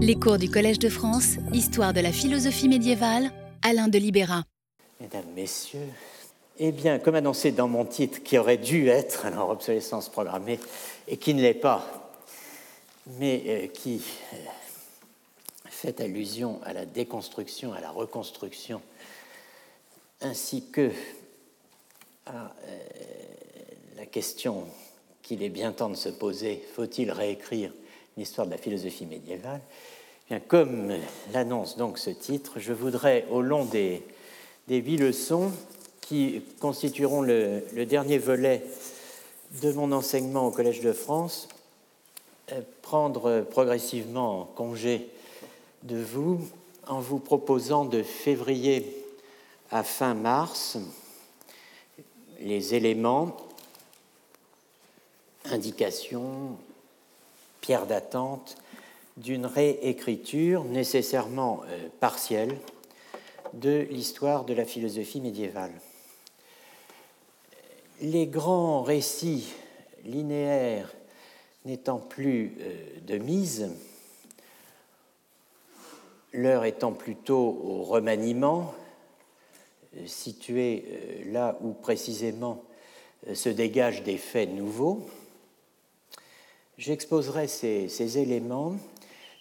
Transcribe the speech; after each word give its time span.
Les 0.00 0.14
cours 0.14 0.38
du 0.38 0.48
Collège 0.48 0.78
de 0.78 0.88
France, 0.88 1.38
Histoire 1.52 1.92
de 1.92 1.98
la 1.98 2.12
philosophie 2.12 2.68
médiévale, 2.68 3.32
Alain 3.62 3.88
de 3.88 3.98
Libéra. 3.98 4.44
Mesdames, 5.00 5.24
Messieurs, 5.34 5.88
eh 6.60 6.70
bien, 6.70 7.00
comme 7.00 7.16
annoncé 7.16 7.50
dans 7.50 7.66
mon 7.66 7.84
titre, 7.84 8.22
qui 8.22 8.38
aurait 8.38 8.58
dû 8.58 8.86
être 8.86 9.26
alors 9.26 9.50
obsolescence 9.50 10.08
programmée 10.08 10.60
et 11.08 11.16
qui 11.16 11.34
ne 11.34 11.42
l'est 11.42 11.52
pas, 11.52 12.14
mais 13.18 13.42
euh, 13.48 13.66
qui 13.66 14.00
euh, 14.34 14.36
fait 15.64 16.00
allusion 16.00 16.60
à 16.64 16.72
la 16.72 16.86
déconstruction, 16.86 17.72
à 17.72 17.80
la 17.80 17.90
reconstruction, 17.90 18.80
ainsi 20.20 20.70
que 20.70 20.92
à 22.26 22.54
euh, 22.68 22.78
la 23.96 24.06
question 24.06 24.62
qu'il 25.22 25.42
est 25.42 25.48
bien 25.48 25.72
temps 25.72 25.90
de 25.90 25.96
se 25.96 26.08
poser, 26.08 26.64
faut-il 26.76 27.10
réécrire 27.10 27.72
l'histoire 28.18 28.46
de 28.46 28.52
la 28.52 28.58
philosophie 28.58 29.06
médiévale, 29.06 29.60
eh 30.30 30.40
comme 30.40 30.92
l'annonce 31.32 31.76
donc 31.76 31.98
ce 31.98 32.10
titre, 32.10 32.58
je 32.58 32.72
voudrais, 32.72 33.26
au 33.30 33.40
long 33.40 33.64
des, 33.64 34.02
des 34.66 34.76
huit 34.78 34.98
leçons 34.98 35.52
qui 36.00 36.42
constitueront 36.60 37.22
le, 37.22 37.62
dernier 37.86 38.18
volet 38.18 38.64
de 39.62 39.72
mon 39.72 39.92
enseignement 39.92 40.46
au 40.46 40.50
Collège 40.50 40.80
de 40.80 40.92
France, 40.92 41.48
euh, 42.52 42.60
prendre 42.82 43.42
progressivement 43.42 44.48
congé 44.56 45.08
de 45.84 45.96
vous 45.96 46.40
en 46.86 47.00
vous 47.00 47.18
proposant 47.18 47.84
de 47.84 48.02
février 48.02 49.04
à 49.70 49.82
fin 49.82 50.14
mars 50.14 50.78
les 52.40 52.74
éléments, 52.74 53.36
indications, 55.44 56.56
pierre 57.60 57.86
d'attente 57.86 58.56
d'une 59.18 59.46
réécriture 59.46 60.64
nécessairement 60.64 61.62
euh, 61.68 61.88
partielle 62.00 62.56
de 63.54 63.86
l'histoire 63.90 64.44
de 64.44 64.54
la 64.54 64.64
philosophie 64.64 65.20
médiévale. 65.20 65.72
Les 68.00 68.26
grands 68.26 68.82
récits 68.82 69.52
linéaires 70.04 70.94
n'étant 71.64 71.98
plus 71.98 72.56
euh, 72.60 73.00
de 73.06 73.18
mise, 73.18 73.68
l'heure 76.32 76.64
étant 76.64 76.92
plutôt 76.92 77.60
au 77.64 77.82
remaniement, 77.82 78.72
euh, 79.96 80.06
situé 80.06 81.24
là 81.26 81.58
où 81.60 81.72
précisément 81.72 82.62
se 83.34 83.48
dégagent 83.48 84.04
des 84.04 84.16
faits 84.16 84.50
nouveaux, 84.50 85.04
J'exposerai 86.78 87.48
ces, 87.48 88.18
éléments 88.18 88.76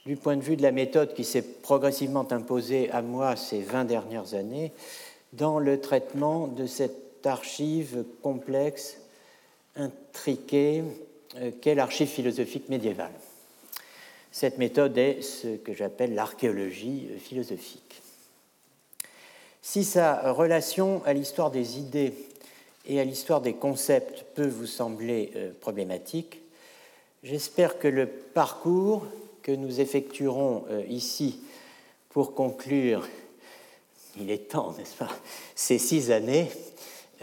du 0.08 0.16
point 0.16 0.36
de 0.38 0.42
vue 0.42 0.58
de 0.58 0.64
la 0.64 0.72
méthode 0.72 1.14
qui 1.14 1.24
s'est 1.24 1.44
progressivement 1.44 2.26
imposée 2.32 2.90
à 2.90 3.04
moi 3.04 3.36
ces 3.36 3.62
20 3.62 3.86
dernières 3.86 4.34
années 4.34 4.72
dans 5.34 5.60
le 5.60 5.80
traitement 5.80 6.48
de 6.48 6.66
cette 6.66 7.28
archive 7.28 8.06
complexe, 8.24 8.98
intriquée, 9.76 10.84
euh, 11.36 11.52
qu'est 11.62 11.76
l'archive 11.76 12.08
philosophique 12.08 12.70
médiévale. 12.70 13.14
Cette 14.32 14.58
méthode 14.58 14.98
est 14.98 15.22
ce 15.22 15.58
que 15.58 15.74
j'appelle 15.74 16.16
l'archéologie 16.16 17.10
philosophique. 17.20 18.02
Si 19.62 19.84
sa 19.84 20.32
relation 20.32 21.04
à 21.06 21.14
l'histoire 21.14 21.52
des 21.52 21.78
idées 21.78 22.14
et 22.88 23.00
à 23.00 23.04
l'histoire 23.04 23.42
des 23.42 23.54
concepts 23.54 24.26
peut 24.34 24.48
vous 24.48 24.66
sembler 24.66 25.32
euh, 25.36 25.52
problématique, 25.62 26.42
J'espère 27.24 27.80
que 27.80 27.88
le 27.88 28.08
parcours 28.08 29.06
que 29.42 29.52
nous 29.52 29.80
effectuerons 29.80 30.66
euh, 30.70 30.84
ici 30.88 31.40
pour 32.10 32.36
conclure, 32.36 33.08
il 34.20 34.30
est 34.30 34.50
temps, 34.50 34.74
n'est-ce 34.78 34.96
pas, 34.96 35.10
ces 35.56 35.80
six 35.80 36.12
années, 36.12 36.50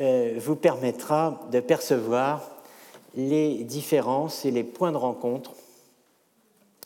euh, 0.00 0.34
vous 0.38 0.56
permettra 0.56 1.46
de 1.52 1.60
percevoir 1.60 2.50
les 3.14 3.62
différences 3.62 4.44
et 4.44 4.50
les 4.50 4.64
points 4.64 4.90
de 4.90 4.96
rencontre 4.96 5.52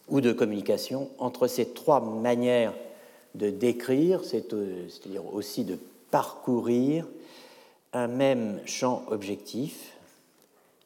ou 0.09 0.21
de 0.21 0.33
communication 0.33 1.09
entre 1.19 1.47
ces 1.47 1.71
trois 1.71 2.01
manières 2.01 2.75
de 3.35 3.49
décrire, 3.49 4.21
euh, 4.35 4.89
c'est-à-dire 4.89 5.35
aussi 5.35 5.65
de 5.65 5.79
parcourir 6.11 7.07
un 7.95 8.09
même 8.09 8.61
champ 8.67 9.05
objectif, 9.09 9.98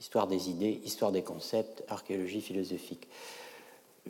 histoire 0.02 0.26
des 0.26 0.50
idées, 0.50 0.80
histoire 0.84 1.12
des 1.12 1.22
concepts, 1.22 1.84
archéologie 1.86 2.40
philosophique. 2.40 3.06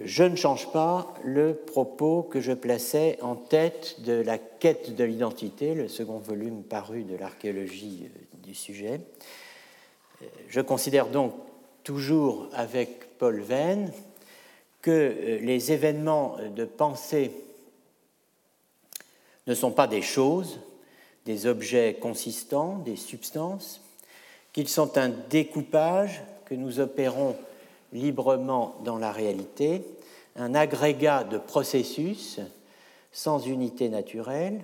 Je 0.03 0.25
ne 0.25 0.37
change 0.37 0.73
pas 0.73 1.13
le 1.23 1.55
propos 1.55 2.23
que 2.23 2.41
je 2.41 2.53
plaçais 2.53 3.19
en 3.21 3.37
tête 3.37 4.01
de 4.01 4.15
la 4.15 4.39
quête 4.39 4.97
de 4.97 5.05
l'identité, 5.05 5.75
le 5.75 5.89
second 5.89 6.17
volume 6.17 6.63
paru 6.63 7.05
de 7.05 7.15
l'archéologie 7.15 8.05
euh, 8.07 8.39
du 8.43 8.55
sujet. 8.55 9.03
Euh, 10.23 10.27
je 10.49 10.63
considère 10.63 11.09
donc 11.09 11.35
toujours 11.85 12.49
avec 12.55 13.19
Paul 13.19 13.41
Venn 13.41 13.93
que 14.81 14.91
euh, 14.91 15.39
les 15.41 15.73
événements 15.73 16.39
de 16.57 16.65
pensée 16.65 17.33
ne 19.47 19.55
sont 19.55 19.73
pas 19.73 19.89
des 19.89 20.01
choses, 20.01 20.59
des 21.27 21.47
objets 21.47 21.99
consistants, 22.01 22.79
des 22.79 22.97
substances, 22.97 23.82
qu'ils 24.53 24.69
sont 24.69 24.99
un 24.99 25.09
découpage 25.09 26.23
que 26.45 26.55
nous 26.55 26.81
opérons 26.81 27.37
librement 27.93 28.77
dans 28.85 28.99
la 28.99 29.13
réalité, 29.13 29.85
un 30.37 30.55
agrégat 30.55 31.25
de 31.25 31.39
processus 31.39 32.41
sans 33.13 33.47
unité 33.47 33.89
naturelle. 33.89 34.63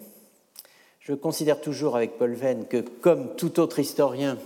Je 1.00 1.14
considère 1.14 1.60
toujours 1.60 1.96
avec 1.96 2.18
Paul 2.18 2.34
Venn 2.34 2.66
que, 2.66 2.78
comme 2.78 3.36
tout 3.36 3.60
autre 3.60 3.78
historien, 3.78 4.38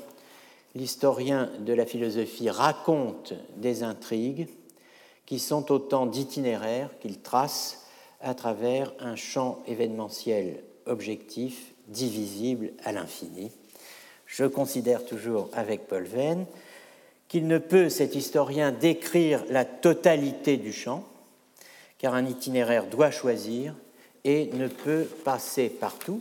l'historien 0.74 1.50
de 1.60 1.72
la 1.72 1.86
philosophie 1.86 2.50
raconte 2.50 3.34
des 3.56 3.82
intrigues 3.82 4.48
qui 5.26 5.38
sont 5.38 5.70
autant 5.70 6.06
d'itinéraires 6.06 6.90
qu'il 7.00 7.20
trace 7.20 7.86
à 8.20 8.34
travers 8.34 8.92
un 9.00 9.16
champ 9.16 9.62
événementiel 9.66 10.62
objectif, 10.86 11.74
divisible 11.88 12.72
à 12.84 12.92
l'infini 12.92 13.50
je 14.32 14.46
considère 14.46 15.04
toujours 15.04 15.50
avec 15.52 15.86
Paul 15.86 16.04
Venn 16.04 16.46
qu'il 17.28 17.46
ne 17.46 17.58
peut, 17.58 17.90
cet 17.90 18.14
historien, 18.14 18.72
décrire 18.72 19.44
la 19.50 19.64
totalité 19.64 20.56
du 20.56 20.72
champ, 20.72 21.04
car 21.98 22.14
un 22.14 22.26
itinéraire 22.26 22.86
doit 22.86 23.10
choisir 23.10 23.74
et 24.24 24.50
ne 24.54 24.68
peut 24.68 25.06
passer 25.24 25.68
partout. 25.68 26.20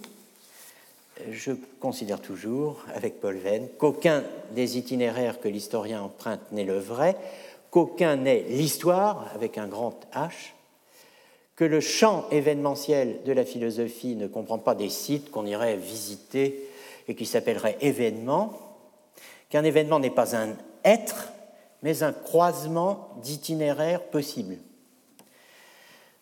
Je 1.31 1.53
considère 1.79 2.22
toujours, 2.22 2.83
avec 2.94 3.22
Paul 3.22 3.38
Venn, 3.38 3.67
qu'aucun 3.77 4.23
des 4.51 4.78
itinéraires 4.78 5.39
que 5.39 5.47
l'historien 5.47 6.01
emprunte 6.01 6.51
n'est 6.51 6.66
le 6.66 6.79
vrai, 6.79 7.16
qu'aucun 7.69 8.17
n'est 8.17 8.43
l'histoire, 8.43 9.31
avec 9.35 9.57
un 9.57 9.67
grand 9.67 9.99
H, 10.13 10.53
que 11.55 11.63
le 11.63 11.79
champ 11.79 12.25
événementiel 12.31 13.19
de 13.25 13.31
la 13.31 13.45
philosophie 13.45 14.16
ne 14.16 14.28
comprend 14.28 14.57
pas 14.57 14.75
des 14.75 14.89
sites 14.89 15.31
qu'on 15.31 15.45
irait 15.45 15.78
visiter 15.78 16.70
et 17.07 17.16
qui 17.16 17.25
s'appellerait 17.25 17.78
événement, 17.81 18.53
qu'un 19.50 19.63
événement 19.63 20.00
n'est 20.00 20.09
pas 20.09 20.35
un 20.35 20.56
être, 20.84 21.31
mais 21.84 22.03
un 22.03 22.13
croisement 22.13 23.09
d'itinéraires 23.22 24.03
possibles. 24.03 24.57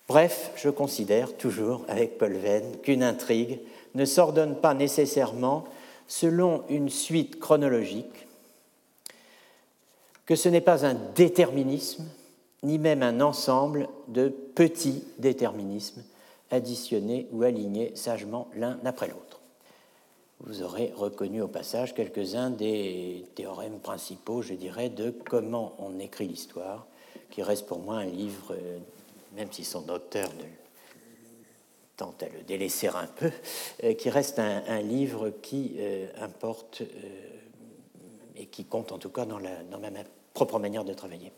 Bref, 0.07 0.51
je 0.55 0.69
considère 0.69 1.37
toujours 1.37 1.85
avec 1.87 2.17
Paul 2.17 2.33
Venn 2.33 2.77
qu'une 2.81 3.03
intrigue 3.03 3.59
ne 3.93 4.05
s'ordonne 4.05 4.55
pas 4.55 4.73
nécessairement 4.73 5.65
selon 6.07 6.63
une 6.69 6.89
suite 6.89 7.39
chronologique, 7.39 8.27
que 10.25 10.35
ce 10.35 10.49
n'est 10.49 10.61
pas 10.61 10.85
un 10.85 10.95
déterminisme, 11.15 12.05
ni 12.63 12.79
même 12.79 13.03
un 13.03 13.21
ensemble 13.21 13.87
de 14.07 14.29
petits 14.29 15.03
déterminismes 15.19 16.03
additionnés 16.51 17.27
ou 17.31 17.43
alignés 17.43 17.91
sagement 17.95 18.47
l'un 18.55 18.79
après 18.85 19.07
l'autre 19.07 19.28
vous 20.41 20.63
aurez 20.63 20.93
reconnu 20.95 21.41
au 21.41 21.47
passage 21.47 21.93
quelques-uns 21.93 22.49
des 22.49 23.25
théorèmes 23.35 23.79
principaux, 23.79 24.41
je 24.41 24.53
dirais, 24.53 24.89
de 24.89 25.11
comment 25.11 25.73
on 25.79 25.99
écrit 25.99 26.27
l'histoire, 26.27 26.87
qui 27.29 27.43
reste 27.43 27.65
pour 27.67 27.79
moi 27.79 27.97
un 27.97 28.05
livre, 28.05 28.51
euh, 28.53 28.77
même 29.35 29.51
si 29.51 29.63
son 29.63 29.87
auteur 29.89 30.29
tente 31.97 32.23
à 32.23 32.27
le 32.27 32.41
délaisser 32.47 32.87
un 32.87 33.07
peu, 33.07 33.31
euh, 33.83 33.93
qui 33.93 34.09
reste 34.09 34.39
un, 34.39 34.81
livre 34.81 35.29
qui 35.41 35.75
euh, 35.77 36.07
importe 36.21 36.83
et 38.37 38.45
qui 38.45 38.63
compte 38.63 38.93
en 38.93 38.97
tout 38.97 39.09
cas 39.09 39.25
dans, 39.25 39.39
dans 39.39 39.79
ma 39.79 39.89
propre 40.33 40.57
manière 40.59 40.85
de 40.85 40.93
travailler. 40.93 41.33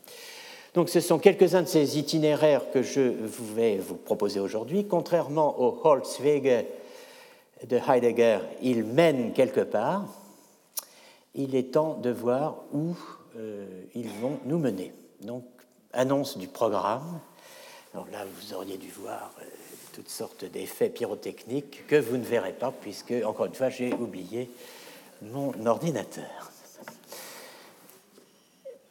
Donc 0.74 0.88
ce 0.88 1.00
sont 1.00 1.18
quelques-uns 1.18 1.62
de 1.62 1.68
ces 1.68 1.98
itinéraires 1.98 2.70
que 2.70 2.82
je 2.82 3.00
vais 3.54 3.76
vous 3.76 3.96
proposer 3.96 4.40
aujourd'hui. 4.40 4.86
Contrairement 4.86 5.60
au 5.60 5.80
Holzwege 5.84 6.64
de 7.68 7.76
Heidegger, 7.76 8.38
il 8.60 8.84
mène 8.84 9.32
quelque 9.32 9.60
part, 9.60 10.06
il 11.34 11.54
est 11.54 11.72
temps 11.72 11.94
de 11.94 12.10
voir 12.10 12.56
où 12.72 12.94
euh, 13.36 13.66
ils 13.94 14.08
vont 14.08 14.38
nous 14.44 14.58
mener. 14.58 14.92
Donc, 15.20 15.44
annonce 15.92 16.36
du 16.38 16.48
programme, 16.48 17.20
là, 17.94 18.24
vous 18.24 18.54
auriez 18.54 18.76
dû 18.76 18.90
voir 18.90 19.32
euh, 19.40 19.44
toutes 19.92 20.08
sortes 20.08 20.44
d'effets 20.44 20.88
pyrotechniques 20.88 21.86
que 21.86 21.96
vous 21.96 22.16
ne 22.16 22.24
verrez 22.24 22.52
pas, 22.52 22.72
puisque, 22.72 23.14
encore 23.24 23.46
une 23.46 23.54
fois, 23.54 23.68
j'ai 23.68 23.92
oublié 23.92 24.50
mon 25.22 25.66
ordinateur. 25.66 26.50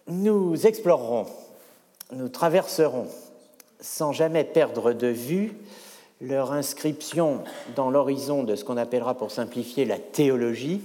Nous 0.08 0.66
explorerons, 0.66 1.28
nous 2.12 2.30
traverserons, 2.30 3.08
sans 3.80 4.12
jamais 4.14 4.44
perdre 4.44 4.94
de 4.94 5.08
vue, 5.08 5.54
leur 6.22 6.52
inscription 6.52 7.44
dans 7.76 7.90
l'horizon 7.90 8.44
de 8.44 8.56
ce 8.56 8.64
qu'on 8.64 8.78
appellera 8.78 9.16
pour 9.16 9.32
simplifier 9.32 9.86
la 9.86 9.98
théologie, 9.98 10.82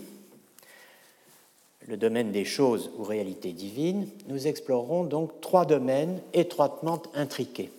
le 1.87 1.97
domaine 1.97 2.33
des 2.33 2.45
choses 2.45 2.91
ou 2.99 3.05
réalités 3.05 3.53
divines, 3.53 4.09
nous 4.29 4.47
explorerons 4.47 5.05
donc 5.05 5.41
trois 5.41 5.67
domaines 5.67 6.21
étroitement 6.33 7.03
intriqués. 7.15 7.71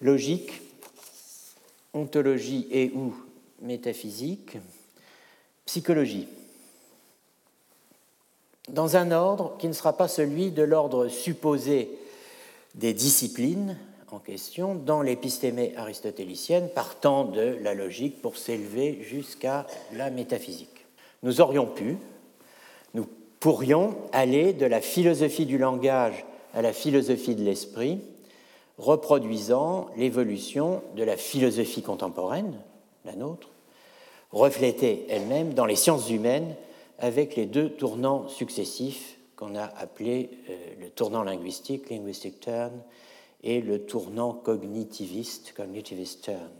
Logique, 0.00 0.52
ontologie 1.94 2.68
et 2.70 2.92
ou 2.94 3.14
métaphysique, 3.60 4.58
psychologie. 5.64 6.28
Dans 8.68 8.96
un 8.96 9.10
ordre 9.10 9.56
qui 9.58 9.66
ne 9.66 9.72
sera 9.72 9.96
pas 9.96 10.06
celui 10.06 10.52
de 10.52 10.62
l'ordre 10.62 11.08
supposé 11.08 11.90
des 12.76 12.94
disciplines 12.94 13.76
en 14.12 14.18
question 14.18 14.74
dans 14.74 15.02
l'épistémée 15.02 15.72
aristotélicienne, 15.76 16.68
partant 16.74 17.24
de 17.24 17.56
la 17.62 17.74
logique 17.74 18.20
pour 18.20 18.36
s'élever 18.36 18.98
jusqu'à 19.02 19.66
la 19.92 20.10
métaphysique. 20.10 20.86
Nous 21.22 21.40
aurions 21.40 21.66
pu, 21.66 21.96
nous 22.94 23.06
pourrions 23.38 23.96
aller 24.12 24.52
de 24.52 24.66
la 24.66 24.80
philosophie 24.80 25.46
du 25.46 25.58
langage 25.58 26.24
à 26.54 26.62
la 26.62 26.72
philosophie 26.72 27.34
de 27.34 27.44
l'esprit, 27.44 28.00
reproduisant 28.78 29.88
l'évolution 29.96 30.82
de 30.96 31.04
la 31.04 31.16
philosophie 31.16 31.82
contemporaine, 31.82 32.54
la 33.04 33.14
nôtre, 33.14 33.50
reflétée 34.32 35.06
elle-même 35.08 35.54
dans 35.54 35.66
les 35.66 35.76
sciences 35.76 36.10
humaines 36.10 36.54
avec 36.98 37.36
les 37.36 37.46
deux 37.46 37.70
tournants 37.70 38.28
successifs 38.28 39.18
qu'on 39.36 39.54
a 39.54 39.64
appelés 39.64 40.30
euh, 40.48 40.56
le 40.80 40.90
tournant 40.90 41.22
linguistique, 41.22 41.90
linguistic 41.90 42.40
turn, 42.40 42.72
et 43.42 43.60
le 43.60 43.80
tournant 43.80 44.32
cognitiviste, 44.32 45.54
cognitivist 45.56 46.22
turn. 46.22 46.50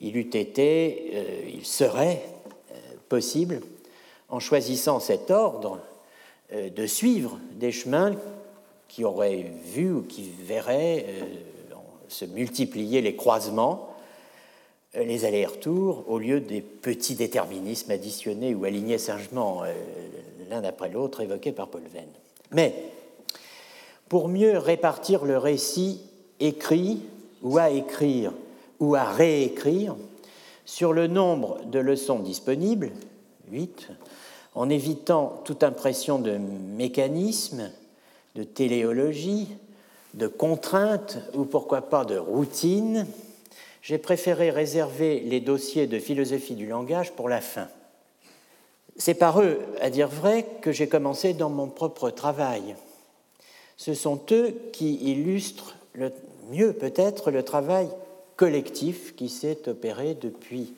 Il 0.00 0.16
eût 0.16 0.30
été, 0.36 1.10
euh, 1.14 1.50
il 1.54 1.64
serait 1.64 2.22
euh, 2.70 2.74
possible 3.08 3.60
en 4.28 4.40
choisissant 4.40 5.00
cet 5.00 5.30
ordre, 5.30 5.80
euh, 6.52 6.68
de 6.68 6.86
suivre 6.86 7.38
des 7.52 7.72
chemins 7.72 8.14
qui 8.88 9.04
auraient 9.04 9.50
vu 9.72 9.92
ou 9.92 10.02
qui 10.02 10.30
verraient 10.44 11.06
se 12.08 12.24
multiplier 12.24 13.02
les 13.02 13.16
croisements, 13.16 13.88
les 14.94 15.24
allers-retours, 15.24 16.04
au 16.06 16.18
lieu 16.18 16.40
des 16.40 16.62
petits 16.62 17.16
déterminismes 17.16 17.90
additionnés 17.90 18.54
ou 18.54 18.64
alignés 18.64 18.96
sagement 18.96 19.64
l'un 20.48 20.62
après 20.64 20.88
l'autre 20.88 21.20
évoqués 21.20 21.52
par 21.52 21.68
Paul 21.68 21.82
Venn. 21.92 22.08
Mais, 22.52 22.74
pour 24.08 24.28
mieux 24.28 24.58
répartir 24.58 25.24
le 25.24 25.38
récit 25.38 26.00
écrit 26.40 27.00
ou 27.42 27.58
à 27.58 27.70
écrire 27.70 28.32
ou 28.80 28.94
à 28.94 29.04
réécrire 29.04 29.96
sur 30.64 30.92
le 30.92 31.06
nombre 31.06 31.60
de 31.66 31.78
leçons 31.78 32.18
disponibles, 32.18 32.90
8, 33.50 33.88
en 34.54 34.68
évitant 34.68 35.40
toute 35.44 35.62
impression 35.62 36.18
de 36.18 36.36
mécanisme, 36.36 37.70
de 38.34 38.42
téléologie, 38.42 39.48
de 40.14 40.26
contrainte 40.26 41.18
ou 41.34 41.44
pourquoi 41.44 41.82
pas 41.82 42.04
de 42.04 42.16
routine, 42.16 43.06
j'ai 43.82 43.98
préféré 43.98 44.50
réserver 44.50 45.20
les 45.20 45.40
dossiers 45.40 45.86
de 45.86 45.98
philosophie 45.98 46.56
du 46.56 46.66
langage 46.66 47.12
pour 47.12 47.28
la 47.28 47.40
fin. 47.40 47.68
C'est 48.96 49.14
par 49.14 49.40
eux, 49.42 49.60
à 49.80 49.90
dire 49.90 50.08
vrai, 50.08 50.46
que 50.62 50.72
j'ai 50.72 50.88
commencé 50.88 51.34
dans 51.34 51.50
mon 51.50 51.68
propre 51.68 52.10
travail. 52.10 52.74
Ce 53.76 53.94
sont 53.94 54.20
eux 54.32 54.54
qui 54.72 54.94
illustrent 55.10 55.76
le 55.92 56.12
mieux 56.50 56.72
peut-être 56.72 57.30
le 57.30 57.42
travail 57.42 57.88
collectif 58.36 59.14
qui 59.16 59.28
s'est 59.28 59.68
opéré 59.68 60.14
depuis 60.14 60.74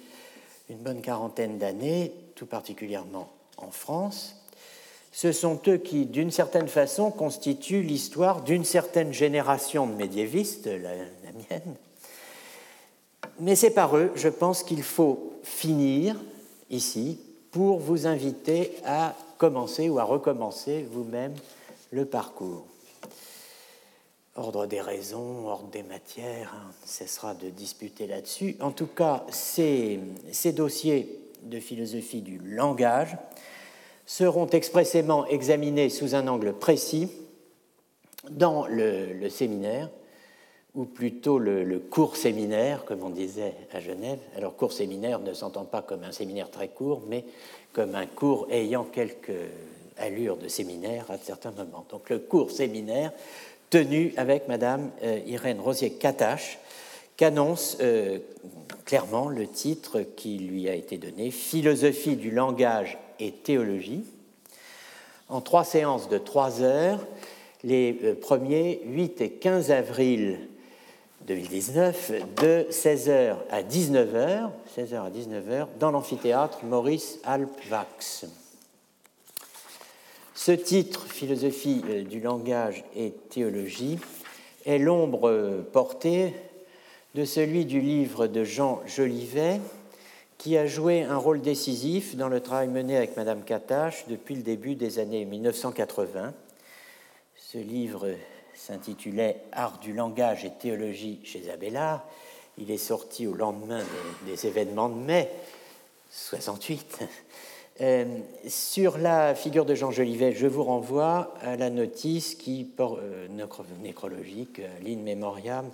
une 0.71 0.79
bonne 0.79 1.00
quarantaine 1.00 1.59
d'années, 1.59 2.12
tout 2.35 2.47
particulièrement 2.47 3.29
en 3.56 3.71
France, 3.71 4.37
ce 5.12 5.33
sont 5.33 5.59
eux 5.67 5.79
qui, 5.79 6.06
d'une 6.06 6.31
certaine 6.31 6.69
façon, 6.69 7.11
constituent 7.11 7.83
l'histoire 7.83 8.43
d'une 8.43 8.65
certaine 8.65 9.12
génération 9.12 9.87
de 9.87 9.95
médiévistes, 9.95 10.67
la, 10.67 10.91
mienne. 11.50 11.75
Mais 13.41 13.56
c'est 13.56 13.71
par 13.71 13.97
eux, 13.97 14.12
je 14.15 14.29
pense 14.29 14.62
qu'il 14.62 14.83
faut 14.83 15.33
finir 15.43 16.17
ici 16.71 17.19
pour 17.50 17.79
vous 17.79 18.06
inviter 18.06 18.73
à 18.85 19.15
commencer 19.39 19.89
ou 19.89 19.99
à 19.99 20.05
recommencer 20.05 20.87
vous-même 20.93 21.35
le 21.91 22.05
parcours. 22.05 22.67
Ordre 24.38 24.67
des 24.67 24.81
raisons, 24.81 25.49
ordre 25.49 25.69
des 25.73 25.82
matières, 25.82 26.55
hein, 26.55 26.70
cessera 26.85 27.35
de 27.35 27.50
disputer 27.50 28.06
là-dessus. 28.06 28.55
En 28.61 28.70
tout 28.70 28.87
cas, 28.87 29.26
ces, 29.31 29.99
ces 30.31 30.52
dossiers 30.52 31.19
de 31.43 31.58
philosophie 31.58 32.20
du 32.20 32.38
langage 32.38 33.17
seront 34.06 34.46
expressément 34.46 35.26
examinés 35.26 35.90
sous 35.90 36.14
un 36.14 36.29
angle 36.29 36.52
précis 36.52 37.11
dans 38.31 38.69
le, 38.69 39.29
séminaire, 39.29 39.90
ou 40.76 40.85
plutôt 40.85 41.40
le, 41.40 41.81
court 41.81 42.17
séminaire, 42.17 42.85
comme 42.85 43.02
on 43.02 43.11
disait 43.11 43.55
à 43.73 43.81
Genève. 43.81 44.20
Alors 44.37 44.55
court 44.55 44.73
séminaire 44.73 45.19
ne 45.19 45.35
s'entend 45.35 45.64
pas 45.64 45.82
comme 45.82 46.05
un 46.05 46.12
séminaire 46.12 46.49
très 46.49 46.69
court, 46.69 47.02
mais 47.08 47.25
comme 47.73 47.96
un 47.96 48.06
cours 48.06 48.46
ayant 48.50 48.85
quelques 48.85 49.32
allures 49.96 50.37
de 50.37 50.46
séminaire 50.46 51.11
à 51.11 51.19
certains 51.19 51.50
moments. 51.50 51.85
Donc 51.90 52.08
le 52.08 52.20
court 52.20 52.52
séminaire 52.52 53.11
tenu 53.70 54.12
avec 54.17 54.49
Madame 54.49 54.91
euh, 55.03 55.20
Irène 55.26 55.61
Rosier-Catache, 55.61 56.59
qu'annonce 57.17 57.79
euh, 57.81 58.19
clairement 58.85 59.29
le 59.29 59.47
titre 59.47 60.03
qui 60.17 60.38
lui 60.38 60.69
a 60.69 60.75
été 60.75 60.99
donné, 60.99 61.31
Philosophie 61.31 62.17
du 62.17 62.31
langage 62.31 62.99
et 63.19 63.32
théologie, 63.32 64.05
en 65.29 65.41
trois 65.41 65.65
séances 65.65 66.09
de 66.09 66.19
trois 66.19 66.62
heures, 66.62 67.05
les 67.65 67.93
1er, 67.93 68.79
euh, 68.85 68.91
8 68.91 69.20
et 69.20 69.31
15 69.31 69.71
avril 69.71 70.38
2019, 71.26 72.12
de 72.41 72.67
16h 72.71 73.37
à 73.50 73.62
19h, 73.62 74.50
16h 74.76 74.97
à 74.97 75.11
19h, 75.11 75.66
dans 75.78 75.90
l'amphithéâtre 75.90 76.64
Maurice 76.64 77.19
Alpvax. 77.25 78.26
Ce 80.40 80.52
titre, 80.52 81.04
Philosophie 81.09 81.83
euh, 81.88 82.04
du 82.04 82.21
langage 82.21 82.85
et 82.95 83.11
théologie, 83.28 83.99
est 84.66 84.78
l'ombre 84.78 85.64
portée 85.73 86.33
de 87.16 87.25
celui 87.25 87.64
du 87.64 87.80
livre 87.80 88.28
de 88.28 88.45
Jean 88.45 88.80
Jolivet, 88.87 89.61
qui 90.38 90.57
a 90.57 90.64
joué 90.64 91.02
un 91.02 91.16
rôle 91.16 91.40
décisif 91.40 92.14
dans 92.14 92.28
le 92.28 92.38
travail 92.38 92.68
mené 92.68 92.97
avec 92.97 93.16
Madame 93.16 93.42
Katache 93.42 94.04
depuis 94.07 94.37
le 94.37 94.42
début 94.42 94.76
des 94.76 95.00
années 95.00 95.25
1980. 95.25 96.33
Ce 97.35 97.59
livre 97.59 98.07
s'intitulait 98.54 99.42
Art 99.50 99.80
du 99.80 99.92
langage 99.92 100.45
et 100.45 100.52
théologie 100.52 101.18
chez 101.25 101.50
Abélard. 101.50 102.07
Il 102.59 102.71
est 102.71 102.78
sorti 102.78 103.26
au 103.26 103.35
lendemain 103.35 103.83
des, 104.25 104.47
événements 104.47 104.88
de 104.88 105.00
mai 105.00 105.28
68. 106.12 107.00
Euh, 107.80 108.04
sur 108.47 108.99
la 108.99 109.35
figure 109.35 109.64
de 109.64 109.75
Jean 109.75 109.92
Jolivet, 109.92 110.32
je 110.32 110.47
vous 110.47 110.64
renvoie 110.64 111.35
à 111.42 111.56
la 111.56 111.70
notice 111.70 112.35
qui, 112.35 112.68
euh, 112.80 113.28
nécrologique, 113.80 114.61
l'in 114.85 114.97
memoriam, 114.97 115.70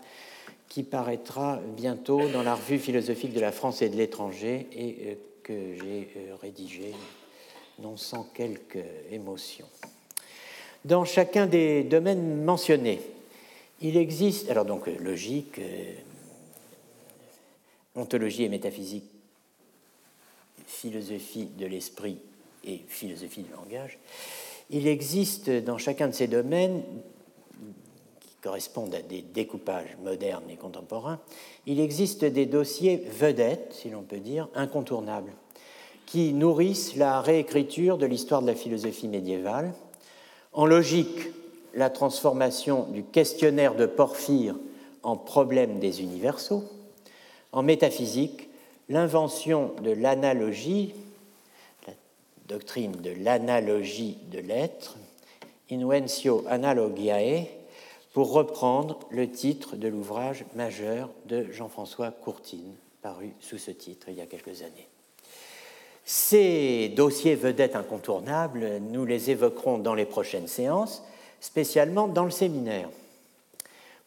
qui 0.75 0.83
paraîtra 0.83 1.61
bientôt 1.77 2.29
dans 2.31 2.43
la 2.43 2.57
revue 2.57 2.81
philosophique 2.81 3.33
de 3.33 3.39
la 3.39 3.53
France 3.53 3.81
et 3.81 3.89
de 3.89 3.97
l'étranger 3.97 4.67
et 4.73 4.97
euh, 5.07 5.15
que 5.45 5.53
j'ai 5.53 6.09
euh, 6.17 6.35
rédigé 6.43 6.93
non 7.79 7.97
sans 7.97 8.25
quelque 8.25 8.81
émotion. 9.13 9.67
Dans 10.85 11.05
chacun 11.05 11.47
des 11.47 11.85
domaines 11.85 12.43
mentionnés, 12.43 13.01
il 13.81 13.97
existe, 13.97 14.51
alors 14.51 14.65
donc 14.65 14.89
euh, 14.89 14.97
logique, 14.99 15.61
ontologie 17.95 18.43
et 18.43 18.49
métaphysique, 18.49 19.05
philosophie 20.67 21.49
de 21.59 21.67
l'esprit 21.67 22.19
et 22.65 22.81
philosophie 22.89 23.43
du 23.43 23.53
langage, 23.53 23.99
il 24.71 24.87
existe 24.87 25.51
dans 25.51 25.79
chacun 25.79 26.09
de 26.09 26.15
ces 26.15 26.27
domaines 26.27 26.83
correspondent 28.45 28.95
à 28.95 29.01
des 29.01 29.23
découpages 29.23 29.97
modernes 30.03 30.51
et 30.51 30.57
contemporains, 30.57 31.19
il 31.67 31.81
existe 31.81 32.27
des 32.27 32.45
dossiers 32.45 32.99
vedettes, 32.99 33.73
si 33.73 33.89
l'on 33.89 34.03
peut 34.03 34.19
dire, 34.19 34.49
incontournables, 34.55 35.33
qui 36.05 36.35
nourrissent 36.35 36.95
la 36.97 37.23
réécriture 37.23 37.97
de 37.97 38.05
l'histoire 38.05 38.43
de 38.43 38.49
la 38.49 38.55
philosophie 38.55 39.09
médiévale. 39.09 39.73
En 40.53 40.67
logique, 40.67 41.31
la 41.73 41.89
transformation 41.89 42.85
du 42.93 43.03
questionnaire 43.03 43.75
de 43.75 43.87
Porphyre 43.87 44.57
en 45.03 45.17
problème 45.17 45.79
des 45.79 46.03
universaux. 46.03 46.65
En 47.51 47.63
métaphysique, 47.63 48.51
l'invention 48.89 49.73
de 49.83 49.91
l'analogie, 49.91 50.95
la 51.87 51.95
doctrine 52.49 52.93
de 52.93 53.11
l'analogie 53.11 54.19
de 54.31 54.41
l'être, 54.41 54.97
Invencio 55.71 56.45
Analogiae, 56.49 57.47
pour 58.13 58.33
reprendre 58.33 59.01
le 59.11 59.31
titre 59.31 59.77
de 59.77 59.89
l'ouvrage 59.89 60.45
majeur 60.55 61.11
de 61.27 61.51
Jean-François 61.51 62.13
Courtine, 62.13 62.75
paru 63.03 63.35
sous 63.41 63.59
ce 63.59 63.73
titre 63.73 64.09
il 64.09 64.15
y 64.15 64.21
a 64.21 64.27
quelques 64.27 64.63
années. 64.63 64.89
Ces 66.05 66.91
dossiers 66.91 67.35
vedettes 67.35 67.77
incontournables, 67.77 68.79
nous 68.79 69.07
les 69.07 69.31
évoquerons 69.31 69.79
dans 69.79 69.95
les 69.95 70.05
prochaines 70.05 70.49
séances, 70.49 71.03
spécialement 71.41 72.07
dans 72.07 72.25
le 72.25 72.31
séminaire. 72.31 72.91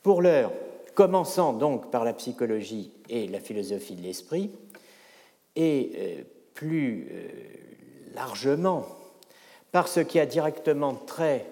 Pour 0.04 0.22
l'heure, 0.22 0.52
commençant 0.94 1.54
donc 1.54 1.92
par 1.92 2.06
la 2.06 2.14
psychologie 2.14 2.92
et 3.10 3.28
la 3.28 3.40
philosophie 3.40 3.96
de 3.96 4.04
l'esprit, 4.04 4.52
et 5.58 5.92
euh, 5.98 6.22
plus 6.54 7.08
euh, 7.12 7.28
largement 8.16 8.88
par 9.74 9.90
ce 9.90 10.00
qui 10.00 10.20
a 10.20 10.26
directement 10.26 10.94
trait 10.94 11.46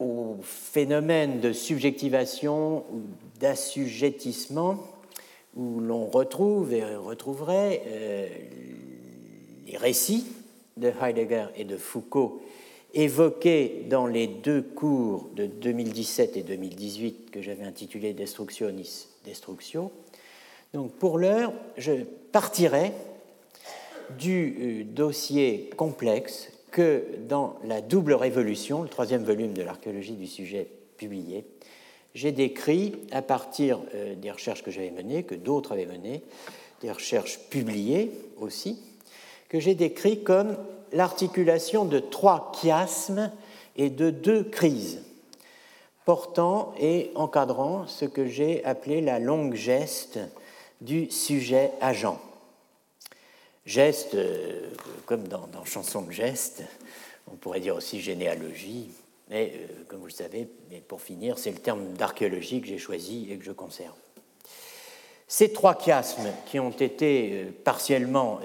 au 0.00 0.36
phénomène 0.42 1.40
de 1.40 1.52
subjectivation 1.52 2.84
ou 2.92 3.02
d'assujettissement, 3.40 4.78
où 5.56 5.80
l'on 5.80 6.06
retrouve 6.06 6.72
et 6.72 6.84
retrouverait 6.96 7.82
euh, 7.86 8.28
les 9.66 9.76
récits 9.76 10.26
de 10.76 10.92
Heidegger 11.02 11.46
et 11.56 11.64
de 11.64 11.76
Foucault 11.76 12.42
évoqués 12.94 13.84
dans 13.88 14.06
les 14.06 14.26
deux 14.26 14.62
cours 14.62 15.28
de 15.34 15.46
2017 15.46 16.36
et 16.36 16.42
2018 16.42 17.30
que 17.30 17.42
j'avais 17.42 17.64
intitulés 17.64 18.14
Destructionis 18.14 19.08
Destructio. 19.24 19.92
Donc 20.74 20.92
pour 20.92 21.18
l'heure, 21.18 21.52
je 21.76 21.92
partirai 22.32 22.92
du 24.18 24.56
euh, 24.60 24.84
dossier 24.84 25.70
complexe 25.76 26.50
que 26.70 27.04
dans 27.26 27.56
la 27.64 27.80
double 27.80 28.12
révolution, 28.12 28.82
le 28.82 28.88
troisième 28.88 29.24
volume 29.24 29.54
de 29.54 29.62
l'archéologie 29.62 30.14
du 30.14 30.26
sujet 30.26 30.68
publié, 30.98 31.46
j'ai 32.14 32.32
décrit 32.32 32.96
à 33.12 33.22
partir 33.22 33.80
euh, 33.94 34.14
des 34.14 34.30
recherches 34.30 34.62
que 34.62 34.70
j'avais 34.70 34.90
menées, 34.90 35.22
que 35.22 35.34
d'autres 35.34 35.72
avaient 35.72 35.86
menées, 35.86 36.22
des 36.82 36.92
recherches 36.92 37.38
publiées 37.50 38.10
aussi, 38.38 38.78
que 39.48 39.60
j'ai 39.60 39.74
décrit 39.74 40.22
comme 40.22 40.56
l'articulation 40.92 41.86
de 41.86 41.98
trois 41.98 42.52
chiasmes 42.54 43.32
et 43.76 43.88
de 43.88 44.10
deux 44.10 44.44
crises, 44.44 45.02
portant 46.04 46.74
et 46.78 47.10
encadrant 47.14 47.86
ce 47.86 48.04
que 48.04 48.26
j'ai 48.26 48.64
appelé 48.64 49.00
la 49.00 49.18
longue 49.18 49.54
geste 49.54 50.18
du 50.80 51.10
sujet 51.10 51.72
agent. 51.80 52.20
Geste, 53.66 54.14
euh, 54.14 54.70
comme 55.04 55.28
dans, 55.28 55.46
Chanson 55.64 56.02
de 56.02 56.10
geste, 56.10 56.62
on 57.30 57.36
pourrait 57.36 57.60
dire 57.60 57.76
aussi 57.76 58.00
généalogie, 58.00 58.88
mais 59.28 59.52
euh, 59.54 59.84
comme 59.86 60.00
vous 60.00 60.06
le 60.06 60.12
savez, 60.12 60.48
pour 60.86 61.02
finir, 61.02 61.38
c'est 61.38 61.50
le 61.50 61.58
terme 61.58 61.92
d'archéologie 61.92 62.62
que 62.62 62.66
j'ai 62.66 62.78
choisi 62.78 63.30
et 63.30 63.36
que 63.36 63.44
je 63.44 63.52
conserve. 63.52 63.94
Ces 65.26 65.52
trois 65.52 65.78
chiasmes 65.78 66.32
qui 66.46 66.58
ont 66.58 66.70
été 66.70 67.30
euh, 67.32 67.50
partiellement 67.64 68.40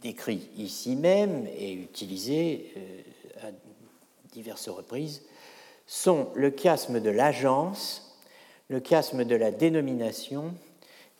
décrits 0.00 0.48
ici 0.56 0.94
même 0.94 1.48
et 1.58 1.72
utilisés 1.72 2.72
à 3.42 3.48
diverses 4.30 4.68
reprises 4.68 5.22
sont 5.86 6.28
le 6.36 6.52
chiasme 6.56 7.00
de 7.00 7.10
l'agence, 7.10 8.16
le 8.68 8.80
chiasme 8.80 9.24
de 9.24 9.34
la 9.34 9.50
dénomination 9.50 10.54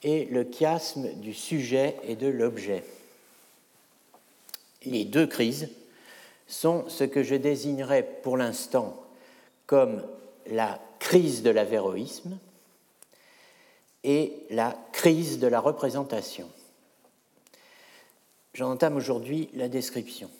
et 0.07 0.25
le 0.27 0.45
chiasme 0.45 1.09
du 1.17 1.35
sujet 1.35 1.97
et 2.05 2.15
de 2.15 2.29
l'objet. 2.29 2.85
Les 4.85 5.05
deux 5.05 5.27
crises 5.27 5.69
sont 6.47 6.89
ce 6.89 7.03
que 7.03 7.25
je 7.25 7.35
désignerais 7.35 8.05
pour 8.23 8.37
l'instant 8.37 9.03
comme 9.67 10.07
la 10.47 10.81
crise 11.01 11.43
de 11.43 11.51
l'avéroïsme 11.51 12.39
et 14.05 14.33
la 14.51 14.79
crise 14.93 15.41
de 15.41 15.49
la 15.49 15.59
représentation. 15.59 16.49
J'en 18.55 18.71
entame 18.71 18.95
aujourd'hui 18.95 19.49
la 19.55 19.69
description. 19.69 20.31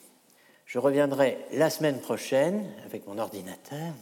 Je 0.67 0.79
reviendrai 0.79 1.39
la 1.53 1.71
semaine 1.71 2.01
prochaine 2.01 2.73
avec 2.85 3.05
mon 3.09 3.19
ordinateur 3.19 3.95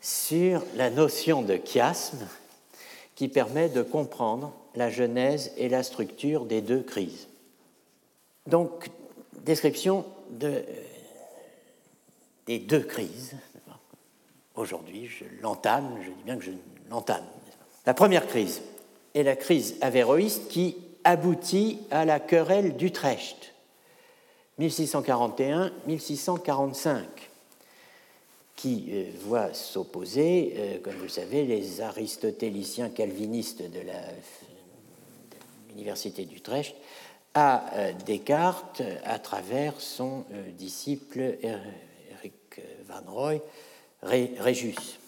sur 0.00 0.64
la 0.74 0.90
notion 0.90 1.42
de 1.42 1.54
chiasme 1.54 2.26
qui 3.20 3.28
permet 3.28 3.68
de 3.68 3.82
comprendre 3.82 4.54
la 4.74 4.88
genèse 4.88 5.52
et 5.58 5.68
la 5.68 5.82
structure 5.82 6.46
des 6.46 6.62
deux 6.62 6.80
crises. 6.80 7.28
Donc, 8.46 8.88
description 9.44 10.06
de, 10.30 10.64
des 12.46 12.58
deux 12.58 12.80
crises. 12.80 13.34
Aujourd'hui, 14.54 15.06
je 15.06 15.26
l'entame, 15.42 15.98
je 16.00 16.08
dis 16.08 16.22
bien 16.24 16.38
que 16.38 16.44
je 16.44 16.52
l'entame. 16.88 17.26
La 17.84 17.92
première 17.92 18.26
crise 18.26 18.62
est 19.14 19.22
la 19.22 19.36
crise 19.36 19.76
avéroïste 19.82 20.48
qui 20.48 20.78
aboutit 21.04 21.80
à 21.90 22.06
la 22.06 22.20
querelle 22.20 22.78
d'Utrecht, 22.78 23.52
1641-1645 24.58 27.02
qui 28.60 28.88
euh, 28.90 29.04
voit 29.24 29.54
s'opposer, 29.54 30.54
euh, 30.56 30.78
comme 30.82 30.94
vous 30.94 31.04
le 31.04 31.08
savez, 31.08 31.44
les 31.44 31.80
aristotéliciens 31.80 32.90
calvinistes 32.90 33.62
de 33.62 33.80
l'université 35.70 36.26
d'Utrecht 36.26 36.76
à 37.32 37.72
euh, 37.74 37.92
Descartes 38.04 38.82
à 39.04 39.18
travers 39.18 39.80
son 39.80 40.24
disciple 40.58 41.38
Eric 41.42 42.60
Van 42.86 43.10
Roy, 43.10 43.38
Réjus. 44.02 44.98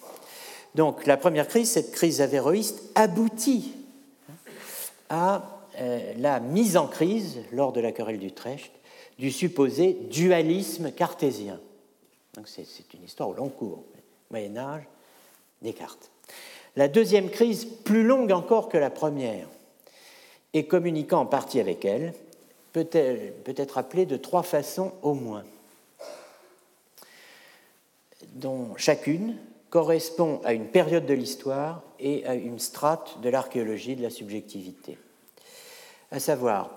Donc 0.74 1.04
la 1.04 1.18
première 1.18 1.46
crise, 1.46 1.70
cette 1.70 1.92
crise 1.92 2.22
avéroïste, 2.22 2.82
aboutit 2.94 3.72
à 5.10 5.58
la 6.16 6.40
mise 6.40 6.76
en 6.76 6.86
crise, 6.86 7.40
lors 7.50 7.72
de 7.72 7.80
la 7.80 7.92
querelle 7.92 8.18
d'Utrecht, 8.18 8.72
du 9.18 9.30
supposé 9.30 9.98
dualisme 10.10 10.90
cartésien. 10.90 11.58
Donc 12.34 12.48
c'est 12.48 12.94
une 12.94 13.04
histoire 13.04 13.28
au 13.28 13.34
long 13.34 13.48
cours. 13.48 13.84
Moyen 14.30 14.56
Âge, 14.56 14.84
Descartes. 15.60 16.10
La 16.76 16.88
deuxième 16.88 17.30
crise, 17.30 17.66
plus 17.66 18.02
longue 18.02 18.32
encore 18.32 18.68
que 18.68 18.78
la 18.78 18.90
première, 18.90 19.46
et 20.54 20.66
communiquant 20.66 21.20
en 21.20 21.26
partie 21.26 21.60
avec 21.60 21.84
elle, 21.84 22.14
peut, 22.72 22.84
peut 22.84 23.54
être 23.56 23.78
appelée 23.78 24.06
de 24.06 24.16
trois 24.16 24.42
façons 24.42 24.92
au 25.02 25.12
moins, 25.12 25.44
dont 28.34 28.74
chacune 28.76 29.36
correspond 29.68 30.40
à 30.44 30.52
une 30.52 30.66
période 30.66 31.06
de 31.06 31.14
l'histoire 31.14 31.82
et 31.98 32.26
à 32.26 32.34
une 32.34 32.58
strate 32.58 33.20
de 33.20 33.28
l'archéologie 33.28 33.96
de 33.96 34.02
la 34.02 34.10
subjectivité. 34.10 34.98
À 36.10 36.20
savoir, 36.20 36.70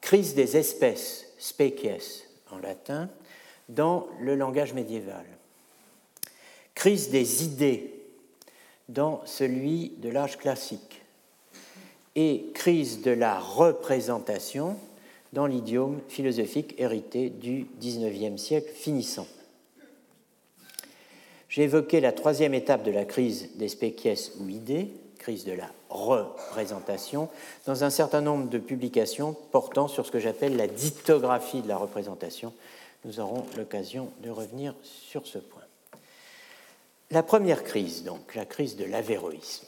crise 0.00 0.34
des 0.34 0.56
espèces, 0.56 1.26
species 1.38 2.24
en 2.50 2.58
latin, 2.58 3.08
dans 3.68 4.06
le 4.20 4.34
langage 4.34 4.74
médiéval. 4.74 5.24
Crise 6.74 7.10
des 7.10 7.44
idées 7.44 7.94
dans 8.88 9.20
celui 9.26 9.92
de 9.98 10.08
l'âge 10.08 10.38
classique 10.38 11.02
et 12.16 12.46
crise 12.54 13.02
de 13.02 13.10
la 13.10 13.38
représentation 13.38 14.76
dans 15.32 15.46
l'idiome 15.46 16.00
philosophique 16.08 16.74
hérité 16.78 17.28
du 17.30 17.66
XIXe 17.80 18.40
siècle 18.40 18.72
finissant. 18.72 19.26
J'ai 21.48 21.62
évoqué 21.62 22.00
la 22.00 22.12
troisième 22.12 22.54
étape 22.54 22.82
de 22.82 22.90
la 22.90 23.04
crise 23.04 23.50
des 23.56 23.68
spécies 23.68 24.32
ou 24.40 24.48
idées, 24.48 24.88
crise 25.18 25.44
de 25.44 25.52
la 25.52 25.70
représentation, 25.88 27.28
dans 27.66 27.84
un 27.84 27.90
certain 27.90 28.20
nombre 28.20 28.48
de 28.48 28.58
publications 28.58 29.34
portant 29.50 29.88
sur 29.88 30.06
ce 30.06 30.10
que 30.10 30.18
j'appelle 30.18 30.56
la 30.56 30.66
dictographie 30.66 31.62
de 31.62 31.68
la 31.68 31.76
représentation, 31.76 32.52
nous 33.08 33.20
aurons 33.20 33.46
l'occasion 33.56 34.10
de 34.22 34.28
revenir 34.28 34.74
sur 34.82 35.26
ce 35.26 35.38
point. 35.38 35.62
La 37.10 37.22
première 37.22 37.64
crise, 37.64 38.04
donc, 38.04 38.34
la 38.34 38.44
crise 38.44 38.76
de 38.76 38.84
l'avéroïsme, 38.84 39.66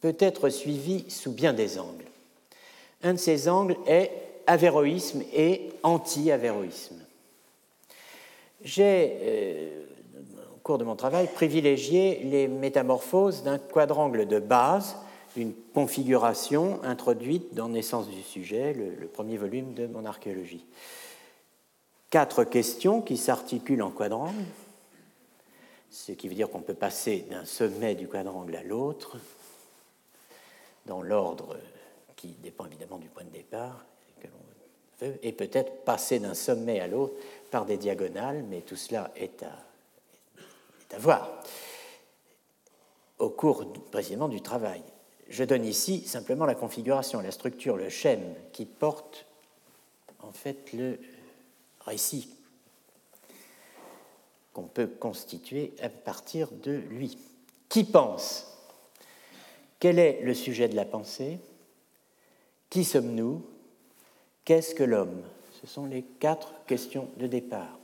peut 0.00 0.16
être 0.18 0.48
suivie 0.48 1.04
sous 1.10 1.30
bien 1.30 1.52
des 1.52 1.78
angles. 1.78 2.06
Un 3.02 3.12
de 3.12 3.18
ces 3.18 3.50
angles 3.50 3.76
est 3.86 4.10
avéroïsme 4.46 5.22
et 5.34 5.68
anti-avéroïsme. 5.82 6.96
J'ai, 8.64 9.18
euh, 9.20 9.84
au 10.54 10.58
cours 10.62 10.78
de 10.78 10.84
mon 10.84 10.96
travail, 10.96 11.28
privilégié 11.34 12.22
les 12.24 12.48
métamorphoses 12.48 13.42
d'un 13.42 13.58
quadrangle 13.58 14.26
de 14.26 14.38
base, 14.38 14.96
d'une 15.36 15.52
configuration 15.74 16.80
introduite 16.82 17.52
dans 17.52 17.68
Naissance 17.68 18.08
du 18.08 18.22
sujet, 18.22 18.72
le 18.72 19.06
premier 19.06 19.36
volume 19.36 19.74
de 19.74 19.86
mon 19.86 20.06
archéologie 20.06 20.64
quatre 22.10 22.44
questions 22.44 23.00
qui 23.00 23.16
s'articulent 23.16 23.82
en 23.82 23.90
quadrangle, 23.90 24.44
ce 25.90 26.12
qui 26.12 26.28
veut 26.28 26.34
dire 26.34 26.50
qu'on 26.50 26.60
peut 26.60 26.74
passer 26.74 27.26
d'un 27.30 27.44
sommet 27.44 27.94
du 27.94 28.08
quadrangle 28.08 28.54
à 28.56 28.62
l'autre, 28.62 29.16
dans 30.86 31.02
l'ordre 31.02 31.56
qui 32.16 32.28
dépend 32.42 32.66
évidemment 32.66 32.98
du 32.98 33.08
point 33.08 33.24
de 33.24 33.30
départ 33.30 33.84
que 34.20 34.26
l'on 34.26 35.06
veut, 35.06 35.18
et 35.22 35.32
peut-être 35.32 35.84
passer 35.84 36.18
d'un 36.18 36.34
sommet 36.34 36.80
à 36.80 36.86
l'autre 36.86 37.14
par 37.50 37.64
des 37.64 37.76
diagonales, 37.76 38.44
mais 38.48 38.60
tout 38.60 38.76
cela 38.76 39.10
est 39.16 39.42
à, 39.42 39.56
est 40.80 40.94
à 40.94 40.98
voir 40.98 41.40
au 43.18 43.28
cours 43.28 43.72
précisément 43.90 44.28
du 44.28 44.40
travail. 44.40 44.82
Je 45.28 45.44
donne 45.44 45.64
ici 45.64 46.06
simplement 46.06 46.44
la 46.44 46.54
configuration, 46.54 47.20
la 47.20 47.30
structure, 47.30 47.76
le 47.76 47.88
schème 47.88 48.34
qui 48.52 48.64
porte 48.64 49.26
en 50.22 50.32
fait 50.32 50.72
le 50.72 50.98
récit 51.90 52.28
qu'on 54.52 54.62
peut 54.62 54.86
constituer 54.86 55.72
à 55.82 55.88
partir 55.88 56.48
de 56.52 56.72
lui. 56.72 57.18
Qui 57.68 57.84
pense? 57.84 58.46
Quel 59.80 59.98
est 59.98 60.20
le 60.22 60.34
sujet 60.34 60.68
de 60.68 60.76
la 60.76 60.84
pensée? 60.84 61.38
Qui 62.68 62.84
sommes-nous? 62.84 63.44
Qu'est-ce 64.44 64.74
que 64.74 64.84
l'homme? 64.84 65.22
Ce 65.60 65.66
sont 65.66 65.86
les 65.86 66.02
quatre 66.02 66.52
questions 66.66 67.08
de 67.18 67.26
départ. 67.26 67.78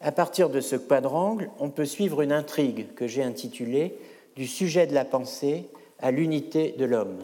À 0.00 0.12
partir 0.12 0.48
de 0.48 0.60
ce 0.60 0.76
quadrangle, 0.76 1.50
on 1.58 1.70
peut 1.70 1.84
suivre 1.84 2.22
une 2.22 2.32
intrigue 2.32 2.94
que 2.94 3.06
j'ai 3.06 3.22
intitulée 3.22 3.98
Du 4.34 4.46
sujet 4.46 4.86
de 4.86 4.94
la 4.94 5.04
pensée 5.04 5.68
à 5.98 6.10
l'unité 6.10 6.72
de 6.72 6.84
l'homme. 6.84 7.18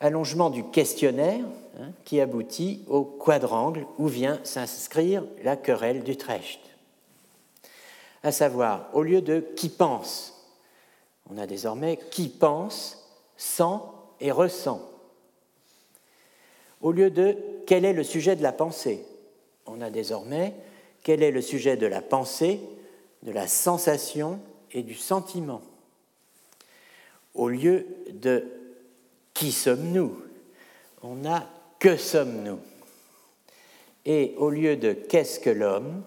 Allongement 0.00 0.50
du 0.50 0.64
questionnaire 0.64 1.44
hein, 1.80 1.90
qui 2.04 2.20
aboutit 2.20 2.84
au 2.88 3.02
quadrangle 3.02 3.86
où 3.98 4.08
vient 4.08 4.40
s'inscrire 4.44 5.24
la 5.42 5.56
querelle 5.56 6.02
d'Utrecht 6.02 6.60
à 8.26 8.32
savoir, 8.32 8.88
au 8.92 9.04
lieu 9.04 9.22
de 9.22 9.38
qui 9.54 9.68
pense, 9.68 10.34
on 11.30 11.38
a 11.38 11.46
désormais 11.46 11.96
qui 12.10 12.28
pense, 12.28 13.08
sent 13.36 13.78
et 14.20 14.32
ressent. 14.32 14.80
Au 16.80 16.90
lieu 16.90 17.08
de 17.08 17.36
quel 17.68 17.84
est 17.84 17.92
le 17.92 18.02
sujet 18.02 18.34
de 18.34 18.42
la 18.42 18.50
pensée, 18.50 19.04
on 19.64 19.80
a 19.80 19.90
désormais 19.90 20.54
quel 21.04 21.22
est 21.22 21.30
le 21.30 21.40
sujet 21.40 21.76
de 21.76 21.86
la 21.86 22.02
pensée, 22.02 22.60
de 23.22 23.30
la 23.30 23.46
sensation 23.46 24.40
et 24.72 24.82
du 24.82 24.94
sentiment. 24.94 25.62
Au 27.34 27.48
lieu 27.48 27.86
de 28.10 28.44
qui 29.36 29.52
sommes-nous, 29.52 30.22
on 31.02 31.24
a 31.26 31.44
que 31.78 31.96
sommes-nous? 31.96 32.58
Et 34.04 34.34
au 34.38 34.50
lieu 34.50 34.76
de 34.76 34.92
qu'est-ce 34.92 35.40
que 35.40 35.50
l'homme, 35.50 36.02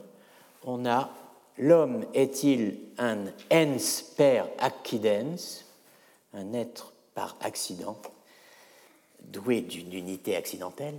on 0.63 0.85
a 0.85 1.11
L'homme 1.59 2.05
est-il 2.13 2.77
un 2.97 3.25
ens 3.51 4.01
per 4.15 4.43
accidens, 4.59 5.65
un 6.33 6.53
être 6.53 6.93
par 7.13 7.35
accident, 7.41 7.97
doué 9.19 9.59
d'une 9.59 9.93
unité 9.93 10.37
accidentelle, 10.37 10.97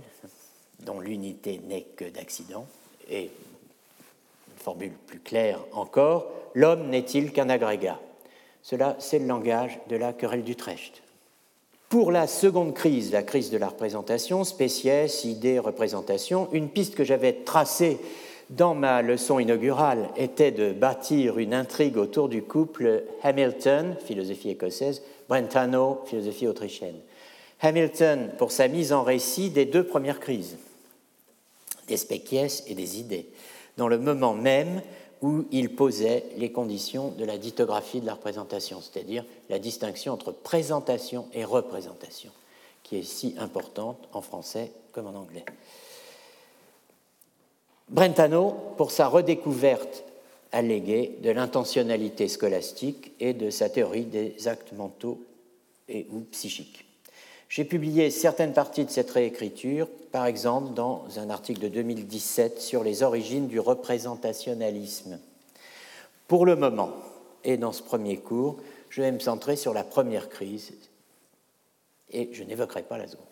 dont 0.81 0.99
l'unité 0.99 1.59
n'est 1.65 1.81
que 1.81 2.05
d'accident, 2.05 2.67
et 3.09 3.23
une 3.23 4.57
formule 4.57 4.93
plus 5.07 5.19
claire 5.19 5.59
encore, 5.71 6.31
l'homme 6.53 6.89
n'est-il 6.89 7.33
qu'un 7.33 7.49
agrégat? 7.49 7.99
Cela, 8.61 8.95
c'est 8.99 9.17
le 9.17 9.25
langage 9.25 9.79
de 9.89 9.95
la 9.95 10.13
querelle 10.13 10.43
d'Utrecht. 10.43 11.00
Pour 11.91 12.13
la 12.13 12.25
seconde 12.25 12.73
crise, 12.73 13.11
la 13.11 13.21
crise 13.21 13.49
de 13.49 13.57
la 13.57 13.67
représentation, 13.67 14.45
spéciès, 14.45 15.25
idée, 15.25 15.59
représentation, 15.59 16.47
une 16.53 16.69
piste 16.69 16.95
que 16.95 17.03
j'avais 17.03 17.33
tracée 17.33 17.99
dans 18.49 18.73
ma 18.73 19.01
leçon 19.01 19.39
inaugurale 19.39 20.07
était 20.15 20.53
de 20.53 20.71
bâtir 20.71 21.37
une 21.37 21.53
intrigue 21.53 21.97
autour 21.97 22.29
du 22.29 22.43
couple 22.43 23.03
Hamilton, 23.23 23.97
philosophie 24.05 24.51
écossaise, 24.51 25.01
Brentano, 25.27 25.99
philosophie 26.05 26.47
autrichienne. 26.47 26.95
Hamilton 27.59 28.29
pour 28.37 28.53
sa 28.53 28.69
mise 28.69 28.93
en 28.93 29.03
récit 29.03 29.49
des 29.49 29.65
deux 29.65 29.83
premières 29.83 30.21
crises, 30.21 30.55
des 31.89 31.97
spécies 31.97 32.63
et 32.67 32.73
des 32.73 33.01
idées, 33.01 33.27
dans 33.75 33.89
le 33.89 33.99
moment 33.99 34.33
même 34.33 34.81
où 35.21 35.45
il 35.51 35.75
posait 35.75 36.25
les 36.37 36.51
conditions 36.51 37.09
de 37.09 37.25
la 37.25 37.37
dithographie 37.37 38.01
de 38.01 38.05
la 38.05 38.15
représentation, 38.15 38.81
c'est-à-dire 38.81 39.23
la 39.49 39.59
distinction 39.59 40.13
entre 40.13 40.31
présentation 40.31 41.27
et 41.33 41.45
représentation, 41.45 42.31
qui 42.83 42.97
est 42.97 43.03
si 43.03 43.35
importante 43.37 44.07
en 44.13 44.21
français 44.21 44.71
comme 44.91 45.07
en 45.07 45.19
anglais. 45.19 45.45
Brentano 47.89 48.55
pour 48.77 48.91
sa 48.91 49.07
redécouverte 49.07 50.03
alléguée 50.51 51.17
de 51.21 51.29
l'intentionnalité 51.29 52.27
scolastique 52.27 53.11
et 53.19 53.33
de 53.33 53.49
sa 53.49 53.69
théorie 53.69 54.05
des 54.05 54.47
actes 54.47 54.73
mentaux 54.73 55.21
et 55.87 56.07
ou 56.11 56.21
psychiques. 56.31 56.85
J'ai 57.51 57.65
publié 57.65 58.11
certaines 58.11 58.53
parties 58.53 58.85
de 58.85 58.89
cette 58.89 59.11
réécriture, 59.11 59.89
par 60.13 60.25
exemple 60.25 60.73
dans 60.73 61.03
un 61.17 61.29
article 61.29 61.59
de 61.59 61.67
2017 61.67 62.61
sur 62.61 62.81
les 62.81 63.03
origines 63.03 63.49
du 63.49 63.59
représentationnalisme. 63.59 65.19
Pour 66.29 66.45
le 66.45 66.55
moment, 66.55 66.93
et 67.43 67.57
dans 67.57 67.73
ce 67.73 67.83
premier 67.83 68.15
cours, 68.15 68.55
je 68.89 69.01
vais 69.01 69.11
me 69.11 69.19
centrer 69.19 69.57
sur 69.57 69.73
la 69.73 69.83
première 69.83 70.29
crise 70.29 70.71
et 72.09 72.29
je 72.31 72.43
n'évoquerai 72.43 72.83
pas 72.83 72.97
la 72.97 73.07
seconde. 73.07 73.25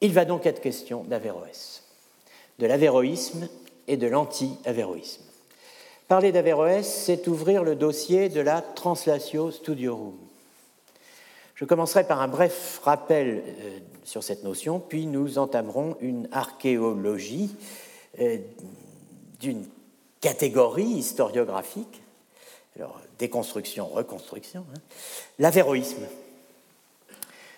Il 0.00 0.12
va 0.14 0.24
donc 0.24 0.46
être 0.46 0.60
question 0.60 1.04
d'Averroès, 1.04 1.84
de 2.58 2.66
l'avéroïsme 2.66 3.48
et 3.86 3.96
de 3.96 4.08
l'anti-avéroïsme. 4.08 5.22
Parler 6.08 6.32
d'Averroès, 6.32 6.82
c'est 6.82 7.28
ouvrir 7.28 7.62
le 7.62 7.76
dossier 7.76 8.28
de 8.28 8.40
la 8.40 8.62
Translatio 8.62 9.52
Studiorum. 9.52 10.18
Je 11.54 11.64
commencerai 11.64 12.04
par 12.04 12.20
un 12.20 12.28
bref 12.28 12.80
rappel 12.82 13.42
euh, 13.46 13.78
sur 14.04 14.24
cette 14.24 14.42
notion, 14.42 14.80
puis 14.80 15.06
nous 15.06 15.38
entamerons 15.38 15.96
une 16.00 16.28
archéologie 16.32 17.54
euh, 18.20 18.38
d'une 19.40 19.64
catégorie 20.20 20.84
historiographique, 20.84 22.02
alors 22.76 23.00
déconstruction, 23.18 23.86
reconstruction, 23.86 24.64
hein, 24.74 24.80
l'avéroïsme, 25.38 26.06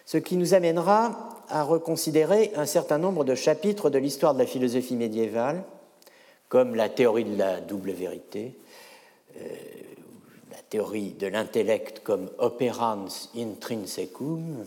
ce 0.05 0.19
qui 0.19 0.37
nous 0.37 0.53
amènera 0.53 1.43
à 1.49 1.63
reconsidérer 1.63 2.53
un 2.55 2.67
certain 2.67 2.99
nombre 2.99 3.25
de 3.25 3.35
chapitres 3.35 3.89
de 3.89 3.99
l'histoire 3.99 4.35
de 4.35 4.41
la 4.41 4.47
philosophie 4.47 4.97
médiévale, 4.97 5.65
comme 6.49 6.75
la 6.75 6.89
théorie 6.89 7.25
de 7.25 7.37
la 7.37 7.61
double 7.61 7.93
vérité, 7.93 8.55
euh, 9.41 9.49
théorie 10.71 11.11
de 11.19 11.27
l'intellect 11.27 12.01
comme 12.03 12.31
operans 12.39 13.07
intrinsecum, 13.37 14.65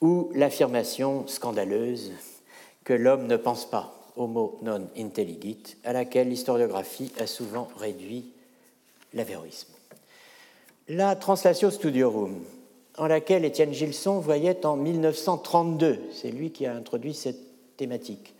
ou 0.00 0.30
l'affirmation 0.34 1.26
scandaleuse 1.26 2.12
que 2.84 2.92
l'homme 2.92 3.26
ne 3.26 3.36
pense 3.36 3.68
pas, 3.68 3.94
homo 4.16 4.58
non 4.62 4.88
intelligit, 4.96 5.76
à 5.84 5.92
laquelle 5.92 6.28
l'historiographie 6.28 7.12
a 7.18 7.26
souvent 7.26 7.68
réduit 7.76 8.32
l'avéroïsme. 9.12 9.72
La 10.88 11.16
Translatio 11.16 11.70
Studiorum, 11.70 12.42
en 12.96 13.06
laquelle 13.06 13.44
Étienne 13.44 13.74
Gilson 13.74 14.20
voyait 14.20 14.64
en 14.64 14.76
1932, 14.76 16.00
c'est 16.12 16.30
lui 16.30 16.50
qui 16.50 16.66
a 16.66 16.74
introduit 16.74 17.14
cette 17.14 17.76
thématique, 17.76 18.34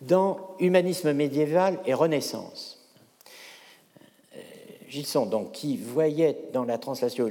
dans 0.00 0.54
Humanisme 0.60 1.12
médiéval 1.12 1.80
et 1.86 1.94
Renaissance. 1.94 2.77
Gilson, 4.88 5.26
donc, 5.26 5.52
qui 5.52 5.76
voyait 5.76 6.36
dans 6.52 6.64
la 6.64 6.78
translation 6.78 7.30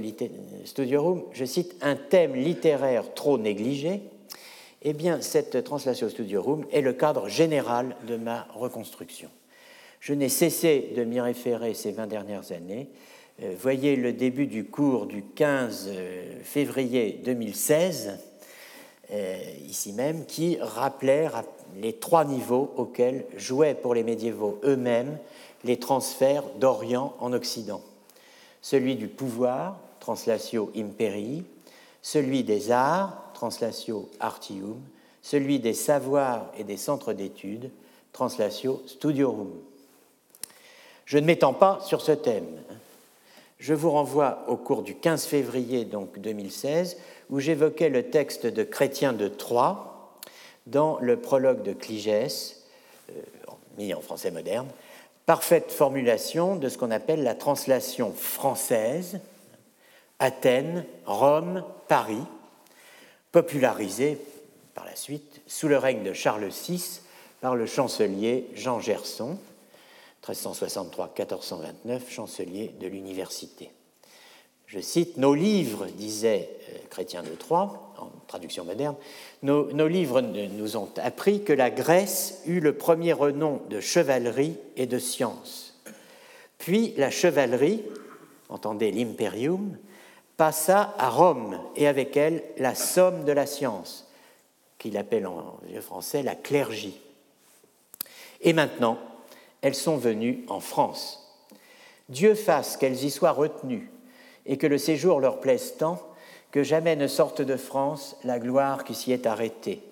Studiorum, 0.65 1.23
je 1.31 1.45
cite, 1.45 1.75
un 1.81 1.95
thème 1.95 2.35
littéraire 2.35 3.13
trop 3.13 3.37
négligé, 3.37 4.01
eh 4.83 4.93
bien, 4.93 5.21
cette 5.21 5.63
translation 5.63 6.09
Studiorum 6.09 6.65
est 6.71 6.81
le 6.81 6.93
cadre 6.93 7.27
général 7.27 7.95
de 8.07 8.15
ma 8.15 8.47
reconstruction. 8.53 9.29
Je 9.99 10.13
n'ai 10.13 10.29
cessé 10.29 10.93
de 10.95 11.03
m'y 11.03 11.19
référer 11.19 11.73
ces 11.73 11.91
20 11.91 12.07
dernières 12.07 12.51
années 12.51 12.89
euh, 13.43 13.53
voyez 13.59 13.95
le 13.95 14.13
début 14.13 14.47
du 14.47 14.65
cours 14.65 15.05
du 15.05 15.21
15 15.21 15.89
euh, 15.89 16.39
février 16.41 17.21
2016, 17.23 18.17
euh, 19.11 19.37
ici 19.67 19.93
même, 19.93 20.25
qui 20.25 20.57
rappelait 20.59 21.29
les 21.79 21.93
trois 21.93 22.25
niveaux 22.25 22.73
auxquels 22.77 23.25
jouaient 23.35 23.75
pour 23.75 23.93
les 23.93 24.01
médiévaux 24.01 24.59
eux-mêmes 24.63 25.19
les 25.63 25.77
transferts 25.77 26.43
d'Orient 26.59 27.15
en 27.19 27.33
Occident. 27.33 27.81
Celui 28.61 28.95
du 28.95 29.07
pouvoir, 29.07 29.79
translatio 29.99 30.71
imperii, 30.75 31.43
celui 32.01 32.43
des 32.43 32.71
arts, 32.71 33.31
translatio 33.33 34.09
artium, 34.19 34.79
celui 35.21 35.59
des 35.59 35.73
savoirs 35.73 36.51
et 36.57 36.63
des 36.63 36.77
centres 36.77 37.13
d'études, 37.13 37.69
translatio 38.13 38.81
studiorum. 38.87 39.51
Je 41.05 41.17
ne 41.17 41.25
m'étends 41.25 41.53
pas 41.53 41.79
sur 41.81 42.01
ce 42.01 42.11
thème. 42.11 42.47
Je 43.59 43.73
vous 43.73 43.91
renvoie 43.91 44.43
au 44.47 44.55
cours 44.55 44.83
du 44.83 44.95
15 44.95 45.25
février 45.25 45.85
donc 45.85 46.19
2016, 46.19 46.97
où 47.29 47.39
j'évoquais 47.39 47.89
le 47.89 48.09
texte 48.09 48.45
de 48.45 48.63
Chrétien 48.63 49.13
de 49.13 49.27
Troyes 49.27 50.11
dans 50.67 50.99
le 50.99 51.17
prologue 51.17 51.63
de 51.63 51.73
Cligès, 51.73 52.63
euh, 53.09 53.13
mis 53.77 53.93
en 53.93 54.01
français 54.01 54.31
moderne, 54.31 54.67
Parfaite 55.27 55.73
formulation 55.73 56.55
de 56.55 56.69
ce 56.69 56.77
qu'on 56.77 56.89
appelle 56.89 57.21
la 57.21 57.35
translation 57.35 58.13
française, 58.13 59.19
Athènes, 60.19 60.85
Rome, 61.05 61.65
Paris, 61.89 62.23
popularisée 63.33 64.19
par 64.73 64.85
la 64.85 64.95
suite 64.95 65.41
sous 65.45 65.67
le 65.67 65.77
règne 65.77 66.01
de 66.01 66.13
Charles 66.13 66.47
VI 66.47 67.01
par 67.41 67.57
le 67.57 67.65
chancelier 67.65 68.47
Jean 68.55 68.79
Gerson, 68.79 69.37
1363-1429, 70.25 72.09
chancelier 72.09 72.69
de 72.79 72.87
l'université. 72.87 73.69
Je 74.67 74.81
cite, 74.81 75.15
Nos 75.15 75.33
livres, 75.33 75.85
disait 75.85 76.49
euh, 76.69 76.77
Chrétien 76.89 77.23
de 77.23 77.29
Troyes, 77.29 77.71
en 77.97 78.09
traduction 78.27 78.65
moderne, 78.65 78.95
nos, 79.41 79.87
livres 79.87 80.19
nous 80.19 80.75
ont 80.75 80.89
appris 80.97 81.41
que 81.43 81.53
la 81.53 81.69
Grèce 81.69 82.41
eut 82.45 82.59
le 82.59 82.73
premier 82.73 83.13
renom 83.13 83.61
de 83.69 83.79
chevalerie 83.79 84.57
et 84.75 84.85
de 84.85 84.99
science. 84.99 85.79
Puis 86.57 86.93
la 86.97 87.09
chevalerie, 87.09 87.81
entendez 88.49 88.91
l'imperium, 88.91 89.77
passa 90.35 90.93
à 90.97 91.09
Rome 91.09 91.59
et 91.77 91.87
avec 91.87 92.17
elle 92.17 92.43
la 92.57 92.75
somme 92.75 93.23
de 93.23 93.31
la 93.31 93.45
science, 93.45 94.11
qu'il 94.77 94.97
appelle 94.97 95.27
en 95.27 95.59
vieux 95.65 95.81
français 95.81 96.23
la 96.23 96.35
clergie. 96.35 96.99
Et 98.41 98.51
maintenant, 98.51 98.99
elles 99.61 99.75
sont 99.75 99.97
venues 99.97 100.43
en 100.49 100.59
France. 100.59 101.23
Dieu 102.09 102.35
fasse 102.35 102.75
qu'elles 102.75 103.05
y 103.05 103.09
soient 103.09 103.31
retenues 103.31 103.89
et 104.47 104.57
que 104.57 104.67
le 104.67 104.77
séjour 104.77 105.19
leur 105.19 105.39
plaise 105.39 105.75
tant 105.77 105.99
que 106.51 106.63
jamais 106.63 106.95
ne 106.95 107.07
sorte 107.07 107.41
de 107.41 107.57
France 107.57 108.15
la 108.23 108.39
gloire 108.39 108.83
qui 108.83 108.95
s'y 108.95 109.11
est 109.11 109.27
arrêtée. 109.27 109.83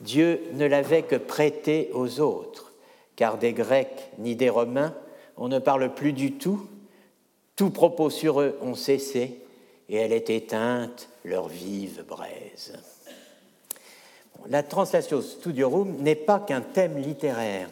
Dieu 0.00 0.42
ne 0.54 0.66
l'avait 0.66 1.02
que 1.02 1.16
prêté 1.16 1.90
aux 1.94 2.20
autres, 2.20 2.72
car 3.16 3.38
des 3.38 3.52
Grecs 3.52 4.10
ni 4.18 4.36
des 4.36 4.50
Romains 4.50 4.94
on 5.36 5.48
ne 5.48 5.58
parle 5.58 5.92
plus 5.94 6.12
du 6.12 6.32
tout, 6.32 6.66
tout 7.56 7.70
propos 7.70 8.10
sur 8.10 8.40
eux 8.40 8.58
ont 8.62 8.74
cessé, 8.74 9.40
et 9.88 9.96
elle 9.96 10.12
est 10.12 10.30
éteinte 10.30 11.08
leur 11.24 11.48
vive 11.48 12.04
braise. 12.06 12.72
La 14.48 14.62
translation 14.62 15.22
Studiorum 15.22 15.96
n'est 15.98 16.14
pas 16.14 16.38
qu'un 16.38 16.60
thème 16.60 16.98
littéraire, 16.98 17.68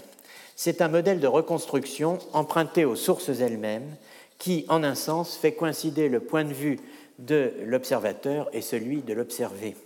c'est 0.56 0.80
un 0.80 0.88
modèle 0.88 1.20
de 1.20 1.26
reconstruction 1.26 2.18
emprunté 2.32 2.84
aux 2.84 2.96
sources 2.96 3.28
elles-mêmes 3.28 3.96
qui, 4.42 4.64
en 4.68 4.82
un 4.82 4.96
sens, 4.96 5.36
fait 5.36 5.52
coïncider 5.52 6.08
le 6.08 6.18
point 6.18 6.42
de 6.42 6.52
vue 6.52 6.80
de 7.20 7.52
l'observateur 7.64 8.50
et 8.52 8.60
celui 8.60 9.02
de 9.02 9.14
l'observé. 9.14 9.76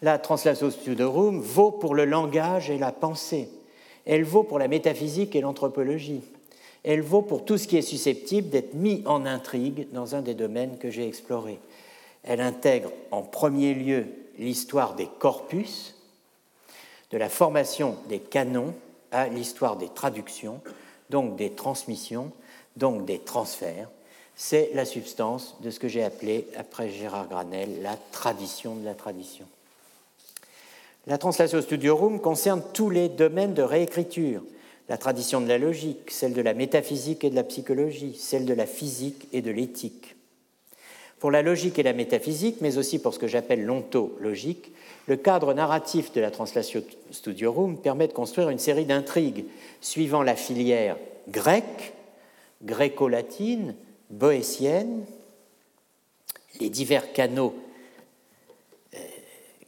La 0.00 0.20
translation 0.20 0.70
Studiorum 0.70 1.40
vaut 1.40 1.72
pour 1.72 1.96
le 1.96 2.04
langage 2.04 2.70
et 2.70 2.78
la 2.78 2.92
pensée. 2.92 3.48
Elle 4.06 4.22
vaut 4.22 4.44
pour 4.44 4.60
la 4.60 4.68
métaphysique 4.68 5.34
et 5.34 5.40
l'anthropologie. 5.40 6.22
Elle 6.84 7.02
vaut 7.02 7.22
pour 7.22 7.44
tout 7.44 7.58
ce 7.58 7.66
qui 7.66 7.76
est 7.76 7.82
susceptible 7.82 8.48
d'être 8.48 8.74
mis 8.74 9.02
en 9.06 9.26
intrigue 9.26 9.88
dans 9.90 10.14
un 10.14 10.22
des 10.22 10.34
domaines 10.34 10.78
que 10.78 10.88
j'ai 10.88 11.08
explorés. 11.08 11.58
Elle 12.22 12.40
intègre 12.40 12.92
en 13.10 13.22
premier 13.22 13.74
lieu 13.74 14.06
l'histoire 14.38 14.94
des 14.94 15.08
corpus, 15.18 15.96
de 17.10 17.18
la 17.18 17.28
formation 17.28 17.96
des 18.08 18.20
canons 18.20 18.72
à 19.10 19.26
l'histoire 19.26 19.76
des 19.76 19.88
traductions, 19.88 20.60
donc 21.10 21.34
des 21.34 21.50
transmissions, 21.50 22.30
donc 22.78 23.04
des 23.04 23.18
transferts. 23.18 23.88
C'est 24.36 24.70
la 24.74 24.84
substance 24.84 25.56
de 25.60 25.70
ce 25.70 25.80
que 25.80 25.88
j'ai 25.88 26.04
appelé, 26.04 26.46
après 26.56 26.90
Gérard 26.90 27.28
Granel, 27.28 27.82
la 27.82 27.96
tradition 28.12 28.76
de 28.76 28.84
la 28.84 28.94
tradition. 28.94 29.46
La 31.08 31.18
Translation 31.18 31.60
Studiorum 31.60 32.20
concerne 32.20 32.62
tous 32.72 32.90
les 32.90 33.08
domaines 33.08 33.54
de 33.54 33.62
réécriture, 33.62 34.42
la 34.88 34.98
tradition 34.98 35.40
de 35.40 35.48
la 35.48 35.58
logique, 35.58 36.10
celle 36.10 36.34
de 36.34 36.42
la 36.42 36.54
métaphysique 36.54 37.24
et 37.24 37.30
de 37.30 37.34
la 37.34 37.44
psychologie, 37.44 38.14
celle 38.18 38.44
de 38.44 38.54
la 38.54 38.66
physique 38.66 39.26
et 39.32 39.42
de 39.42 39.50
l'éthique. 39.50 40.16
Pour 41.18 41.30
la 41.30 41.42
logique 41.42 41.78
et 41.78 41.82
la 41.82 41.92
métaphysique, 41.92 42.58
mais 42.60 42.78
aussi 42.78 43.00
pour 43.00 43.12
ce 43.12 43.18
que 43.18 43.26
j'appelle 43.26 43.64
l'ontologique, 43.64 44.70
le 45.08 45.16
cadre 45.16 45.52
narratif 45.52 46.12
de 46.12 46.20
la 46.20 46.30
Translation 46.30 46.82
Studiorum 47.10 47.78
permet 47.78 48.06
de 48.06 48.12
construire 48.12 48.50
une 48.50 48.58
série 48.58 48.84
d'intrigues 48.84 49.46
suivant 49.80 50.22
la 50.22 50.36
filière 50.36 50.96
grecque, 51.28 51.94
gréco-latine, 52.62 53.74
boétienne, 54.10 55.06
les 56.60 56.70
divers 56.70 57.12
canaux 57.12 57.54
euh, 58.94 58.98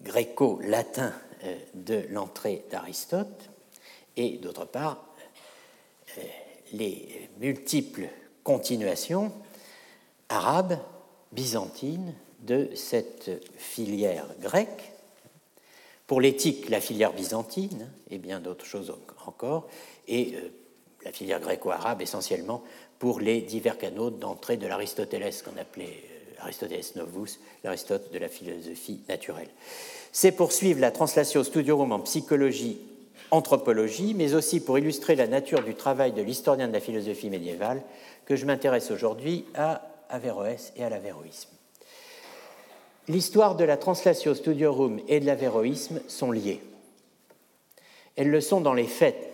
gréco-latins 0.02 1.14
euh, 1.44 1.56
de 1.74 2.06
l'entrée 2.10 2.64
d'Aristote, 2.70 3.50
et 4.16 4.38
d'autre 4.38 4.64
part, 4.64 5.14
euh, 6.18 6.22
les 6.72 7.28
multiples 7.38 8.08
continuations 8.42 9.32
arabes, 10.28 10.78
byzantines 11.32 12.14
de 12.40 12.70
cette 12.74 13.30
filière 13.56 14.26
grecque. 14.40 14.92
Pour 16.06 16.20
l'éthique, 16.20 16.68
la 16.68 16.80
filière 16.80 17.12
byzantine 17.12 17.88
et 18.10 18.18
bien 18.18 18.40
d'autres 18.40 18.64
choses 18.64 18.92
encore, 19.26 19.68
et 20.08 20.34
la 21.04 21.12
filière 21.12 21.40
gréco-arabe 21.40 22.02
essentiellement 22.02 22.62
pour 22.98 23.20
les 23.20 23.40
divers 23.40 23.78
canaux 23.78 24.10
d'entrée 24.10 24.56
de 24.56 24.66
l'Aristoteles 24.66 25.32
qu'on 25.44 25.58
appelait 25.60 26.04
euh, 26.38 26.42
Aristoteles 26.42 26.84
Novus, 26.96 27.40
l'Aristote 27.64 28.12
de 28.12 28.18
la 28.18 28.28
philosophie 28.28 29.00
naturelle. 29.08 29.48
C'est 30.12 30.32
pour 30.32 30.52
suivre 30.52 30.80
la 30.80 30.90
translation 30.90 31.42
Studiorum 31.44 31.92
en 31.92 32.00
psychologie, 32.00 32.78
anthropologie, 33.30 34.14
mais 34.14 34.34
aussi 34.34 34.60
pour 34.60 34.78
illustrer 34.78 35.16
la 35.16 35.26
nature 35.26 35.62
du 35.62 35.74
travail 35.74 36.12
de 36.12 36.22
l'historien 36.22 36.68
de 36.68 36.72
la 36.72 36.80
philosophie 36.80 37.30
médiévale 37.30 37.82
que 38.26 38.36
je 38.36 38.46
m'intéresse 38.46 38.90
aujourd'hui 38.90 39.44
à 39.54 39.82
Averroès 40.08 40.72
et 40.76 40.84
à 40.84 40.90
l'avéroïsme 40.90 41.50
l'histoire 43.10 43.56
de 43.56 43.64
la 43.64 43.76
translatio 43.76 44.34
studiorum 44.34 45.00
et 45.08 45.20
de 45.20 45.26
l'avéroïsme 45.26 46.00
sont 46.06 46.30
liées. 46.30 46.60
Elles 48.16 48.30
le 48.30 48.40
sont 48.40 48.60
dans 48.60 48.74
les 48.74 48.86
faits, 48.86 49.29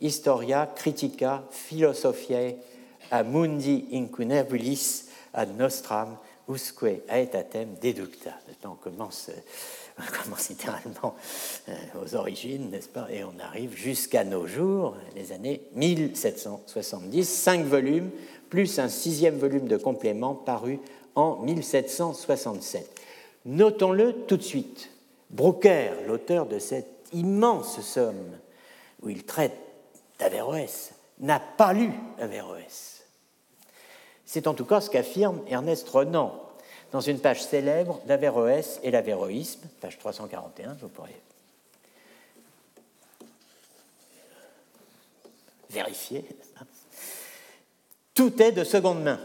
Historia 0.01 0.69
Critica 0.75 1.43
Philosophiae 1.51 2.55
a 3.11 3.23
Mundi 3.23 3.87
Incunebulis 3.93 5.05
ad 5.33 5.57
Nostram 5.57 6.17
usque 6.47 7.03
aetatem 7.07 7.75
deducta. 7.81 8.33
On 8.65 8.75
commence, 8.75 9.29
on 9.99 10.23
commence 10.23 10.49
littéralement 10.49 11.15
euh, 11.69 11.73
aux 12.03 12.15
origines, 12.15 12.69
n'est-ce 12.69 12.89
pas? 12.89 13.07
Et 13.09 13.23
on 13.23 13.33
arrive 13.39 13.75
jusqu'à 13.75 14.23
nos 14.23 14.47
jours, 14.47 14.95
les 15.15 15.31
années 15.31 15.61
1770, 15.75 17.23
cinq 17.27 17.65
volumes, 17.65 18.09
plus 18.49 18.79
un 18.79 18.89
sixième 18.89 19.37
volume 19.37 19.67
de 19.67 19.77
complément 19.77 20.35
paru 20.35 20.79
en 21.15 21.37
1767. 21.37 23.01
Notons-le 23.45 24.13
tout 24.27 24.37
de 24.37 24.43
suite. 24.43 24.89
Brooker, 25.29 25.91
l'auteur 26.07 26.45
de 26.45 26.59
cette 26.59 27.07
immense 27.11 27.81
somme 27.81 28.37
où 29.01 29.09
il 29.09 29.23
traite 29.23 29.57
d'Averroès, 30.19 30.93
n'a 31.19 31.39
pas 31.39 31.73
lu 31.73 31.91
Averroès. 32.19 32.92
C'est 34.25 34.47
en 34.47 34.53
tout 34.53 34.65
cas 34.65 34.81
ce 34.81 34.89
qu'affirme 34.89 35.41
Ernest 35.47 35.87
Renan 35.89 36.39
dans 36.91 37.01
une 37.01 37.19
page 37.19 37.43
célèbre 37.43 38.01
d'Averroès 38.05 38.79
et 38.83 38.91
l'avéroïsme, 38.91 39.67
page 39.81 39.97
341, 39.97 40.73
vous 40.79 40.89
pourrez 40.89 41.19
vérifier. 45.71 46.23
Tout 48.13 48.41
est 48.41 48.51
de 48.51 48.63
seconde 48.63 49.01
main 49.01 49.19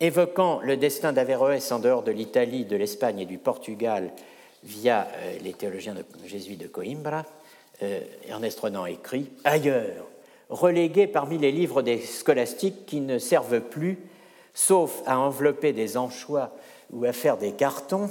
évoquant 0.00 0.60
le 0.60 0.76
destin 0.76 1.12
d'Averroès 1.12 1.70
en 1.70 1.78
dehors 1.78 2.02
de 2.02 2.10
l'Italie, 2.10 2.64
de 2.64 2.76
l'Espagne 2.76 3.20
et 3.20 3.26
du 3.26 3.38
Portugal 3.38 4.12
via 4.64 5.06
euh, 5.06 5.38
les 5.40 5.52
théologiens 5.52 5.94
jésuites 6.26 6.60
de 6.60 6.66
Coimbra, 6.66 7.24
euh, 7.82 8.00
Ernest 8.26 8.58
Renan 8.60 8.86
écrit 8.86 9.30
Ailleurs, 9.44 10.06
relégué 10.50 11.06
parmi 11.06 11.38
les 11.38 11.52
livres 11.52 11.82
des 11.82 12.00
scolastiques 12.00 12.86
qui 12.86 13.00
ne 13.00 13.18
servent 13.18 13.60
plus, 13.60 13.98
sauf 14.52 15.02
à 15.06 15.18
envelopper 15.18 15.72
des 15.72 15.96
anchois 15.96 16.52
ou 16.92 17.04
à 17.04 17.12
faire 17.12 17.36
des 17.36 17.52
cartons, 17.52 18.10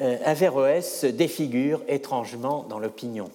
euh, 0.00 0.16
Averroès 0.24 1.00
se 1.00 1.06
défigure 1.06 1.82
étrangement 1.88 2.64
dans 2.68 2.78
l'opinion. 2.78 3.30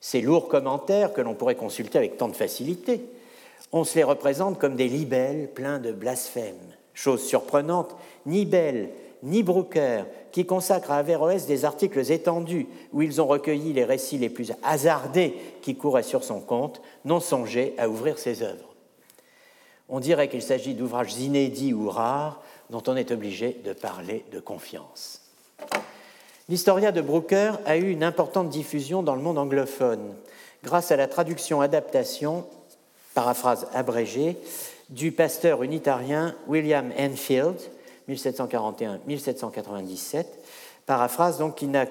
Ces 0.00 0.20
lourds 0.20 0.48
commentaires 0.48 1.12
que 1.12 1.20
l'on 1.20 1.34
pourrait 1.34 1.54
consulter 1.54 1.98
avec 1.98 2.16
tant 2.16 2.28
de 2.28 2.36
facilité 2.36 3.02
on 3.76 3.82
se 3.82 3.96
les 3.96 4.04
représente 4.04 4.60
comme 4.60 4.76
des 4.76 4.86
libelles 4.86 5.50
pleins 5.52 5.80
de 5.80 5.90
blasphèmes. 5.90 6.54
Chose 6.94 7.26
surprenante, 7.26 7.96
ni 8.24 8.44
Bell 8.44 8.90
ni 9.24 9.42
Brooker, 9.42 10.04
qui 10.34 10.46
consacrent 10.46 10.90
à 10.90 10.96
Averroès 10.96 11.46
des 11.46 11.64
articles 11.64 12.10
étendus 12.10 12.66
où 12.92 13.02
ils 13.02 13.22
ont 13.22 13.26
recueilli 13.28 13.72
les 13.72 13.84
récits 13.84 14.18
les 14.18 14.28
plus 14.28 14.50
hasardés 14.64 15.32
qui 15.62 15.76
couraient 15.76 16.02
sur 16.02 16.24
son 16.24 16.40
compte, 16.40 16.82
n'ont 17.04 17.20
songé 17.20 17.72
à 17.78 17.88
ouvrir 17.88 18.18
ses 18.18 18.42
œuvres. 18.42 18.74
On 19.88 20.00
dirait 20.00 20.26
qu'il 20.26 20.42
s'agit 20.42 20.74
d'ouvrages 20.74 21.16
inédits 21.20 21.72
ou 21.72 21.88
rares 21.88 22.42
dont 22.68 22.82
on 22.88 22.96
est 22.96 23.12
obligé 23.12 23.60
de 23.64 23.72
parler 23.72 24.24
de 24.32 24.40
confiance. 24.40 25.20
L'Historia 26.48 26.90
de 26.90 27.00
Brooker 27.00 27.52
a 27.64 27.76
eu 27.76 27.92
une 27.92 28.02
importante 28.02 28.48
diffusion 28.48 29.04
dans 29.04 29.14
le 29.14 29.22
monde 29.22 29.38
anglophone 29.38 30.16
grâce 30.64 30.90
à 30.90 30.96
la 30.96 31.06
traduction-adaptation, 31.06 32.44
paraphrase 33.14 33.68
abrégée, 33.72 34.36
du 34.88 35.12
pasteur 35.12 35.62
unitarien 35.62 36.34
William 36.48 36.90
Enfield, 36.98 37.56
1741-1797, 38.08 40.26
paraphrase 40.86 41.38
donc 41.38 41.56
qui 41.56 41.66
n'a 41.66 41.86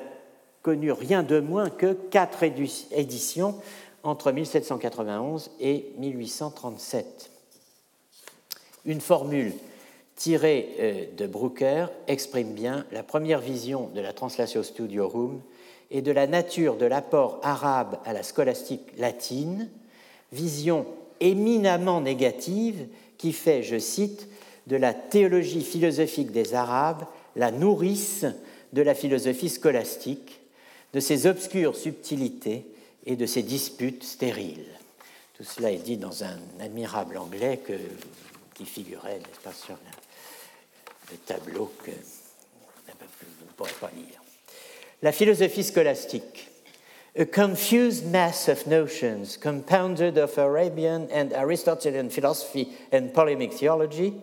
connu 0.62 0.92
rien 0.92 1.24
de 1.24 1.40
moins 1.40 1.70
que 1.70 1.94
quatre 1.94 2.44
éditions 2.44 3.56
entre 4.04 4.32
1791 4.32 5.52
et 5.60 5.92
1837. 5.98 7.32
Une 8.86 9.02
formule 9.02 9.54
tirée 10.16 10.76
euh, 10.80 11.06
de 11.18 11.28
Brooker 11.28 11.88
exprime 12.08 12.54
bien 12.54 12.86
la 12.92 13.04
première 13.04 13.40
vision 13.40 13.90
de 13.96 14.02
la 14.02 14.14
Translatio 14.14 14.64
Studiorum 14.64 15.42
et 15.92 16.02
de 16.02 16.12
la 16.12 16.28
nature 16.28 16.76
de 16.76 16.86
l'apport 16.86 17.40
arabe 17.44 17.98
à 18.06 18.14
la 18.14 18.24
scolastique 18.24 18.98
latine, 18.98 19.70
vision 20.32 20.86
éminemment 21.20 22.02
négative 22.02 22.88
qui 23.18 23.32
fait, 23.32 23.64
je 23.64 23.80
cite, 23.80 24.28
de 24.68 24.76
la 24.76 24.94
théologie 24.94 25.64
philosophique 25.64 26.32
des 26.32 26.54
Arabes 26.54 27.06
la 27.36 27.52
nourrice 27.52 28.26
de 28.74 28.82
la 28.82 28.96
philosophie 28.96 29.50
scolastique, 29.50 30.42
de 30.94 31.00
ses 31.00 31.28
obscures 31.28 31.76
subtilités 31.76 32.66
et 33.06 33.16
de 33.16 33.26
ses 33.26 33.44
disputes 33.44 34.04
stériles. 34.04 34.66
Tout 35.36 35.44
cela 35.44 35.72
est 35.72 35.78
dit 35.78 35.98
dans 35.98 36.24
un 36.24 36.38
admirable 36.60 37.18
anglais 37.18 37.60
qui 38.54 38.66
figurait 38.66 39.20
pas, 39.44 39.52
sur 39.52 39.78
le 41.12 41.18
tableau 41.18 41.72
que 41.84 41.92
vous 41.92 43.46
ne 43.46 43.52
pourrez 43.58 43.72
pas 43.82 43.92
lire. 43.96 44.22
La 45.02 45.12
philosophie 45.12 45.64
scolastique. 45.64 46.50
A 47.16 47.26
confused 47.26 48.08
mass 48.08 48.50
of 48.50 48.66
notions 48.66 49.38
compounded 49.38 50.18
of 50.18 50.36
Arabian 50.40 51.08
and 51.14 51.32
Aristotelian 51.34 52.10
philosophy 52.10 52.70
and 52.92 53.14
polemic 53.14 53.54
theology 53.54 54.16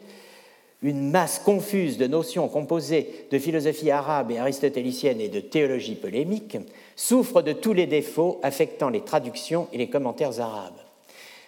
une 0.82 1.10
masse 1.10 1.38
confuse 1.38 1.98
de 1.98 2.06
notions 2.06 2.48
composées 2.48 3.26
de 3.30 3.38
philosophie 3.38 3.90
arabe 3.90 4.30
et 4.30 4.38
aristotélicienne 4.38 5.20
et 5.20 5.28
de 5.28 5.40
théologie 5.40 5.94
polémique, 5.94 6.56
souffre 6.96 7.42
de 7.42 7.52
tous 7.52 7.74
les 7.74 7.86
défauts 7.86 8.40
affectant 8.42 8.88
les 8.88 9.02
traductions 9.02 9.68
et 9.72 9.78
les 9.78 9.90
commentaires 9.90 10.40
arabes. 10.40 10.80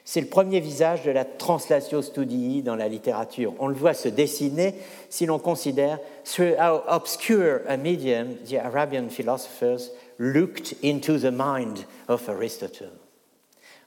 C'est 0.04 0.20
le 0.20 0.26
premier 0.26 0.60
visage 0.60 1.04
de 1.04 1.12
la 1.12 1.24
translatio 1.24 2.02
studii 2.02 2.62
dans 2.62 2.74
la 2.74 2.88
littérature. 2.88 3.54
On 3.60 3.68
le 3.68 3.74
voit 3.74 3.94
se 3.94 4.08
dessiner 4.08 4.74
si 5.08 5.26
l'on 5.26 5.38
considère 5.38 5.98
through 6.24 6.54
how 6.58 6.82
obscure 6.88 7.60
a 7.68 7.76
medium 7.76 8.34
the 8.48 8.54
Arabian 8.54 9.08
philosophers 9.08 9.92
looked 10.18 10.74
into 10.82 11.18
the 11.18 11.30
mind 11.30 11.86
of 12.08 12.28
Aristotle. 12.28 13.01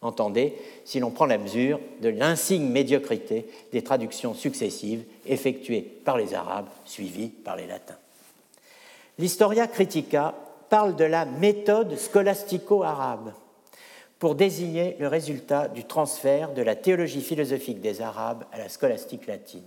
Entendez, 0.06 0.54
si 0.84 1.00
l'on 1.00 1.10
prend 1.10 1.26
la 1.26 1.40
mesure 1.40 1.80
de 2.02 2.10
l'insigne 2.10 2.70
médiocrité 2.70 3.48
des 3.72 3.82
traductions 3.82 4.36
successives 4.36 5.04
effectuées 5.26 5.82
par 5.82 6.16
les 6.16 6.36
Arabes 6.36 6.70
suivies 6.86 7.30
par 7.30 7.56
les 7.56 7.66
Latins. 7.66 7.98
L'Historia 9.18 9.66
Critica 9.66 10.36
parle 10.70 10.96
de 10.96 11.06
la 11.06 11.26
méthode 11.26 11.98
scolastico-arabe 11.98 13.34
pour 14.20 14.36
désigner 14.36 14.96
le 15.00 15.08
résultat 15.08 15.70
du 15.70 15.86
transfert 15.86 16.54
de 16.54 16.62
la 16.62 16.76
théologie 16.76 17.22
philosophique 17.22 17.82
des 17.82 18.04
Arabes 18.04 18.44
à 18.52 18.60
la 18.60 18.70
scolastique 18.70 19.26
latine. 19.26 19.64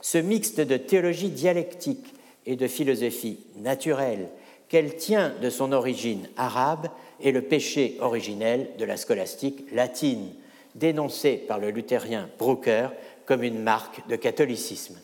Ce 0.00 0.18
mixte 0.18 0.60
de 0.60 0.76
théologie 0.76 1.30
dialectique 1.30 2.12
et 2.44 2.56
de 2.56 2.66
philosophie 2.66 3.38
naturelle 3.54 4.30
qu'elle 4.68 4.96
tient 4.96 5.32
de 5.40 5.48
son 5.48 5.70
origine 5.70 6.28
arabe 6.36 6.88
est 7.22 7.32
le 7.32 7.42
péché 7.42 7.96
originel 8.00 8.70
de 8.78 8.84
la 8.84 8.96
scolastique 8.96 9.64
latine, 9.72 10.30
dénoncé 10.74 11.34
par 11.36 11.58
le 11.58 11.70
luthérien 11.70 12.28
Brooker 12.38 12.88
comme 13.26 13.42
une 13.42 13.62
marque 13.62 14.06
de 14.08 14.16
catholicisme. 14.16 14.98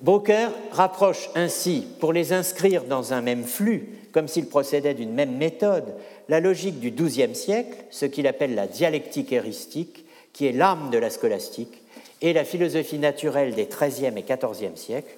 Brooker 0.00 0.48
rapproche 0.72 1.30
ainsi, 1.36 1.86
pour 2.00 2.12
les 2.12 2.32
inscrire 2.32 2.84
dans 2.84 3.12
un 3.12 3.20
même 3.20 3.44
flux, 3.44 3.88
comme 4.10 4.26
s'ils 4.26 4.48
procédaient 4.48 4.94
d'une 4.94 5.12
même 5.12 5.36
méthode, 5.36 5.94
la 6.28 6.40
logique 6.40 6.80
du 6.80 6.90
XIIe 6.90 7.36
siècle, 7.36 7.84
ce 7.90 8.06
qu'il 8.06 8.26
appelle 8.26 8.54
la 8.54 8.66
dialectique 8.66 9.32
héristique, 9.32 10.04
qui 10.32 10.46
est 10.46 10.52
l'âme 10.52 10.90
de 10.90 10.98
la 10.98 11.10
scolastique, 11.10 11.82
et 12.20 12.32
la 12.32 12.44
philosophie 12.44 12.98
naturelle 12.98 13.54
des 13.54 13.66
XIIIe 13.66 14.12
et 14.16 14.22
XIVe 14.22 14.76
siècles, 14.76 15.16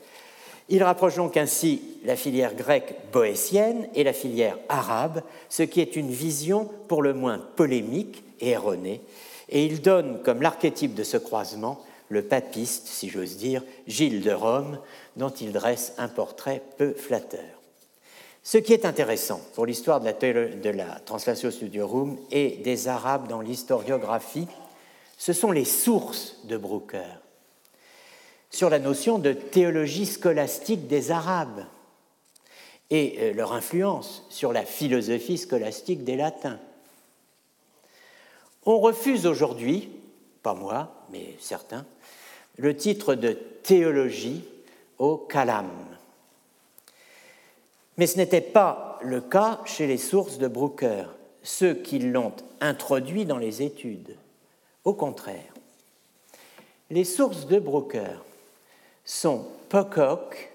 il 0.69 0.83
rapproche 0.83 1.17
donc 1.17 1.37
ainsi 1.37 1.83
la 2.05 2.17
filière 2.17 2.55
grecque 2.55 2.95
boétienne 3.13 3.89
et 3.95 4.05
la 4.05 4.13
filière 4.13 4.59
arabe, 4.69 5.23
ce 5.49 5.63
qui 5.63 5.81
est 5.81 5.97
une 5.97 6.11
vision 6.11 6.71
pour 6.89 7.03
le 7.03 7.15
moins 7.15 7.39
polémique 7.57 8.23
et 8.41 8.51
erronée, 8.51 9.01
et 9.49 9.65
il 9.65 9.83
donne 9.83 10.23
comme 10.23 10.43
l'archétype 10.43 10.95
de 10.95 11.05
ce 11.05 11.17
croisement 11.17 11.85
le 12.09 12.23
papiste, 12.23 12.87
si 12.87 13.09
j'ose 13.09 13.37
dire, 13.37 13.63
Gilles 13.87 14.23
de 14.23 14.33
Rome, 14.33 14.79
dont 15.17 15.31
il 15.31 15.53
dresse 15.53 15.95
un 15.99 16.09
portrait 16.09 16.63
peu 16.77 16.93
flatteur. 16.93 17.41
Ce 18.43 18.59
qui 18.59 18.75
est 18.75 18.85
intéressant 18.85 19.41
pour 19.55 19.65
l'histoire 19.65 20.01
de 20.01 20.07
la, 20.07 20.13
de 20.13 20.69
la 20.69 21.51
Studiorum 21.51 22.19
et 22.31 22.59
des 22.63 22.89
Arabes 22.89 23.27
dans 23.27 23.41
l'historiographie, 23.41 24.47
ce 25.17 25.33
sont 25.33 25.51
les 25.51 25.65
sources 25.65 26.37
de 26.45 26.59
Brooker 26.59 27.24
sur 28.55 28.71
la 28.71 28.79
notion 28.79 29.19
de 29.19 29.33
théologie 29.33 30.07
scolastique 30.07 30.87
des 30.87 31.11
Arabes 31.11 31.65
et 32.89 33.17
euh, 33.19 33.33
leur 33.33 33.53
influence 33.53 34.25
sur 34.29 34.53
la 34.53 34.65
philosophie 34.65 35.39
scolastique 35.39 36.05
des 36.05 36.15
Latins. 36.15 36.61
On 38.65 38.79
refuse 38.79 39.27
aujourd'hui, 39.27 39.89
pas 40.45 40.55
moi, 40.55 41.05
mais 41.11 41.35
certains, 41.41 41.85
le 42.57 42.77
titre 42.77 43.17
de 43.17 43.33
théologie 43.33 44.45
au 44.99 45.17
Kalam. 45.17 45.69
Mais 47.97 48.07
ce 48.07 48.19
n'était 48.19 48.41
pas 48.41 49.01
le 49.03 49.21
cas 49.21 49.63
chez 49.65 49.89
les 49.89 49.99
sources 49.99 50.39
de 50.39 50.47
Brooker, 50.47 51.07
ceux 51.43 51.75
qui 51.75 51.99
l'ont 51.99 52.35
introduit 52.61 53.25
dans 53.25 53.39
les 53.39 53.63
études. 53.63 54.17
Au 54.85 54.95
contraire, 54.95 55.53
les 56.91 57.05
sources 57.05 57.49
de 57.49 57.59
Brooker 57.59 58.21
sont 59.05 59.47
Pocock 59.69 60.51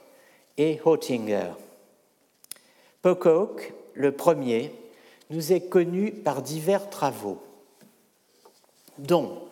et 0.58 0.80
Hottinger. 0.84 1.52
Pocock, 3.02 3.74
le 3.94 4.12
premier, 4.12 4.74
nous 5.30 5.54
est 5.54 5.70
connu 5.70 6.12
par 6.12 6.42
divers 6.42 6.90
travaux, 6.90 7.42
dont 8.98 9.48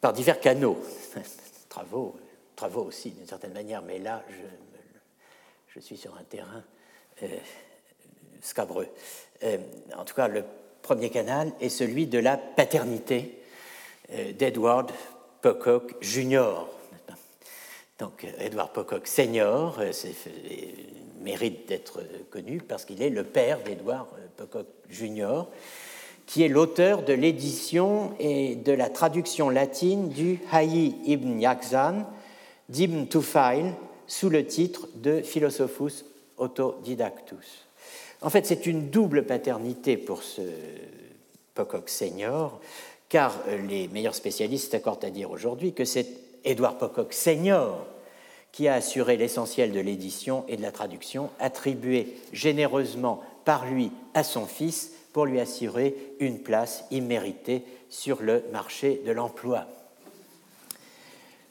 par 0.00 0.12
divers 0.12 0.40
canaux, 0.40 0.78
travaux, 1.68 2.16
travaux 2.56 2.82
aussi 2.82 3.10
d'une 3.10 3.26
certaine 3.26 3.52
manière, 3.52 3.82
mais 3.82 3.98
là 3.98 4.22
je, 5.68 5.80
suis 5.80 5.96
sur 5.96 6.16
un 6.16 6.22
terrain 6.22 6.62
euh, 7.22 7.28
scabreux. 8.40 8.86
Euh, 9.42 9.58
en 9.96 10.04
tout 10.04 10.14
cas, 10.14 10.28
le 10.28 10.44
premier 10.82 11.10
canal 11.10 11.52
est 11.60 11.68
celui 11.68 12.06
de 12.06 12.18
la 12.18 12.36
paternité 12.36 13.42
euh, 14.12 14.32
d'Edward 14.32 14.92
Pocock 15.40 15.96
Jr., 16.00 16.66
donc 17.98 18.26
Edward 18.38 18.72
Pocock 18.72 19.06
senior 19.06 19.78
euh, 19.78 19.92
mérite 21.22 21.68
d'être 21.68 22.00
connu 22.30 22.58
parce 22.58 22.84
qu'il 22.84 23.02
est 23.02 23.10
le 23.10 23.24
père 23.24 23.62
d'Edward 23.62 24.08
euh, 24.18 24.26
Pocock 24.36 24.66
junior, 24.88 25.48
qui 26.26 26.42
est 26.42 26.48
l'auteur 26.48 27.02
de 27.02 27.12
l'édition 27.12 28.14
et 28.18 28.56
de 28.56 28.72
la 28.72 28.88
traduction 28.88 29.48
latine 29.48 30.08
du 30.08 30.40
Hayy 30.52 30.96
ibn 31.06 31.38
Yaqzan 31.38 32.06
d'Ibn 32.68 33.06
Tufail 33.06 33.74
sous 34.06 34.30
le 34.30 34.46
titre 34.46 34.88
de 34.96 35.20
Philosophus 35.22 36.04
Autodidactus. 36.36 37.66
En 38.22 38.30
fait, 38.30 38.46
c'est 38.46 38.66
une 38.66 38.88
double 38.88 39.24
paternité 39.24 39.96
pour 39.96 40.22
ce 40.22 40.42
Pocock 41.54 41.88
senior, 41.88 42.60
car 43.08 43.38
euh, 43.46 43.58
les 43.68 43.86
meilleurs 43.88 44.14
spécialistes 44.14 44.72
s'accordent 44.72 45.04
à 45.04 45.10
dire 45.10 45.30
aujourd'hui 45.30 45.72
que 45.72 45.84
c'est 45.84 46.23
Édouard 46.44 46.78
Pocock 46.78 47.12
senior, 47.12 47.86
qui 48.52 48.68
a 48.68 48.74
assuré 48.74 49.16
l'essentiel 49.16 49.72
de 49.72 49.80
l'édition 49.80 50.44
et 50.48 50.56
de 50.56 50.62
la 50.62 50.70
traduction, 50.70 51.30
attribué 51.40 52.14
généreusement 52.32 53.22
par 53.44 53.66
lui 53.66 53.90
à 54.14 54.22
son 54.22 54.46
fils 54.46 54.92
pour 55.12 55.26
lui 55.26 55.40
assurer 55.40 55.96
une 56.20 56.40
place 56.40 56.84
imméritée 56.90 57.64
sur 57.88 58.22
le 58.22 58.44
marché 58.52 59.00
de 59.06 59.12
l'emploi. 59.12 59.66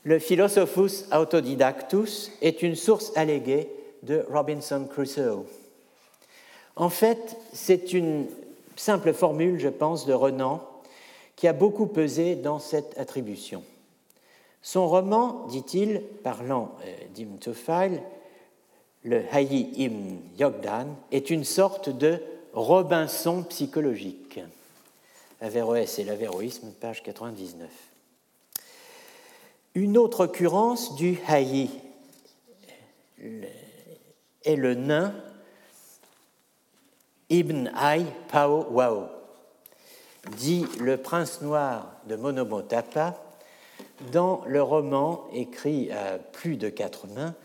Le 0.03 0.19
Philosophus 0.19 1.06
Autodidactus 1.13 2.32
est 2.41 2.62
une 2.62 2.75
source 2.75 3.13
alléguée 3.15 3.69
de 4.03 4.25
Robinson 4.29 4.86
Crusoe. 4.89 5.45
En 6.75 6.89
fait, 6.89 7.38
c'est 7.53 7.93
une 7.93 8.25
simple 8.75 9.13
formule, 9.13 9.60
je 9.60 9.69
pense, 9.69 10.06
de 10.06 10.13
Renan 10.13 10.62
qui 11.36 11.47
a 11.47 11.53
beaucoup 11.53 11.88
pesé 11.88 12.36
dans 12.36 12.60
cette 12.60 12.97
attribution. 12.97 13.63
Son 14.65 14.88
roman, 14.88 15.45
dit-il, 15.47 16.02
parlant 16.23 16.78
euh, 16.86 17.36
Tufayl, 17.41 18.02
le 19.04 19.21
Hayi 19.30 19.69
Ibn 19.76 20.15
Yogdan, 20.39 20.88
est 21.12 21.30
une 21.30 21.43
sorte 21.43 21.89
de 21.89 22.21
Robinson 22.54 23.43
psychologique. 23.43 24.39
Averroès 25.41 25.99
et 25.99 26.06
l'avéroïsme, 26.06 26.71
page 26.80 27.04
99. 27.04 27.69
Une 29.76 29.97
autre 29.97 30.26
occurrence 30.26 30.95
du 30.95 31.19
Hayi 31.28 31.69
est 34.45 34.56
le 34.56 34.76
nain 34.76 35.13
Ibn 37.30 37.69
Ay 37.76 38.06
Pao 38.30 38.65
Wao, 38.71 39.10
dit 40.38 40.65
le 40.80 40.95
prince 40.95 41.41
noir 41.41 41.91
de 42.08 42.15
Monomotapa 42.15 43.23
dans 44.12 44.43
le 44.45 44.62
roman 44.62 45.27
écrit 45.34 45.91
à 45.91 46.17
plus 46.17 46.58
de 46.58 46.69
quatre 46.69 47.08
mains, 47.08 47.36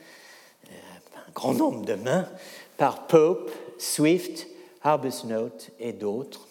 euh, 0.67 0.75
un 1.17 1.31
grand 1.33 1.55
nombre 1.55 1.85
de 1.85 1.95
mains, 1.95 2.29
par 2.77 3.07
Pope, 3.07 3.51
Swift, 3.79 4.47
Arbuthnot 4.83 5.53
et 5.81 5.93
d'autres, 5.93 6.47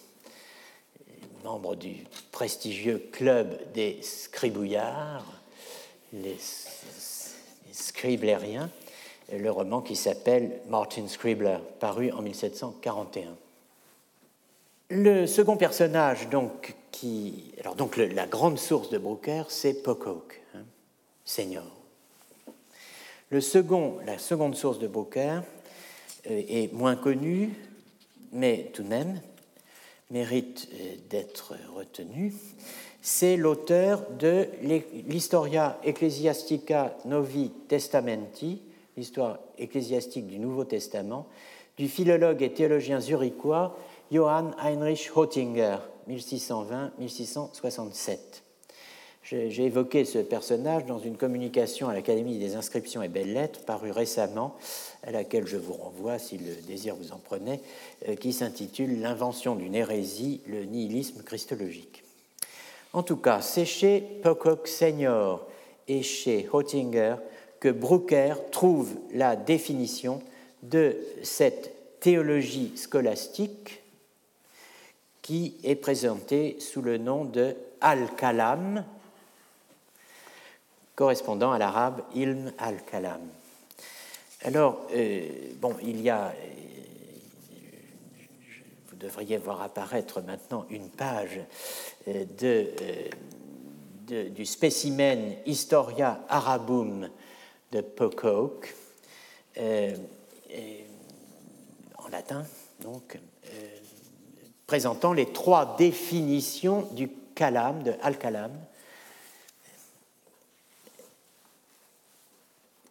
membres 1.44 1.76
du 1.76 2.04
prestigieux 2.32 3.10
club 3.12 3.58
des 3.74 4.00
scribouillards, 4.02 5.26
les, 6.14 6.38
scriblériens, 7.72 8.70
le 9.32 9.50
roman 9.50 9.82
qui 9.82 9.96
s'appelle 9.96 10.60
Martin 10.68 11.08
Scribbler, 11.08 11.58
paru 11.80 12.12
en 12.12 12.22
1741. 12.22 13.36
Le 14.90 15.26
second 15.26 15.58
personnage, 15.58 16.30
donc, 16.30 16.76
Alors, 17.60 17.76
donc, 17.76 17.98
la 17.98 18.26
grande 18.26 18.58
source 18.58 18.90
de 18.90 18.98
Brooker, 18.98 19.44
c'est 19.50 19.84
Pocock, 19.84 20.42
hein, 20.56 20.64
Senior. 21.26 21.66
Le 23.30 23.42
second, 23.42 23.98
la 24.06 24.18
seconde 24.18 24.56
source 24.56 24.80
de 24.80 24.88
Brooker 24.88 25.42
euh, 26.30 26.42
est 26.48 26.74
moins 26.74 26.96
connue, 26.96 27.50
mais 28.32 28.72
tout 28.74 28.84
de 28.84 28.88
même 28.88 29.20
mérite 30.10 30.70
euh, 30.74 30.96
d'être 31.10 31.56
retenue. 31.76 32.34
C'est 33.02 33.38
l'auteur 33.38 34.04
de 34.18 34.48
l'Historia 35.08 35.80
Ecclesiastica 35.84 36.98
Novi 37.06 37.52
Testamenti, 37.68 38.62
l'histoire 38.96 39.40
ecclésiastique 39.58 40.28
du 40.28 40.40
Nouveau 40.40 40.64
Testament, 40.64 41.28
du 41.78 41.88
philologue 41.88 42.42
et 42.42 42.54
théologien 42.54 43.00
zurichois 43.00 43.78
Johann 44.12 44.56
Heinrich 44.60 45.12
Hottinger, 45.16 45.78
1620-1667. 46.10 48.18
J'ai 49.30 49.66
évoqué 49.66 50.06
ce 50.06 50.20
personnage 50.20 50.86
dans 50.86 51.00
une 51.00 51.18
communication 51.18 51.90
à 51.90 51.94
l'Académie 51.94 52.40
des 52.40 52.56
inscriptions 52.56 53.04
et 53.04 53.10
belles-lettres 53.10 53.66
parue 53.66 53.92
récemment, 53.92 54.56
à 55.04 55.12
laquelle 55.12 55.46
je 55.46 55.58
vous 55.58 55.74
renvoie 55.74 56.18
si 56.18 56.38
le 56.38 56.56
désir 56.66 56.96
vous 56.96 57.12
en 57.12 57.18
prenait, 57.18 57.60
euh, 58.08 58.16
qui 58.16 58.32
s'intitule 58.32 59.02
L'invention 59.02 59.56
d'une 59.56 59.76
hérésie, 59.76 60.40
le 60.48 60.64
nihilisme 60.64 61.24
christologique. 61.24 62.04
En 62.94 63.04
tout 63.04 63.18
cas, 63.18 63.42
c'est 63.42 63.66
chez 63.66 64.00
Pocock 64.00 64.66
Senior 64.66 65.46
et 65.90 66.04
chez 66.04 66.48
Hottinger 66.54 67.18
que 67.60 67.68
Brucker 67.68 68.36
trouve 68.52 68.96
la 69.14 69.36
définition 69.36 70.22
de 70.64 70.96
cette 71.22 72.00
théologie 72.00 72.72
scolastique 72.78 73.82
qui 75.28 75.58
est 75.62 75.76
présenté 75.76 76.58
sous 76.62 76.82
le 76.82 76.98
nom 76.98 77.26
de 77.26 77.54
Al-Kalam, 77.82 78.86
correspondant 80.96 81.52
à 81.52 81.58
l'arabe 81.58 82.02
Ilm 82.16 82.54
al-Kalam. 82.58 83.20
Alors, 84.44 84.88
euh, 84.96 85.28
bon, 85.56 85.76
il 85.84 86.00
y 86.00 86.10
a. 86.10 86.28
Euh, 86.28 86.32
vous 88.88 88.96
devriez 88.96 89.36
voir 89.36 89.62
apparaître 89.62 90.22
maintenant 90.22 90.66
une 90.70 90.90
page 90.90 91.42
euh, 92.08 92.24
de, 94.08 94.30
du 94.30 94.46
spécimen 94.46 95.34
Historia 95.46 96.22
Arabum 96.30 97.10
de 97.74 97.82
Pocock, 97.82 98.74
en 101.98 102.08
latin, 102.10 102.46
donc, 102.80 103.20
présentant 104.68 105.14
les 105.14 105.32
trois 105.32 105.78
définitions 105.78 106.82
du 106.92 107.10
kalam, 107.34 107.84
de 107.84 107.94
al-kalam, 108.02 108.52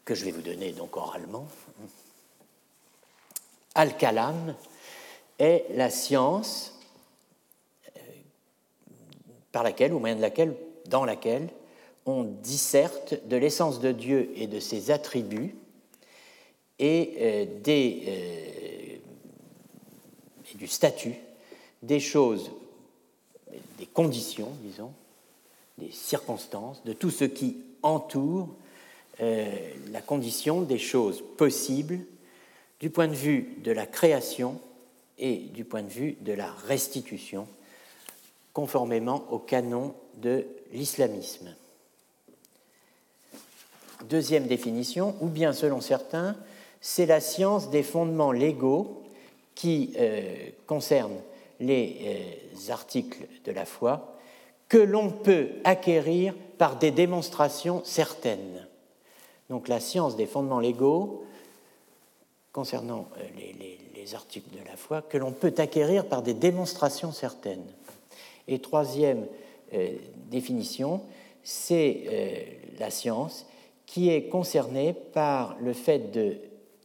que 0.04 0.14
je 0.14 0.24
vais 0.24 0.30
vous 0.30 0.40
donner 0.40 0.72
donc 0.72 0.96
oralement. 0.96 1.46
Al-kalam 3.74 4.54
est 5.38 5.66
la 5.74 5.90
science 5.90 6.80
euh, 7.88 8.00
par 9.52 9.62
laquelle, 9.62 9.92
ou 9.92 9.98
moyen 9.98 10.16
de 10.16 10.22
laquelle, 10.22 10.56
dans 10.86 11.04
laquelle 11.04 11.50
on 12.06 12.22
disserte 12.22 13.26
de 13.26 13.36
l'essence 13.36 13.80
de 13.80 13.92
Dieu 13.92 14.32
et 14.36 14.46
de 14.46 14.60
ses 14.60 14.90
attributs 14.90 15.56
et, 16.78 17.16
euh, 17.20 17.46
euh, 17.68 18.98
et 20.52 20.56
du 20.56 20.68
statut 20.68 21.16
des 21.82 22.00
choses, 22.00 22.50
des 23.78 23.86
conditions, 23.86 24.50
disons, 24.62 24.92
des 25.78 25.90
circonstances, 25.90 26.82
de 26.84 26.92
tout 26.92 27.10
ce 27.10 27.24
qui 27.24 27.58
entoure 27.82 28.48
euh, 29.20 29.46
la 29.90 30.00
condition 30.00 30.62
des 30.62 30.78
choses 30.78 31.22
possibles 31.36 32.00
du 32.80 32.90
point 32.90 33.08
de 33.08 33.14
vue 33.14 33.56
de 33.62 33.72
la 33.72 33.86
création 33.86 34.60
et 35.18 35.36
du 35.36 35.64
point 35.64 35.82
de 35.82 35.88
vue 35.88 36.16
de 36.20 36.32
la 36.32 36.52
restitution, 36.66 37.46
conformément 38.52 39.24
au 39.30 39.38
canon 39.38 39.94
de 40.16 40.46
l'islamisme. 40.72 41.54
Deuxième 44.04 44.46
définition, 44.46 45.16
ou 45.20 45.28
bien 45.28 45.52
selon 45.52 45.80
certains, 45.80 46.36
c'est 46.80 47.06
la 47.06 47.20
science 47.20 47.70
des 47.70 47.82
fondements 47.82 48.32
légaux 48.32 49.02
qui 49.54 49.94
euh, 49.96 50.50
concernent 50.66 51.20
les 51.60 51.96
euh, 52.02 52.72
articles 52.72 53.26
de 53.44 53.52
la 53.52 53.64
foi 53.64 54.16
que 54.68 54.78
l'on 54.78 55.10
peut 55.10 55.48
acquérir 55.64 56.34
par 56.58 56.76
des 56.78 56.90
démonstrations 56.90 57.82
certaines. 57.84 58.66
Donc 59.48 59.68
la 59.68 59.80
science 59.80 60.16
des 60.16 60.26
fondements 60.26 60.60
légaux 60.60 61.24
concernant 62.52 63.08
euh, 63.18 63.22
les, 63.36 64.14
articles 64.14 64.56
de 64.56 64.64
la 64.64 64.76
foi 64.76 65.02
que 65.02 65.18
l'on 65.18 65.32
peut 65.32 65.52
acquérir 65.58 66.06
par 66.06 66.22
des 66.22 66.32
démonstrations 66.32 67.10
certaines. 67.10 67.66
Et 68.46 68.60
troisième 68.60 69.26
euh, 69.74 69.96
définition, 70.30 71.02
c'est 71.42 72.60
la 72.78 72.92
science 72.92 73.46
qui 73.84 74.10
est 74.10 74.28
concernée 74.28 74.92
par 74.92 75.56
le 75.60 75.72
fait 75.72 76.12
de 76.12 76.36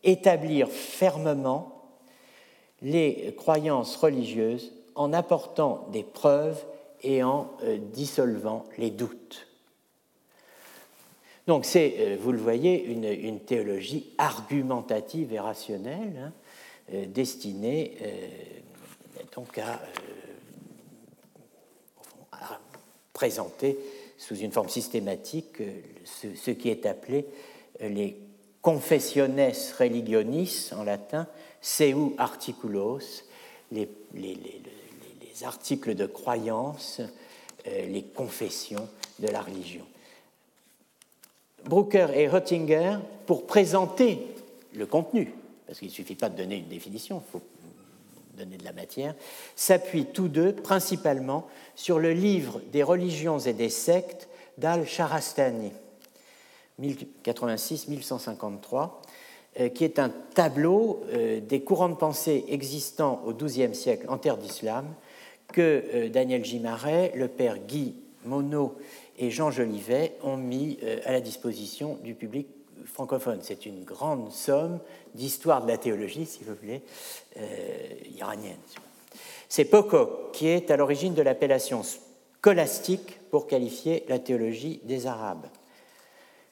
établir 0.03 0.67
fermement 0.67 1.70
les 2.81 3.33
croyances 3.37 3.95
religieuses 3.95 4.71
en 4.95 5.13
apportant 5.13 5.87
des 5.91 6.03
preuves 6.03 6.63
et 7.03 7.23
en 7.23 7.51
euh, 7.63 7.77
dissolvant 7.77 8.65
les 8.77 8.91
doutes. 8.91 9.47
Donc 11.47 11.65
c'est, 11.65 11.95
euh, 11.97 12.17
vous 12.19 12.31
le 12.31 12.37
voyez, 12.39 12.83
une, 12.85 13.39
théologie 13.39 14.13
argumentative 14.17 15.33
et 15.33 15.39
rationnelle, 15.39 16.13
hein, 16.19 16.33
euh, 16.93 17.05
destinée 17.05 17.97
donc 19.35 19.57
à, 19.59 19.79
présenter 23.13 23.77
sous 24.17 24.35
une 24.35 24.51
forme 24.51 24.69
systématique 24.69 25.61
ce, 26.03 26.33
ce, 26.35 26.49
qui 26.49 26.69
est 26.69 26.87
appelé 26.87 27.27
les 27.79 28.17
confessiones 28.61 29.39
religionis 29.77 30.71
en 30.75 30.83
latin, 30.83 31.27
seu 31.61 32.13
articulos, 32.17 33.23
les, 33.71 33.87
articles 35.43 35.95
de 35.95 36.05
croyance, 36.05 37.01
euh, 37.67 37.85
les 37.87 38.03
confessions 38.03 38.87
de 39.19 39.27
la 39.27 39.41
religion. 39.41 39.85
Brucker 41.65 42.07
et 42.13 42.29
Hottinger, 42.29 42.97
pour 43.25 43.47
présenter 43.47 44.19
le 44.73 44.85
contenu, 44.85 45.33
parce 45.65 45.79
qu'il 45.79 45.87
ne 45.87 45.93
suffit 45.93 46.15
pas 46.15 46.29
de 46.29 46.37
donner 46.37 46.57
une 46.57 46.67
définition, 46.67 47.23
il 47.25 47.31
faut 47.31 47.41
donner 48.37 48.57
de 48.57 48.63
la 48.63 48.73
matière, 48.73 49.15
s'appuient 49.55 50.07
tous 50.07 50.27
deux 50.27 50.53
principalement 50.53 51.47
sur 51.75 51.99
le 51.99 52.13
livre 52.13 52.61
des 52.71 52.83
religions 52.83 53.39
et 53.39 53.53
des 53.53 53.69
sectes 53.69 54.27
d'Al-Sharastani, 54.57 55.71
1086-1153, 56.81 58.83
euh, 58.83 58.87
qui 59.69 59.83
est 59.83 59.99
un 59.99 60.09
tableau 60.33 61.03
euh, 61.11 61.39
des 61.41 61.61
courants 61.61 61.89
de 61.89 61.95
pensée 61.95 62.45
existants 62.47 63.21
au 63.25 63.33
XIIe 63.33 63.75
siècle 63.75 64.05
en 64.07 64.17
terre 64.17 64.37
d'islam 64.37 64.85
que 65.51 65.83
euh, 65.93 66.09
Daniel 66.09 66.45
Gimaret, 66.45 67.11
le 67.15 67.27
père 67.27 67.57
Guy 67.59 67.95
Monod 68.25 68.71
et 69.17 69.29
Jean 69.29 69.51
Jolivet 69.51 70.13
ont 70.23 70.37
mis 70.37 70.79
à 71.05 71.11
la 71.11 71.21
disposition 71.21 71.97
du 72.03 72.13
public 72.13 72.47
francophone. 72.85 73.39
C'est 73.41 73.65
une 73.65 73.83
grande 73.83 74.31
somme 74.31 74.79
d'histoire 75.15 75.63
de 75.63 75.67
la 75.67 75.77
théologie, 75.77 76.25
si 76.25 76.43
vous 76.43 76.53
voulez, 76.55 76.81
iranienne. 78.15 78.57
C'est 79.49 79.65
Pocock 79.65 80.31
qui 80.33 80.47
est 80.47 80.71
à 80.71 80.77
l'origine 80.77 81.13
de 81.13 81.21
l'appellation 81.21 81.83
scolastique 81.83 83.19
pour 83.29 83.47
qualifier 83.47 84.05
la 84.07 84.17
théologie 84.17 84.79
des 84.83 85.07
Arabes. 85.07 85.45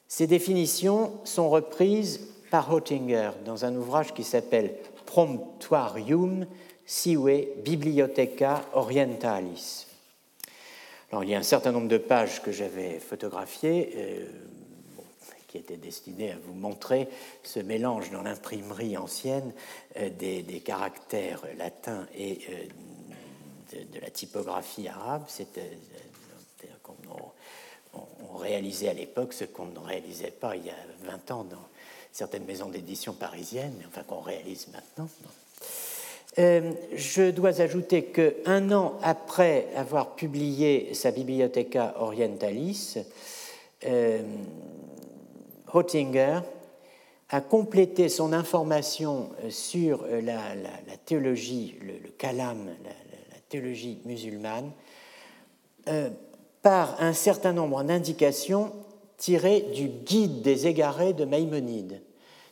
Ces 0.07 0.27
définitions 0.27 1.13
sont 1.23 1.49
reprises 1.49 2.27
par 2.49 2.71
Hottinger 2.73 3.31
dans 3.45 3.65
un 3.65 3.75
ouvrage 3.75 4.13
qui 4.13 4.23
s'appelle 4.23 4.75
Promptuarium 5.05 6.45
Sive 6.85 7.47
Bibliotheca 7.63 8.65
Orientalis. 8.73 9.85
Alors, 11.11 11.23
il 11.23 11.31
y 11.31 11.35
a 11.35 11.39
un 11.39 11.43
certain 11.43 11.71
nombre 11.71 11.87
de 11.87 11.97
pages 11.97 12.41
que 12.41 12.51
j'avais 12.51 12.99
photographiées, 12.99 13.93
euh, 13.95 14.25
qui 15.47 15.57
étaient 15.57 15.77
destinées 15.77 16.31
à 16.31 16.37
vous 16.45 16.53
montrer 16.53 17.07
ce 17.43 17.59
mélange 17.59 18.11
dans 18.11 18.21
l'imprimerie 18.21 18.95
ancienne 18.95 19.51
euh, 19.97 20.09
des, 20.09 20.61
caractères 20.63 21.41
latins 21.57 22.05
et 22.15 22.39
euh, 22.49 23.75
de, 23.91 23.99
la 23.99 24.11
typographie 24.11 24.87
arabe. 24.87 25.23
C'était 25.27 25.77
on, 28.31 28.37
réalisait 28.37 28.89
à 28.89 28.93
l'époque 28.93 29.33
ce 29.33 29.43
qu'on 29.45 29.65
ne 29.65 29.79
réalisait 29.79 30.31
pas 30.31 30.55
il 30.55 30.65
y 30.65 30.69
a 30.69 30.75
20 31.03 31.31
ans 31.31 31.43
certaines 32.11 32.45
maisons 32.45 32.69
d'édition 32.69 33.13
parisiennes, 33.13 33.83
enfin 33.87 34.03
qu'on 34.03 34.21
réalise 34.21 34.67
maintenant. 34.73 35.09
Euh, 36.37 36.71
je 36.95 37.31
dois 37.31 37.59
ajouter 37.59 38.05
qu'un 38.05 38.71
an 38.71 38.99
après 39.01 39.67
avoir 39.75 40.15
publié 40.15 40.93
sa 40.93 41.11
Bibliotheca 41.11 41.95
Orientalis, 41.99 42.97
euh, 43.85 44.21
a 47.31 47.41
complété 47.41 48.09
son 48.09 48.33
information 48.33 49.29
sur 49.49 50.05
la, 50.07 50.55
théologie, 51.05 51.77
le, 51.81 51.93
le 51.93 52.09
kalam, 52.17 52.65
la, 52.83 52.91
théologie 53.49 53.99
musulmane, 54.05 54.71
euh, 55.87 56.09
par 56.61 57.01
un 57.01 57.13
certain 57.13 57.53
nombre 57.53 57.83
d'indications 57.83 58.71
tirées 59.19 59.61
du 59.75 59.87
guide 59.87 60.41
des 60.41 60.65
égarés 60.65 61.13
de 61.13 61.25
Maïmonide. 61.25 62.01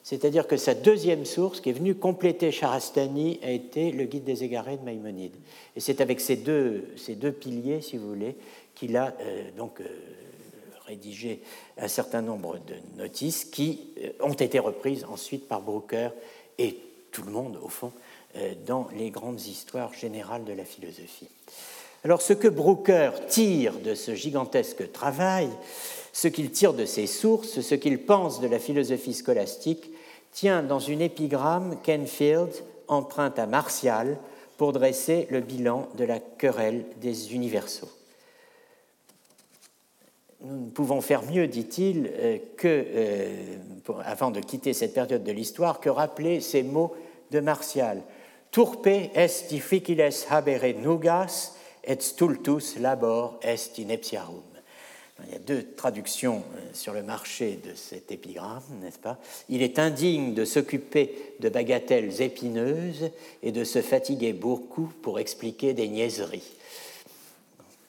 C'est-à-dire 0.04 0.48
que 0.48 0.56
sa 0.56 0.74
deuxième 0.74 1.26
source, 1.26 1.60
qui 1.60 1.70
est 1.70 1.74
venue 1.74 1.96
compléter 1.96 2.52
Charastani, 2.52 3.40
a 3.44 3.52
été 3.52 3.92
le 3.92 4.06
guide 4.06 4.24
des 4.24 4.44
égarés 4.44 4.78
de 4.78 4.84
Maïmonide. 4.84 5.34
Et 5.76 5.80
c'est 5.80 6.00
avec 6.00 6.22
ces 6.22 6.38
deux, 6.38 6.86
ces 6.96 7.16
deux 7.16 7.32
piliers, 7.32 7.82
si 7.82 7.98
vous 7.98 8.08
voulez, 8.08 8.36
qu'il 8.76 8.96
a 8.96 9.14
euh, 9.20 9.50
donc 9.58 9.82
euh, 9.82 9.86
rédigé 10.86 11.42
un 11.78 11.88
certain 11.88 12.22
nombre 12.22 12.58
de 12.60 13.02
notices 13.02 13.44
qui 13.44 13.90
euh, 14.02 14.12
ont 14.22 14.34
été 14.34 14.60
reprises 14.60 15.06
ensuite 15.10 15.48
par 15.48 15.62
Brooker 15.62 16.10
et 16.58 16.78
tout 17.12 17.24
le 17.24 17.32
monde, 17.32 17.60
au 17.62 17.70
fond, 17.70 17.92
dans 18.68 18.88
les 18.96 19.10
grandes 19.10 19.42
histoires 19.42 19.94
générales 19.94 20.44
de 20.44 20.54
la 20.54 20.64
philosophie. 20.64 21.30
Alors 22.04 22.22
ce 22.22 22.34
que 22.34 22.48
Brooker 22.48 23.12
tire 23.28 23.74
de 23.80 23.96
ce 23.96 24.14
gigantesque 24.14 24.92
travail, 24.92 25.50
ce 26.18 26.28
qu'il 26.28 26.50
tire 26.50 26.74
de 26.74 26.86
ses 26.86 27.06
sources, 27.06 27.62
ce 27.62 27.76
qu'il 27.76 28.04
pense 28.04 28.42
de 28.42 28.48
la 28.48 28.58
philosophie 28.58 29.14
scolastique, 29.14 29.92
tient 30.32 30.64
dans 30.64 30.80
une 30.80 31.02
épigramme 31.02 31.78
qu'Enfield 31.86 32.50
emprunte 32.88 33.38
à 33.38 33.46
Martial 33.46 34.18
pour 34.58 34.74
dresser 34.74 35.28
le 35.30 35.42
bilan 35.42 35.88
de 35.96 36.06
la 36.06 36.20
querelle 36.20 36.86
des 37.00 37.36
universaux. 37.36 37.92
Nous 40.42 40.66
ne 40.66 40.70
pouvons 40.72 41.02
faire 41.02 41.22
mieux, 41.22 41.46
dit-il, 41.46 42.12
euh, 42.12 42.38
que, 42.58 42.68
euh, 42.68 43.58
avant 44.04 44.32
de 44.32 44.40
quitter 44.40 44.74
cette 44.74 44.96
période 44.96 45.24
de 45.24 45.32
l'histoire, 45.32 45.80
que 45.80 45.90
rappeler 45.90 46.42
ces 46.42 46.64
mots 46.64 46.96
de 47.30 47.42
Martial. 47.42 48.02
Turpe 48.50 48.88
est 48.88 49.50
difficiles 49.50 50.02
habere 50.32 50.74
nugas, 50.80 51.54
et 51.84 52.02
stultus 52.02 52.80
labor 52.80 53.38
est 53.44 53.78
ineptiarum. 53.78 54.47
Il 55.26 55.34
y 55.34 55.36
a 55.36 55.40
deux 55.40 55.66
traductions 55.76 56.44
euh, 56.56 56.60
sur 56.74 56.94
le 56.94 57.02
marché 57.02 57.60
de 57.64 57.74
cet 57.76 58.12
épigramme, 58.12 58.62
n'est-ce 58.82 59.00
pas? 59.00 59.18
Il 59.50 59.64
est 59.64 59.80
indigne 59.80 60.34
de 60.34 60.46
s'occuper 60.46 61.34
de 61.40 61.50
bagatelles 61.50 62.22
épineuses 62.22 63.10
et 63.42 63.52
de 63.52 63.64
se 63.64 63.82
fatiguer 63.82 64.34
beaucoup 64.34 64.92
pour 65.02 65.20
expliquer 65.20 65.74
des 65.74 65.88
niaiseries. 65.88 66.52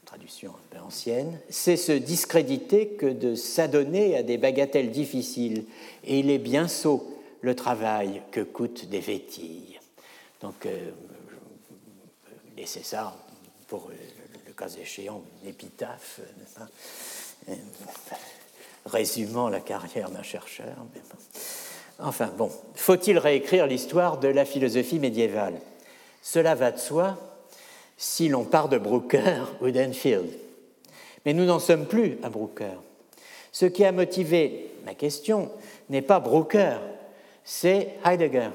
Traduction 0.07 0.53
un 0.53 0.75
peu 0.75 0.83
ancienne. 0.83 1.39
C'est 1.51 1.77
se 1.77 1.93
discréditer 1.93 2.89
que 2.89 3.07
de 3.07 3.35
s'adonner 3.35 4.17
à 4.17 4.23
des 4.23 4.39
bagatelles 4.39 4.91
difficiles. 4.91 5.65
Et 6.05 6.21
il 6.21 6.31
est 6.31 6.39
bien 6.39 6.67
sot 6.67 7.19
le 7.43 7.55
travail 7.55 8.23
que 8.31 8.41
coûtent 8.41 8.87
des 8.87 9.01
vétilles. 9.01 9.79
Donc, 10.41 10.65
euh, 10.65 10.91
laissez 12.57 12.83
ça 12.83 13.15
pour 13.67 13.91
euh, 13.91 14.28
cas 14.59 14.69
échéant, 14.69 15.23
une 15.43 15.51
épitaphe, 15.51 16.21
euh, 17.49 17.55
résumant 18.87 19.49
la 19.49 19.61
carrière 19.61 20.11
d'un 20.11 20.23
chercheur. 20.23 20.77
Enfin 22.01 22.31
bon, 22.37 22.51
faut-il 22.75 23.19
réécrire 23.19 23.67
l'histoire 23.67 24.19
de 24.19 24.29
la 24.29 24.45
philosophie 24.45 24.99
médiévale? 24.99 25.61
Cela 26.23 26.55
va 26.55 26.73
de 26.73 26.79
soi 26.79 27.17
si 27.97 28.29
l'on 28.29 28.45
part 28.45 28.69
de 28.69 28.79
Brooker 28.79 29.45
ou 29.61 29.71
d'Enfield. 29.71 30.31
Mais 31.25 31.35
nous 31.35 31.45
n'en 31.45 31.59
sommes 31.59 31.87
plus 31.87 32.19
à 32.23 32.29
Brooker. 32.29 32.79
Ce 33.53 33.67
qui 33.67 33.85
a 33.85 33.93
motivé 33.93 34.73
ma 34.85 34.95
question 34.95 35.51
n'est 35.89 36.03
pas 36.03 36.21
Brooker, 36.21 36.79
c'est 37.45 37.95
Heidegger. 38.05 38.51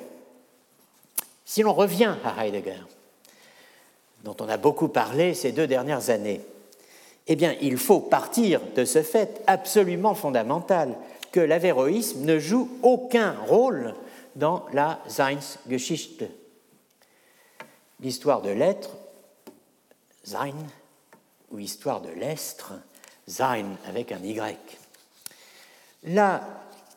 Si 1.45 1.61
l'on 1.61 1.73
revient 1.73 2.15
à 2.23 2.45
Heidegger, 2.45 2.83
dont 4.23 4.35
on 4.39 4.49
a 4.49 4.57
beaucoup 4.57 4.87
parlé 4.87 5.33
ces 5.33 5.51
deux 5.51 5.67
dernières 5.67 6.09
années, 6.09 6.41
eh 7.27 7.35
bien, 7.35 7.55
il 7.61 7.77
faut 7.77 7.99
partir 7.99 8.59
de 8.75 8.85
ce 8.85 9.01
fait 9.01 9.41
absolument 9.47 10.15
fondamental 10.15 10.95
que 11.31 11.39
l'avéroïsme 11.39 12.25
ne 12.25 12.37
joue 12.37 12.69
aucun 12.81 13.35
rôle 13.47 13.95
dans 14.35 14.65
la 14.73 14.99
Seinsgeschichte. 15.07 16.25
L'histoire 17.99 18.41
de 18.41 18.49
l'être, 18.49 18.89
Sein, 20.23 20.53
ou 21.51 21.59
histoire 21.59 22.01
de 22.01 22.09
l'être, 22.09 22.73
Sein 23.27 23.65
avec 23.87 24.11
un 24.11 24.19
Y. 24.19 24.57
La 26.03 26.41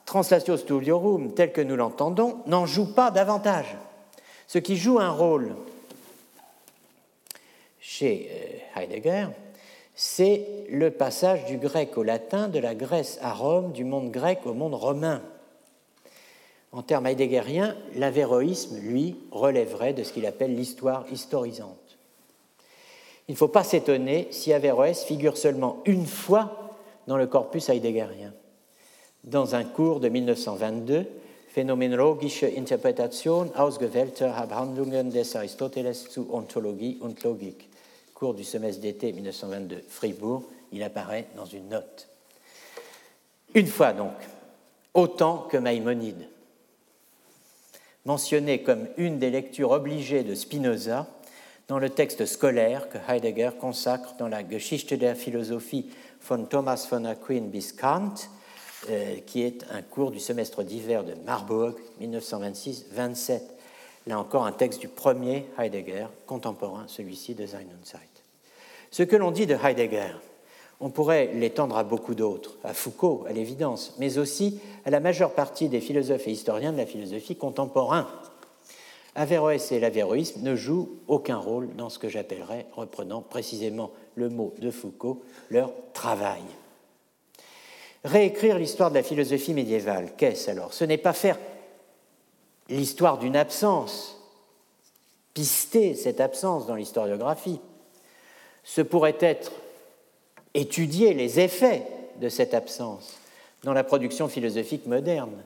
Translatio 0.05 0.57
Studiorum, 0.57 1.35
telle 1.35 1.53
que 1.53 1.61
nous 1.61 1.77
l'entendons, 1.77 2.43
n'en 2.47 2.67
joue 2.67 2.93
pas 2.93 3.11
davantage. 3.11 3.77
Ce 4.49 4.59
qui 4.59 4.77
joue 4.77 4.99
un 4.99 5.11
rôle 5.11 5.55
chez 7.87 8.29
euh, 8.33 8.81
Heidegger, 8.81 9.29
c'est 9.95 10.45
le 10.69 10.91
passage 10.91 11.45
du 11.47 11.57
grec 11.57 11.97
au 11.97 12.03
latin, 12.03 12.49
de 12.49 12.59
la 12.59 12.75
Grèce 12.75 13.17
à 13.23 13.33
Rome, 13.33 13.71
du 13.71 13.85
monde 13.85 14.11
grec 14.11 14.41
au 14.45 14.55
monde 14.55 14.75
romain. 14.75 15.23
En 16.73 16.83
termes 16.83 17.07
heideggeriens, 17.07 17.77
l'avéroïsme, 17.95 18.81
lui, 18.81 19.17
relèverait 19.31 19.93
de 19.93 20.03
ce 20.03 20.13
qu'il 20.13 20.27
appelle 20.27 20.57
l'histoire 20.57 21.07
historisante. 21.13 21.97
Il 23.29 23.33
ne 23.33 23.37
faut 23.37 23.49
pas 23.49 23.63
s'étonner 23.63 24.27
si 24.33 24.53
Averroès 24.53 25.05
figure 25.05 25.39
seulement 25.39 25.81
une 25.85 26.07
fois 26.07 26.75
dans 27.07 27.17
le 27.17 27.29
corpus 27.29 27.69
heideggerien. 27.69 28.35
Dans 29.23 29.55
un 29.55 29.65
cours 29.65 30.01
de 30.01 30.09
1922, 30.09 31.07
Phänomenologische 31.49 32.47
Interpretation 32.59 33.51
ausgewählter 33.57 34.37
Abhandlungen 34.37 35.09
des 35.09 35.37
Aristoteles 35.37 36.11
zu 36.11 36.27
Ontologie 36.33 36.99
und 37.01 37.23
Logik 37.23 37.66
cours 38.17 38.33
du 38.33 38.45
semestre 38.45 38.81
d'été 38.81 39.13
1922, 39.13 39.85
Fribourg, 39.89 40.45
il 40.73 40.83
apparaît 40.83 41.27
dans 41.37 41.45
une 41.45 41.69
note. 41.69 42.09
Une 43.55 43.67
fois 43.67 43.93
donc, 43.93 44.15
autant 44.95 45.47
que 45.51 45.59
Maïmonide. 45.59 46.27
Mentionné 48.07 48.63
comme 48.63 48.89
une 48.97 49.19
des 49.19 49.29
lectures 49.29 49.71
obligées 49.71 50.25
de 50.25 50.35
Spinoza 50.35 51.07
dans 51.69 51.79
le 51.79 51.91
texte 51.91 52.25
scolaire 52.25 52.89
que 52.89 52.97
Heidegger 53.07 53.51
consacre 53.61 54.15
dans 54.19 54.29
la 54.29 54.49
Geschichte 54.49 54.95
der 54.95 55.15
Philosophie 55.15 55.91
von 56.27 56.47
Thomas 56.47 56.89
von 56.91 57.05
Aquin 57.05 57.49
bis 57.51 57.75
Kant, 57.75 58.15
euh, 58.89 59.17
qui 59.27 59.43
est 59.43 59.67
un 59.71 59.83
cours 59.83 60.11
du 60.11 60.21
semestre 60.21 60.63
d'hiver 60.63 61.05
de 61.05 61.13
Marburg 61.27 61.75
1926-27. 62.01 63.56
Là 64.07 64.19
encore 64.19 64.47
un 64.47 64.53
texte 64.53 64.81
du 64.81 64.89
premier 64.89 65.47
Heidegger, 65.59 66.07
contemporain, 66.27 66.85
celui-ci 66.89 67.35
de 67.35 67.47
Sein 67.47 67.59
und 67.59 67.85
Zeit. 67.85 68.01
Ce 68.91 69.03
que 69.03 69.17
l'on 69.17 69.31
dit 69.31 69.47
de 69.47 69.57
Heidegger, 69.63 70.15
on 70.81 70.91
pourrait 70.91 71.31
l'étendre 71.35 71.77
à 71.77 71.85
beaucoup 71.85 72.15
d'autres, 72.15 72.57
à 72.63 72.75
Foucault, 72.75 73.25
à 73.29 73.33
l'évidence, 73.33 73.95
mais 73.99 74.19
aussi 74.19 74.61
à 74.85 74.91
la 74.91 75.01
majeure 75.01 75.33
partie 75.33 75.69
des 75.69 75.81
philosophes 75.81 76.29
et 76.29 76.33
historiens 76.33 76.73
de 76.73 76.77
la 76.77 76.87
philosophie 76.87 77.37
contemporains. 77.37 78.09
Averroès 79.15 79.73
et 79.73 79.81
l'avéroïsme 79.81 80.43
ne 80.43 80.55
jouent 80.55 80.91
aucun 81.09 81.39
rôle 81.39 81.75
dans 81.75 81.89
ce 81.89 81.99
que 81.99 82.11
j'appellerais, 82.11 82.67
reprenant 82.77 83.23
précisément 83.23 83.91
le 84.15 84.29
mot 84.29 84.53
de 84.59 84.71
Foucault, 84.71 85.23
leur 85.51 85.73
travail. 85.95 86.43
Réécrire 88.05 88.59
l'histoire 88.59 88.91
de 88.91 88.97
la 88.97 89.03
philosophie 89.03 89.55
médiévale, 89.55 90.13
qu'est-ce 90.19 90.51
alors? 90.51 90.75
Ce 90.75 90.85
n'est 90.85 90.99
pas 90.99 91.15
faire 91.15 91.39
l'histoire 92.69 93.19
d'une 93.19 93.37
absence, 93.37 94.17
pister 95.35 95.95
cette 95.95 96.21
absence 96.21 96.67
dans 96.67 96.75
l'historiographie. 96.75 97.61
Ce 98.65 98.81
pourrait 98.81 99.19
être 99.21 99.53
étudier 100.55 101.15
les 101.15 101.39
effets 101.41 101.87
de 102.21 102.29
cette 102.29 102.55
absence 102.55 103.19
dans 103.63 103.73
la 103.73 103.85
production 103.85 104.29
philosophique 104.29 104.87
moderne 104.87 105.45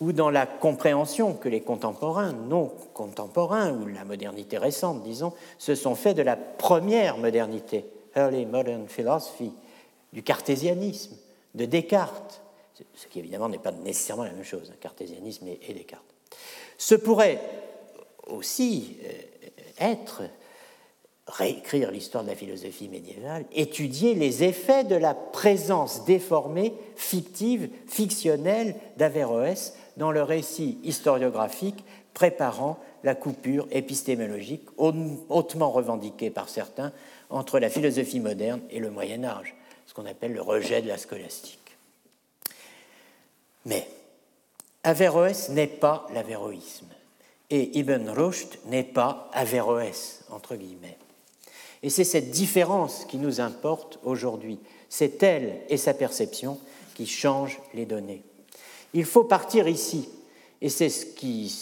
ou 0.00 0.12
dans 0.12 0.30
la 0.30 0.46
compréhension 0.46 1.34
que 1.34 1.48
les 1.48 1.60
contemporains, 1.60 2.32
non 2.32 2.72
contemporains, 2.92 3.72
ou 3.72 3.86
la 3.86 4.04
modernité 4.04 4.58
récente, 4.58 5.04
disons, 5.04 5.32
se 5.58 5.76
sont 5.76 5.94
faits 5.94 6.16
de 6.16 6.22
la 6.22 6.36
première 6.36 7.18
modernité, 7.18 7.84
Early 8.16 8.44
Modern 8.46 8.88
Philosophy, 8.88 9.52
du 10.12 10.24
cartésianisme, 10.24 11.16
de 11.54 11.66
Descartes, 11.66 12.42
ce 12.94 13.06
qui 13.06 13.20
évidemment 13.20 13.48
n'est 13.48 13.58
pas 13.58 13.70
nécessairement 13.70 14.24
la 14.24 14.32
même 14.32 14.44
chose, 14.44 14.72
hein, 14.72 14.76
cartésianisme 14.80 15.46
et 15.46 15.72
Descartes. 15.72 16.11
Ce 16.82 16.96
pourrait 16.96 17.38
aussi 18.26 18.96
euh, 19.04 19.48
être 19.78 20.22
réécrire 21.28 21.92
l'histoire 21.92 22.24
de 22.24 22.28
la 22.30 22.34
philosophie 22.34 22.88
médiévale, 22.88 23.44
étudier 23.52 24.14
les 24.14 24.42
effets 24.42 24.82
de 24.82 24.96
la 24.96 25.14
présence 25.14 26.04
déformée, 26.06 26.74
fictive, 26.96 27.68
fictionnelle 27.86 28.74
d'Averroès 28.96 29.74
dans 29.96 30.10
le 30.10 30.24
récit 30.24 30.80
historiographique 30.82 31.84
préparant 32.14 32.80
la 33.04 33.14
coupure 33.14 33.68
épistémologique 33.70 34.66
hautement 34.76 35.70
revendiquée 35.70 36.30
par 36.30 36.48
certains 36.48 36.92
entre 37.30 37.60
la 37.60 37.70
philosophie 37.70 38.18
moderne 38.18 38.60
et 38.70 38.80
le 38.80 38.90
Moyen 38.90 39.22
Âge, 39.22 39.54
ce 39.86 39.94
qu'on 39.94 40.06
appelle 40.06 40.32
le 40.32 40.42
rejet 40.42 40.82
de 40.82 40.88
la 40.88 40.98
scolastique. 40.98 41.76
Mais 43.66 43.86
Averroès 44.84 45.48
n'est 45.50 45.66
pas 45.66 46.06
l'avéroïsme 46.12 46.88
et 47.52 47.78
Ibn 47.78 48.08
Rushd 48.08 48.58
n'est 48.66 48.82
pas 48.82 49.30
Averroès, 49.34 50.24
entre 50.30 50.56
guillemets. 50.56 50.96
Et 51.82 51.90
c'est 51.90 52.04
cette 52.04 52.30
différence 52.30 53.04
qui 53.04 53.18
nous 53.18 53.40
importe 53.40 53.98
aujourd'hui. 54.04 54.58
C'est 54.88 55.22
elle 55.22 55.60
et 55.68 55.76
sa 55.76 55.92
perception 55.92 56.58
qui 56.94 57.06
changent 57.06 57.60
les 57.74 57.84
données. 57.84 58.22
Il 58.94 59.04
faut 59.04 59.24
partir 59.24 59.68
ici, 59.68 60.08
et 60.62 60.70
c'est 60.70 60.88
ce 60.88 61.04
qui 61.04 61.54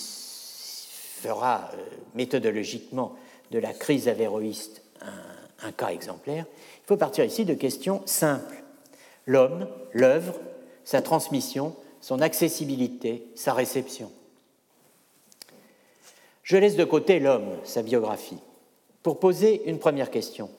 fera 1.21 1.71
euh, 1.75 1.87
méthodologiquement 2.15 3.17
de 3.51 3.59
la 3.59 3.73
crise 3.73 4.09
avéroïste 4.09 4.83
un, 5.01 5.67
un 5.67 5.73
cas 5.73 5.89
exemplaire. 5.89 6.45
Il 6.85 6.87
faut 6.87 6.97
partir 6.97 7.25
ici 7.25 7.45
de 7.45 7.55
questions 7.55 8.03
simples. 8.07 8.63
L'homme, 9.27 9.67
l'œuvre, 9.93 10.35
sa 10.85 11.03
transmission, 11.03 11.75
son 12.01 12.21
accessibilité, 12.21 13.27
sa 13.35 13.53
réception. 13.53 14.11
Je 16.43 16.57
laisse 16.57 16.77
de 16.77 16.85
côté 16.85 17.21
l'homme, 17.21 17.57
sa 17.65 17.83
biographie 17.83 18.39
pour 19.03 19.19
poser 19.19 19.63
une 19.67 19.79
première 19.79 20.11
question 20.11 20.51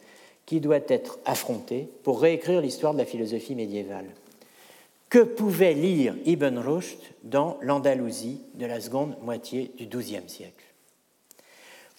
qui 0.46 0.60
doit 0.60 0.80
être 0.88 1.20
affrontée 1.26 1.88
pour 2.04 2.22
réécrire 2.22 2.62
l'histoire 2.62 2.94
de 2.94 3.00
la 3.00 3.06
philosophie 3.06 3.56
médiévale. 3.56 4.08
Que 5.10 5.20
pouvait 5.20 5.74
lire 5.74 6.16
Ibn 6.26 6.58
Rushd 6.58 7.00
dans 7.24 7.58
l'Andalousie 7.62 8.42
de 8.56 8.66
la 8.66 8.80
seconde 8.80 9.16
moitié 9.22 9.72
du 9.78 9.86
XIIe 9.86 10.28
siècle? 10.28 10.66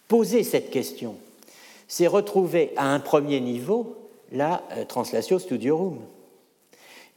Poser 0.08 0.42
cette 0.42 0.70
question, 0.70 1.16
c'est 1.86 2.06
retrouver 2.06 2.72
à 2.76 2.86
un 2.86 3.00
premier 3.00 3.40
niveau 3.40 3.96
la 4.32 4.62
euh, 4.72 4.84
Translatio 4.84 5.38
Studiorum. 5.38 5.98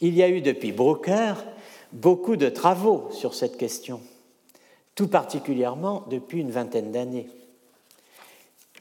Il 0.01 0.15
y 0.15 0.23
a 0.23 0.29
eu 0.29 0.41
depuis 0.41 0.73
Brooker 0.73 1.33
beaucoup 1.95 2.35
de 2.35 2.49
travaux 2.49 3.09
sur 3.11 3.33
cette 3.33 3.57
question, 3.57 4.01
tout 4.95 5.07
particulièrement 5.07 6.03
depuis 6.09 6.41
une 6.41 6.51
vingtaine 6.51 6.91
d'années. 6.91 7.29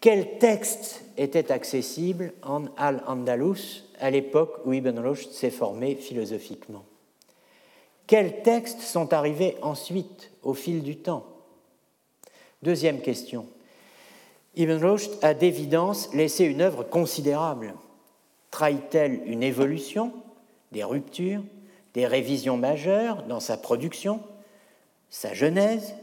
Quel 0.01 0.39
texte 0.39 1.05
était 1.17 1.53
accessible 1.53 2.35
en 2.43 2.65
Al-Andalus 2.77 3.85
à 4.01 4.11
l'époque 4.11 4.61
où 4.65 4.73
Ibn 4.73 4.99
Rushd 4.99 5.31
s'est 5.31 5.51
formé 5.51 5.95
philosophiquement? 5.95 6.85
Quels 8.07 8.43
textes 8.43 8.83
sont 8.83 9.13
arrivés 9.15 9.57
ensuite 9.63 10.31
au 10.43 10.53
fil 10.53 10.83
du 10.83 10.97
temps? 10.97 11.25
Deuxième 12.63 13.01
question. 13.01 13.47
Ibn 14.57 14.85
Rushd 14.85 15.13
a 15.23 15.35
d'évidence 15.35 16.13
laissé 16.13 16.45
une 16.45 16.61
œuvre 16.61 16.83
considérable. 16.83 17.75
Trahit-elle 18.51 19.23
une 19.27 19.43
évolution, 19.43 20.13
des 20.73 20.85
ruptures, 20.85 21.43
des 21.95 22.07
révisions 22.07 22.57
majeures 22.57 23.23
dans 23.25 23.41
sa 23.41 23.57
production, 23.57 24.21
sa 25.11 25.33
genèse, 25.33 25.95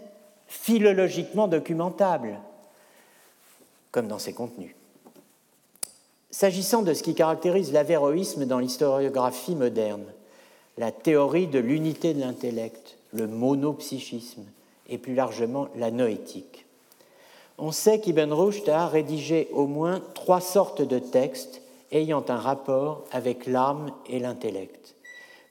philologiquement 0.47 1.47
documentable 1.47 2.39
comme 3.91 4.07
dans 4.07 4.19
ses 4.19 4.33
contenus. 4.33 4.75
S'agissant 6.29 6.81
de 6.81 6.93
ce 6.93 7.03
qui 7.03 7.13
caractérise 7.13 7.73
l'avéroïsme 7.73 8.45
dans 8.45 8.59
l'historiographie 8.59 9.55
moderne, 9.55 10.05
la 10.77 10.91
théorie 10.91 11.47
de 11.47 11.59
l'unité 11.59 12.13
de 12.13 12.21
l'intellect, 12.21 12.97
le 13.11 13.27
monopsychisme 13.27 14.45
et 14.87 14.97
plus 14.97 15.13
largement 15.13 15.67
la 15.75 15.91
noétique. 15.91 16.65
On 17.57 17.71
sait 17.71 17.99
qu'Ibn 17.99 18.31
Rushd 18.31 18.69
a 18.69 18.87
rédigé 18.87 19.49
au 19.51 19.67
moins 19.67 20.01
trois 20.15 20.41
sortes 20.41 20.81
de 20.81 20.99
textes 20.99 21.61
ayant 21.91 22.23
un 22.29 22.37
rapport 22.37 23.03
avec 23.11 23.45
l'âme 23.45 23.91
et 24.07 24.19
l'intellect, 24.19 24.95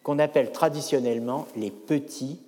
qu'on 0.03 0.19
appelle 0.19 0.53
traditionnellement 0.53 1.47
les 1.57 1.71
petits, 1.71 2.39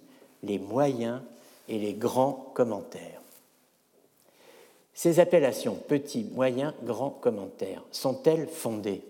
les 0.43 0.59
moyens 0.59 1.21
et 1.69 1.79
les 1.79 1.95
grands 1.95 2.51
commentaires. 2.55 3.21
Ces 4.95 5.21
appellations 5.21 5.75
petit, 5.75 6.25
moyen, 6.35 6.75
grand 6.83 7.11
commentaire 7.11 7.83
sont-elles 7.91 8.49
fondées? 8.49 9.03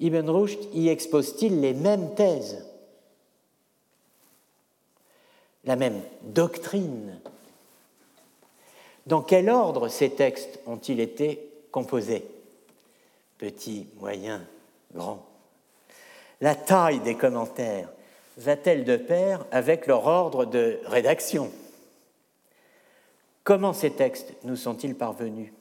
Ibn 0.00 0.28
Rushd 0.28 0.58
y 0.74 0.88
expose-t-il 0.88 1.60
les 1.60 1.72
mêmes 1.72 2.14
thèses, 2.14 2.66
la 5.64 5.76
même 5.76 6.02
doctrine? 6.22 7.20
Dans 9.06 9.22
quel 9.22 9.50
ordre 9.50 9.88
ces 9.88 10.10
textes 10.10 10.58
ont-ils 10.66 11.00
été 11.00 11.48
composés? 11.70 12.24
Petit, 13.38 13.86
moyen, 14.00 14.44
grand. 14.94 15.24
La 16.40 16.54
taille 16.54 17.00
des 17.00 17.14
commentaires 17.14 17.88
va-t-elle 18.36 18.84
de 18.84 18.96
pair 18.96 19.44
avec 19.50 19.86
leur 19.86 20.06
ordre 20.06 20.44
de 20.44 20.80
rédaction? 20.86 21.50
Comment 23.44 23.72
ces 23.72 23.90
textes 23.90 24.32
nous 24.44 24.56
sont-ils 24.56 24.94
parvenus? 24.94 25.52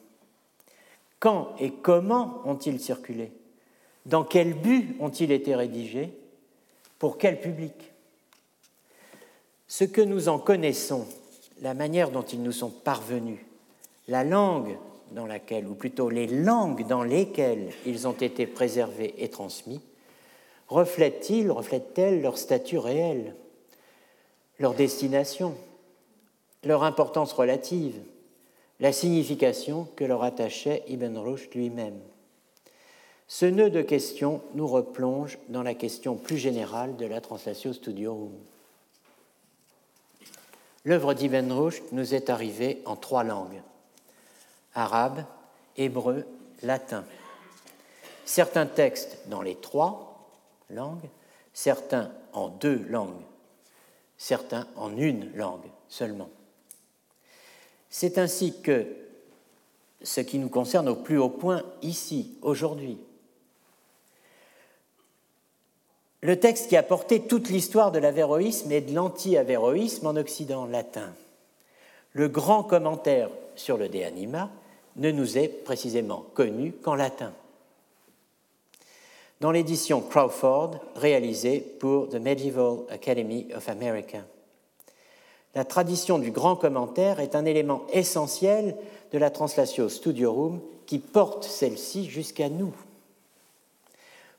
Quand 1.19 1.55
et 1.59 1.71
comment 1.71 2.41
ont-ils 2.45 2.79
circulé? 2.79 3.31
Dans 4.05 4.23
quel 4.23 4.53
but 4.53 4.95
ont-ils 4.99 5.31
été 5.31 5.55
rédigés? 5.55 6.11
Pour 6.99 7.17
quel 7.17 7.39
public? 7.39 7.73
Ce 9.67 9.83
que 9.83 10.01
nous 10.01 10.29
en 10.29 10.39
connaissons, 10.39 11.07
la 11.61 11.73
manière 11.73 12.09
dont 12.09 12.23
ils 12.23 12.41
nous 12.41 12.51
sont 12.51 12.69
parvenus, 12.69 13.39
la 14.07 14.23
langue 14.23 14.77
dans 15.11 15.25
laquelle, 15.25 15.67
ou 15.67 15.75
plutôt 15.75 16.09
les 16.09 16.27
langues 16.27 16.85
dans 16.87 17.03
lesquelles 17.03 17.71
ils 17.85 18.07
ont 18.07 18.13
été 18.13 18.45
préservés 18.47 19.15
et 19.17 19.29
transmis, 19.29 19.81
reflètent-ils, 20.73 21.51
reflètent-elles 21.51 22.21
leur 22.21 22.37
statut 22.37 22.79
réel, 22.79 23.35
leur 24.59 24.73
destination, 24.73 25.55
leur 26.63 26.83
importance 26.83 27.33
relative, 27.33 27.99
la 28.79 28.91
signification 28.91 29.87
que 29.95 30.03
leur 30.03 30.23
attachait 30.23 30.83
Ibn 30.87 31.15
Rushd 31.17 31.53
lui-même? 31.53 31.99
Ce 33.27 33.45
nœud 33.45 33.69
de 33.69 33.81
questions 33.81 34.41
nous 34.55 34.67
replonge 34.67 35.37
dans 35.49 35.63
la 35.63 35.75
question 35.75 36.15
plus 36.15 36.37
générale 36.37 36.95
de 36.97 37.05
la 37.05 37.21
Translatio 37.21 37.73
Studiorum. 37.73 38.33
L'œuvre 40.85 41.13
d'Ibn 41.13 41.51
Rushd 41.51 41.83
nous 41.91 42.13
est 42.13 42.29
arrivée 42.29 42.81
en 42.85 42.95
trois 42.95 43.23
langues 43.23 43.61
arabe, 44.75 45.23
hébreu, 45.77 46.25
latin. 46.63 47.05
Certains 48.25 48.65
textes 48.65 49.19
dans 49.27 49.41
les 49.41 49.55
trois 49.55 50.12
langues, 50.69 51.09
certains 51.53 52.11
en 52.33 52.49
deux 52.49 52.83
langues, 52.89 53.21
certains 54.17 54.67
en 54.75 54.97
une 54.97 55.35
langue 55.35 55.69
seulement. 55.87 56.29
C'est 57.89 58.17
ainsi 58.17 58.59
que 58.61 58.87
ce 60.01 60.21
qui 60.21 60.39
nous 60.39 60.49
concerne 60.49 60.89
au 60.89 60.95
plus 60.95 61.17
haut 61.17 61.29
point 61.29 61.63
ici, 61.81 62.37
aujourd'hui. 62.41 62.97
Le 66.21 66.39
texte 66.39 66.69
qui 66.69 66.77
a 66.77 66.83
porté 66.83 67.21
toute 67.21 67.49
l'histoire 67.49 67.91
de 67.91 67.99
l'avéroïsme 67.99 68.71
et 68.71 68.81
de 68.81 68.93
l'anti-avéroïsme 68.93 70.07
en 70.07 70.15
Occident 70.15 70.65
latin. 70.65 71.13
Le 72.13 72.29
grand 72.29 72.63
commentaire 72.63 73.29
sur 73.55 73.77
le 73.77 73.89
De 73.89 74.01
Anima 74.01 74.49
ne 74.95 75.11
nous 75.11 75.37
est 75.37 75.49
précisément 75.49 76.25
connu 76.33 76.71
qu'en 76.71 76.95
latin. 76.95 77.33
Dans 79.41 79.51
l'édition 79.51 80.01
Crawford 80.01 80.79
réalisée 80.95 81.59
pour 81.79 82.09
The 82.09 82.15
Medieval 82.15 82.79
Academy 82.89 83.47
of 83.55 83.67
America. 83.67 84.19
La 85.55 85.65
tradition 85.65 86.17
du 86.17 86.31
grand 86.31 86.55
commentaire 86.55 87.19
est 87.19 87.35
un 87.35 87.45
élément 87.45 87.83
essentiel 87.91 88.75
de 89.11 89.17
la 89.17 89.29
Translatio 89.29 89.89
Studiorum 89.89 90.61
qui 90.85 90.99
porte 90.99 91.43
celle-ci 91.43 92.09
jusqu'à 92.09 92.49
nous. 92.49 92.73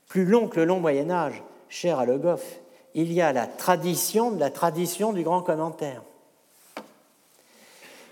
Plus 0.07 0.25
long 0.25 0.47
que 0.47 0.59
le 0.59 0.65
long 0.65 0.79
Moyen 0.79 1.09
Âge, 1.09 1.41
cher 1.69 1.99
à 1.99 2.05
Le 2.05 2.17
Goff, 2.17 2.59
il 2.93 3.11
y 3.11 3.21
a 3.21 3.33
la 3.33 3.47
tradition 3.47 4.31
de 4.31 4.39
la 4.39 4.49
tradition 4.49 5.13
du 5.13 5.23
grand 5.23 5.41
commentaire. 5.41 6.01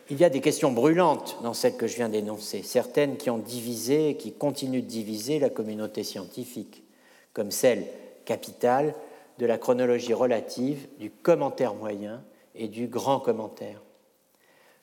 Il 0.09 0.19
y 0.19 0.25
a 0.25 0.29
des 0.29 0.41
questions 0.41 0.71
brûlantes 0.71 1.37
dans 1.43 1.53
celles 1.53 1.77
que 1.77 1.87
je 1.87 1.95
viens 1.95 2.09
d'énoncer, 2.09 2.61
certaines 2.61 3.15
qui 3.17 3.29
ont 3.29 3.37
divisé 3.37 4.09
et 4.09 4.17
qui 4.17 4.33
continuent 4.33 4.81
de 4.81 4.87
diviser 4.87 5.39
la 5.39 5.49
communauté 5.49 6.03
scientifique, 6.03 6.83
comme 7.31 7.51
celle 7.51 7.85
capitale 8.25 8.95
de 9.39 9.45
la 9.45 9.57
chronologie 9.57 10.13
relative 10.13 10.87
du 10.99 11.09
commentaire 11.09 11.73
moyen 11.73 12.21
et 12.55 12.67
du 12.67 12.87
grand 12.87 13.19
commentaire. 13.19 13.81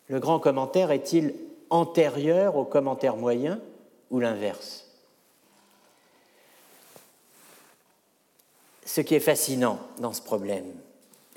Le 0.08 0.18
grand 0.20 0.40
commentaire 0.40 0.90
est-il 0.90 1.34
antérieur 1.68 2.56
au 2.56 2.64
commentaire 2.64 3.16
moyen 3.16 3.60
ou 4.10 4.20
l'inverse? 4.20 4.86
Ce 8.84 9.00
qui 9.02 9.14
est 9.14 9.20
fascinant 9.20 9.78
dans 9.98 10.12
ce 10.12 10.22
problème, 10.22 10.72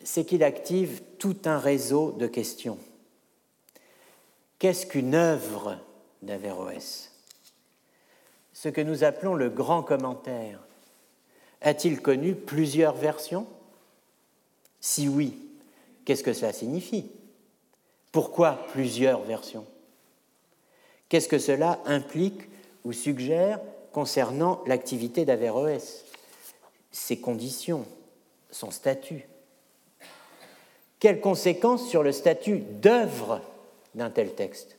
c'est 0.04 0.26
qu'il 0.26 0.44
active 0.44 1.04
tout 1.20 1.38
un 1.46 1.60
réseau 1.60 2.12
de 2.14 2.26
questions. 2.26 2.80
Qu'est-ce 4.64 4.86
qu'une 4.86 5.14
œuvre 5.14 5.78
d'Averroès? 6.22 7.12
Ce 8.54 8.70
que 8.70 8.80
nous 8.80 9.04
appelons 9.04 9.34
le 9.34 9.50
grand 9.50 9.84
commentaire, 9.84 10.58
a-t-il 11.60 12.02
connu 12.02 12.34
plusieurs 12.34 12.96
versions? 12.96 13.46
Si 14.80 15.10
oui, 15.10 15.38
qu'est-ce 16.06 16.24
que 16.24 16.32
cela 16.32 16.54
signifie? 16.54 17.12
Pourquoi 18.14 18.54
plusieurs 18.72 19.24
versions? 19.24 19.66
Qu'est-ce 21.10 21.28
que 21.28 21.40
cela 21.40 21.82
implique 21.86 22.44
ou 22.86 22.94
suggère 22.94 23.60
concernant 23.92 24.64
l'activité 24.66 25.26
d'Averroès, 25.26 26.06
ses 26.90 27.20
conditions, 27.20 27.86
son 28.50 28.72
statut. 28.72 29.28
Quelles 31.02 31.20
conséquences 31.20 31.90
sur 31.90 32.02
le 32.02 32.14
statut 32.14 32.60
d'œuvre 32.60 33.42
d'un 33.96 34.10
tel 34.10 34.34
texte. 34.34 34.78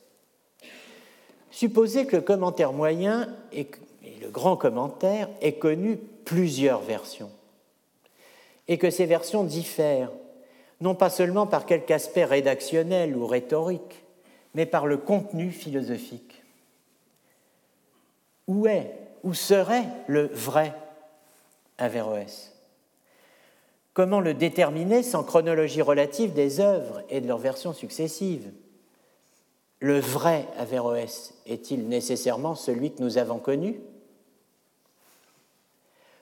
Supposez 1.51 2.05
que 2.05 2.17
le 2.17 2.21
commentaire 2.21 2.73
moyen 2.73 3.33
et 3.53 3.67
le 4.21 4.29
grand 4.29 4.57
commentaire 4.57 5.29
aient 5.41 5.53
connu 5.53 5.97
plusieurs 6.25 6.81
versions 6.81 7.31
et 8.67 8.77
que 8.77 8.89
ces 8.89 9.05
versions 9.05 9.43
diffèrent, 9.43 10.11
non 10.81 10.95
pas 10.95 11.09
seulement 11.09 11.47
par 11.47 11.65
quelque 11.65 11.91
aspect 11.91 12.25
rédactionnel 12.25 13.15
ou 13.15 13.25
rhétorique, 13.27 14.03
mais 14.53 14.65
par 14.65 14.87
le 14.87 14.97
contenu 14.97 15.51
philosophique. 15.51 16.43
Où 18.47 18.67
est, 18.67 18.91
où 19.23 19.33
serait 19.33 19.85
le 20.07 20.27
vrai 20.27 20.73
Averroès? 21.77 22.53
Comment 23.93 24.19
le 24.19 24.33
déterminer 24.33 25.03
sans 25.03 25.23
chronologie 25.23 25.81
relative 25.81 26.33
des 26.33 26.59
œuvres 26.59 27.01
et 27.09 27.21
de 27.21 27.27
leurs 27.27 27.37
versions 27.37 27.73
successives? 27.73 28.51
Le 29.79 29.99
vrai 29.99 30.47
Averroès 30.57 31.33
est-il 31.45 31.87
nécessairement 31.87 32.55
celui 32.55 32.91
que 32.91 33.03
nous 33.03 33.17
avons 33.17 33.39
connu? 33.39 33.79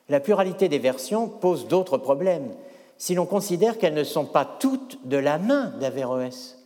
La 0.09 0.19
pluralité 0.19 0.69
des 0.69 0.79
versions 0.79 1.29
pose 1.29 1.67
d'autres 1.67 1.97
problèmes 1.97 2.53
si 2.97 3.15
l'on 3.15 3.25
considère 3.25 3.77
qu'elles 3.77 3.93
ne 3.93 4.03
sont 4.03 4.25
pas 4.25 4.45
toutes 4.45 5.07
de 5.07 5.17
la 5.17 5.37
main 5.37 5.67
d'Averroès 5.79 6.57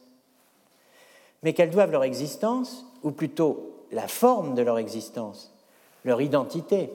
mais 1.43 1.53
qu'elles 1.53 1.69
doivent 1.69 1.91
leur 1.91 2.03
existence, 2.03 2.85
ou 3.03 3.11
plutôt 3.11 3.85
la 3.91 4.07
forme 4.07 4.55
de 4.55 4.61
leur 4.61 4.79
existence, 4.79 5.53
leur 6.03 6.21
identité, 6.21 6.91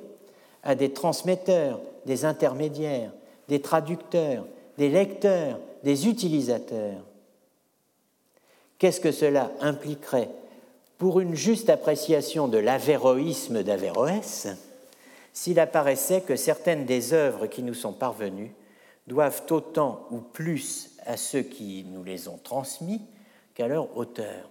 à 0.63 0.75
des 0.75 0.93
transmetteurs, 0.93 1.81
des 2.07 2.25
intermédiaires, 2.25 3.13
des 3.49 3.61
traducteurs, 3.61 4.45
des 4.79 4.89
lecteurs, 4.89 5.59
des 5.85 6.09
utilisateurs. 6.09 7.03
Qu'est-ce 8.83 8.99
que 8.99 9.13
cela 9.13 9.53
impliquerait 9.61 10.29
pour 10.99 11.21
une 11.21 11.37
juste 11.37 11.71
appréciation 11.71 12.49
de 12.49 12.59
l'avéroïsme 12.59 13.63
d'Averroès 13.63 14.49
s'il 15.33 15.61
apparaissait 15.61 16.23
que 16.23 16.35
certaines 16.35 16.85
des 16.85 17.13
œuvres 17.13 17.47
qui 17.47 17.63
nous 17.63 17.75
sont 17.75 17.93
parvenues 17.93 18.53
doivent 19.07 19.45
autant 19.51 20.09
ou 20.11 20.19
plus 20.19 20.97
à 21.07 21.17
ceux 21.17 21.43
qui 21.43 21.87
nous 21.93 22.03
les 22.03 22.27
ont 22.27 22.41
transmis 22.43 23.01
qu'à 23.55 23.69
leur 23.69 23.97
auteur? 23.97 24.51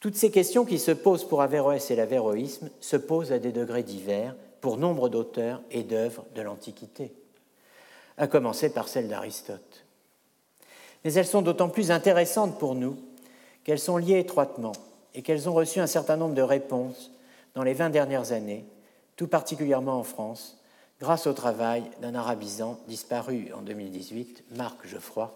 Toutes 0.00 0.16
ces 0.16 0.30
questions 0.30 0.64
qui 0.64 0.78
se 0.78 0.92
posent 0.92 1.28
pour 1.28 1.42
Averroès 1.42 1.90
et 1.90 1.94
l'avéroïsme 1.94 2.70
se 2.80 2.96
posent 2.96 3.32
à 3.32 3.38
des 3.38 3.52
degrés 3.52 3.82
divers 3.82 4.34
pour 4.62 4.78
nombre 4.78 5.10
d'auteurs 5.10 5.60
et 5.70 5.82
d'œuvres 5.82 6.24
de 6.34 6.40
l'Antiquité, 6.40 7.12
à 8.16 8.26
commencer 8.28 8.72
par 8.72 8.88
celle 8.88 9.08
d'Aristote. 9.08 9.83
Mais 11.04 11.12
elles 11.12 11.26
sont 11.26 11.42
d'autant 11.42 11.68
plus 11.68 11.90
intéressantes 11.90 12.58
pour 12.58 12.74
nous 12.74 12.96
qu'elles 13.62 13.78
sont 13.78 13.96
liées 13.96 14.20
étroitement 14.20 14.72
et 15.14 15.22
qu'elles 15.22 15.48
ont 15.48 15.54
reçu 15.54 15.80
un 15.80 15.86
certain 15.86 16.16
nombre 16.16 16.34
de 16.34 16.42
réponses 16.42 17.10
dans 17.54 17.62
les 17.62 17.74
20 17.74 17.90
dernières 17.90 18.32
années, 18.32 18.64
tout 19.16 19.28
particulièrement 19.28 19.98
en 19.98 20.02
France, 20.02 20.58
grâce 21.00 21.26
au 21.26 21.32
travail 21.32 21.84
d'un 22.00 22.14
arabisant 22.14 22.80
disparu 22.88 23.52
en 23.54 23.62
2018, 23.62 24.44
Marc 24.56 24.86
Geoffroy, 24.86 25.32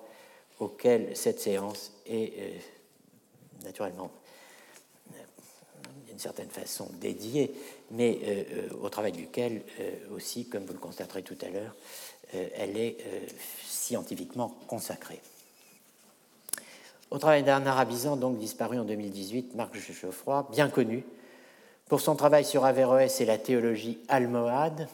auquel 0.60 1.16
cette 1.16 1.40
séance 1.40 1.92
est 2.06 2.32
euh, 2.38 3.64
naturellement 3.64 4.10
d'une 6.08 6.18
certaine 6.18 6.50
façon 6.50 6.88
dédiée, 7.00 7.54
mais 7.92 8.18
euh, 8.22 8.44
euh, 8.52 8.68
au 8.82 8.88
travail 8.88 9.12
duquel 9.12 9.62
aussi, 10.12 10.48
comme 10.48 10.64
vous 10.64 10.72
le 10.72 10.78
constaterez 10.78 11.22
tout 11.22 11.38
à 11.42 11.48
l'heure, 11.48 11.74
elle 12.32 12.76
est 12.76 12.98
scientifiquement 13.64 14.54
consacrée. 14.66 15.20
Au 17.10 17.18
travail 17.18 17.42
d'un 17.42 17.64
arabisant 17.64 18.16
donc 18.16 18.36
disparu 18.36 18.78
en 18.78 18.84
2018, 18.84 19.54
Marc 19.54 19.74
Geoffroy, 19.74 20.46
bien 20.52 20.68
connu 20.68 21.04
pour 21.86 22.00
son 22.00 22.14
travail 22.16 22.44
sur 22.44 22.66
Averroès 22.66 23.20
et 23.22 23.24
la 23.24 23.38
théologie 23.38 23.98
almohade, 24.08 24.88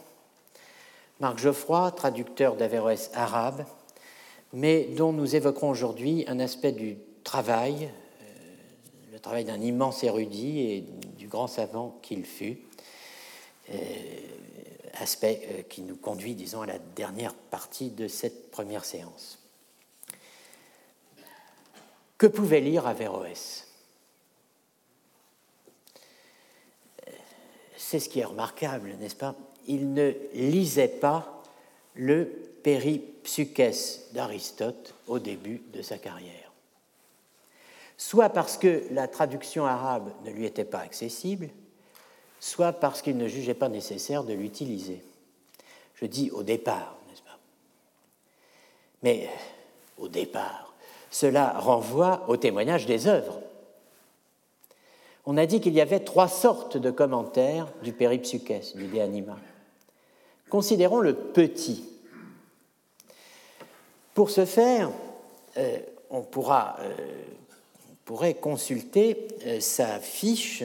Marc 1.18 1.38
Geoffroy, 1.38 1.90
traducteur 1.90 2.54
d'Averroès 2.54 3.10
arabe, 3.14 3.64
mais 4.52 4.84
dont 4.96 5.12
nous 5.12 5.34
évoquerons 5.34 5.70
aujourd'hui 5.70 6.24
un 6.28 6.38
aspect 6.38 6.70
du 6.70 6.96
travail, 7.24 7.90
euh, 8.22 8.26
le 9.12 9.18
travail 9.18 9.44
d'un 9.44 9.60
immense 9.60 10.04
érudit 10.04 10.60
et 10.60 10.84
du 11.18 11.26
grand 11.26 11.48
savant 11.48 11.98
qu'il 12.00 12.24
fut, 12.24 12.58
euh, 13.70 13.74
aspect 15.00 15.48
euh, 15.50 15.62
qui 15.62 15.82
nous 15.82 15.96
conduit, 15.96 16.36
disons, 16.36 16.62
à 16.62 16.66
la 16.66 16.78
dernière 16.78 17.34
partie 17.34 17.90
de 17.90 18.06
cette 18.06 18.52
première 18.52 18.84
séance. 18.84 19.43
Que 22.18 22.26
pouvait 22.26 22.60
lire 22.60 22.86
Averroès? 22.86 23.66
C'est 27.76 28.00
ce 28.00 28.08
qui 28.08 28.20
est 28.20 28.24
remarquable, 28.24 28.94
n'est-ce 28.98 29.16
pas? 29.16 29.34
Il 29.66 29.92
ne 29.92 30.12
lisait 30.32 30.88
pas 30.88 31.42
le 31.94 32.24
péripsukès 32.62 34.08
d'Aristote 34.12 34.94
au 35.06 35.18
début 35.18 35.62
de 35.72 35.82
sa 35.82 35.98
carrière. 35.98 36.52
Soit 37.96 38.30
parce 38.30 38.56
que 38.56 38.84
la 38.90 39.06
traduction 39.06 39.66
arabe 39.66 40.10
ne 40.24 40.30
lui 40.30 40.46
était 40.46 40.64
pas 40.64 40.80
accessible, 40.80 41.50
soit 42.40 42.72
parce 42.72 43.02
qu'il 43.02 43.16
ne 43.16 43.28
jugeait 43.28 43.54
pas 43.54 43.68
nécessaire 43.68 44.24
de 44.24 44.32
l'utiliser. 44.32 45.02
Je 45.94 46.06
dis 46.06 46.30
au 46.30 46.42
départ, 46.42 46.96
n'est-ce 47.08 47.22
pas? 47.22 47.38
Mais 49.02 49.28
au 49.98 50.08
départ, 50.08 50.63
cela 51.14 51.56
renvoie 51.60 52.24
au 52.26 52.36
témoignage 52.36 52.86
des 52.86 53.06
œuvres. 53.06 53.38
On 55.26 55.36
a 55.36 55.46
dit 55.46 55.60
qu'il 55.60 55.72
y 55.72 55.80
avait 55.80 56.00
trois 56.00 56.26
sortes 56.26 56.76
de 56.76 56.90
commentaires 56.90 57.68
du 57.84 57.92
péripsukès, 57.92 58.74
du 58.74 58.88
De 58.88 58.98
Anima. 58.98 59.36
Considérons 60.50 60.98
le 60.98 61.14
petit, 61.14 61.84
pour 64.12 64.28
ce 64.28 64.44
faire, 64.44 64.90
euh, 65.56 65.78
on 66.10 66.22
pourra 66.22 66.78
euh, 66.80 66.92
pourrait 68.04 68.34
consulter 68.34 69.28
sa 69.60 70.00
fiche 70.00 70.64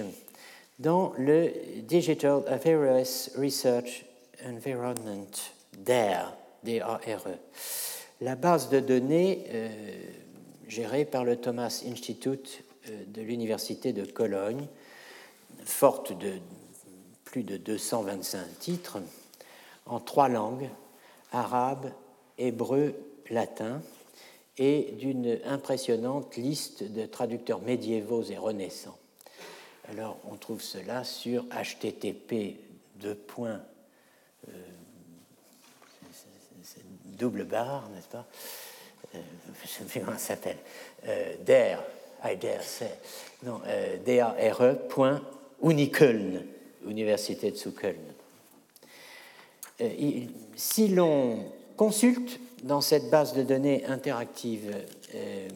dans 0.80 1.14
le 1.20 1.54
Digital 1.84 2.42
Averroes 2.48 3.30
Research 3.38 4.04
Environment, 4.44 5.30
DARE, 5.78 6.36
D-A-R-E. 6.64 7.38
La 8.22 8.36
base 8.36 8.70
de 8.70 8.80
données 8.80 9.46
gérée 10.70 11.04
par 11.04 11.26
le 11.26 11.36
Thomas 11.36 11.84
Institute 11.86 12.64
de 13.08 13.22
l'Université 13.22 13.92
de 13.92 14.06
Cologne, 14.06 14.68
forte 15.66 16.18
de 16.18 16.34
plus 17.26 17.44
de 17.44 17.58
225 17.58 18.60
titres, 18.60 19.00
en 19.86 20.00
trois 20.00 20.30
langues, 20.30 20.70
arabe, 21.32 21.92
hébreu, 22.38 22.96
latin, 23.30 23.82
et 24.58 24.94
d'une 25.00 25.40
impressionnante 25.46 26.36
liste 26.36 26.84
de 26.84 27.06
traducteurs 27.06 27.62
médiévaux 27.62 28.24
et 28.24 28.38
renaissants. 28.38 28.98
Alors, 29.90 30.18
on 30.30 30.36
trouve 30.36 30.62
cela 30.62 31.04
sur 31.04 31.46
http 31.46 32.58
points, 33.28 33.62
euh, 34.50 34.52
n'est-ce 37.20 38.08
pas? 38.12 38.28
Euh, 39.16 39.20
comment 39.94 40.18
ça 40.18 40.18
s'appelle. 40.18 40.58
Euh, 41.08 41.34
DARE, 41.46 41.84
I 42.24 42.36
dare 42.38 42.64
say. 42.64 42.92
Non, 43.44 43.62
euh, 43.66 43.98
D-A-R-E, 44.04 44.76
point, 44.90 45.22
Unikeln, 45.64 46.46
Université 46.86 47.52
de 47.52 47.70
Köln. 47.70 47.96
Euh, 49.82 49.90
si 50.56 50.90
l'on 50.90 51.46
consulte 51.78 52.40
dans 52.64 52.82
cette 52.82 53.10
base 53.10 53.34
de 53.34 53.44
données 53.44 53.86
interactive 53.86 54.76
euh, 55.16 55.48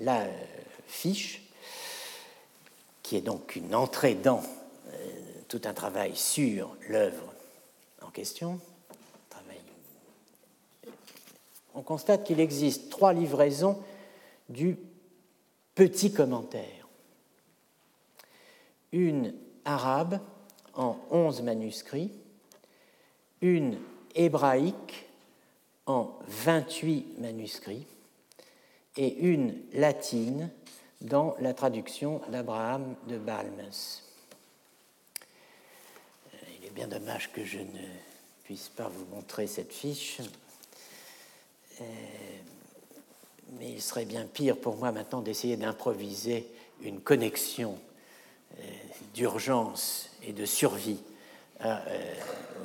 la 0.00 0.26
fiche, 0.86 1.42
qui 3.02 3.16
est 3.16 3.20
donc 3.20 3.56
une 3.56 3.74
entrée 3.74 4.14
dans 4.14 4.42
euh, 4.42 4.92
tout 5.48 5.60
un 5.64 5.74
travail 5.74 6.16
sur 6.16 6.76
l'œuvre 6.88 7.32
en 8.00 8.10
question, 8.10 8.58
on 11.74 11.82
constate 11.82 12.24
qu'il 12.24 12.40
existe 12.40 12.90
trois 12.90 13.12
livraisons 13.12 13.78
du 14.48 14.76
petit 15.74 16.12
commentaire 16.12 16.82
une 18.92 19.34
arabe 19.64 20.20
en 20.74 20.96
onze 21.10 21.42
manuscrits, 21.42 22.12
une 23.40 23.78
hébraïque 24.14 25.06
en 25.86 26.18
28 26.28 27.18
manuscrits 27.18 27.86
et 28.96 29.14
une 29.14 29.54
latine 29.72 30.50
dans 31.00 31.34
la 31.40 31.54
traduction 31.54 32.20
d'Abraham 32.28 32.94
de 33.08 33.18
Balmes. 33.18 33.70
Il 36.60 36.66
est 36.66 36.70
bien 36.70 36.86
dommage 36.86 37.32
que 37.32 37.44
je 37.44 37.58
ne 37.58 37.88
puisse 38.44 38.68
pas 38.68 38.88
vous 38.88 39.06
montrer 39.06 39.46
cette 39.46 39.72
fiche, 39.72 40.20
mais 43.58 43.70
il 43.70 43.82
serait 43.82 44.04
bien 44.04 44.24
pire 44.24 44.56
pour 44.56 44.76
moi 44.76 44.92
maintenant 44.92 45.20
d'essayer 45.20 45.56
d'improviser 45.56 46.46
une 46.82 47.00
connexion 47.00 47.78
euh, 48.58 48.62
d'urgence 49.14 50.10
et 50.22 50.32
de 50.32 50.44
survie 50.44 51.00
euh, 51.64 51.78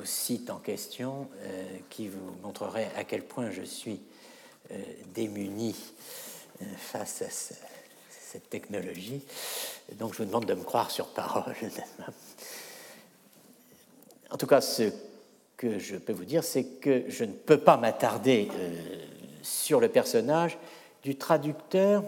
au 0.00 0.04
site 0.04 0.50
en 0.50 0.58
question, 0.58 1.28
euh, 1.42 1.64
qui 1.88 2.08
vous 2.08 2.32
montrerait 2.42 2.90
à 2.96 3.04
quel 3.04 3.22
point 3.22 3.50
je 3.50 3.62
suis 3.62 4.00
démuni 5.14 5.74
face 6.76 7.22
à 7.22 7.30
cette 7.30 8.50
technologie. 8.50 9.22
Donc 9.94 10.12
je 10.12 10.18
vous 10.18 10.26
demande 10.26 10.44
de 10.44 10.52
me 10.52 10.62
croire 10.62 10.90
sur 10.90 11.06
parole. 11.08 11.54
En 14.30 14.36
tout 14.36 14.46
cas, 14.46 14.60
ce 14.60 14.92
que 15.56 15.78
je 15.78 15.96
peux 15.96 16.12
vous 16.12 16.26
dire, 16.26 16.44
c'est 16.44 16.64
que 16.64 17.04
je 17.08 17.24
ne 17.24 17.32
peux 17.32 17.56
pas 17.56 17.78
m'attarder 17.78 18.50
sur 19.48 19.80
le 19.80 19.88
personnage 19.88 20.58
du 21.02 21.16
traducteur 21.16 22.04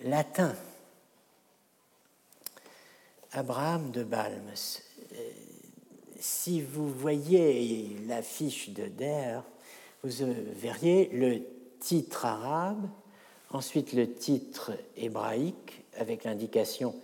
latin 0.00 0.54
Abraham 3.32 3.90
de 3.90 4.02
Balmes. 4.02 4.52
Euh, 5.12 5.16
si 6.18 6.62
vous 6.62 6.88
voyez 6.88 7.96
la 8.08 8.22
fiche 8.22 8.70
de 8.70 8.86
Der, 8.86 9.42
vous 10.02 10.10
verriez 10.54 11.10
le 11.12 11.42
titre 11.78 12.24
arabe, 12.24 12.88
ensuite 13.50 13.92
le 13.92 14.12
titre 14.12 14.72
hébraïque 14.96 15.84
avec 15.98 16.24
l'indication 16.24 16.94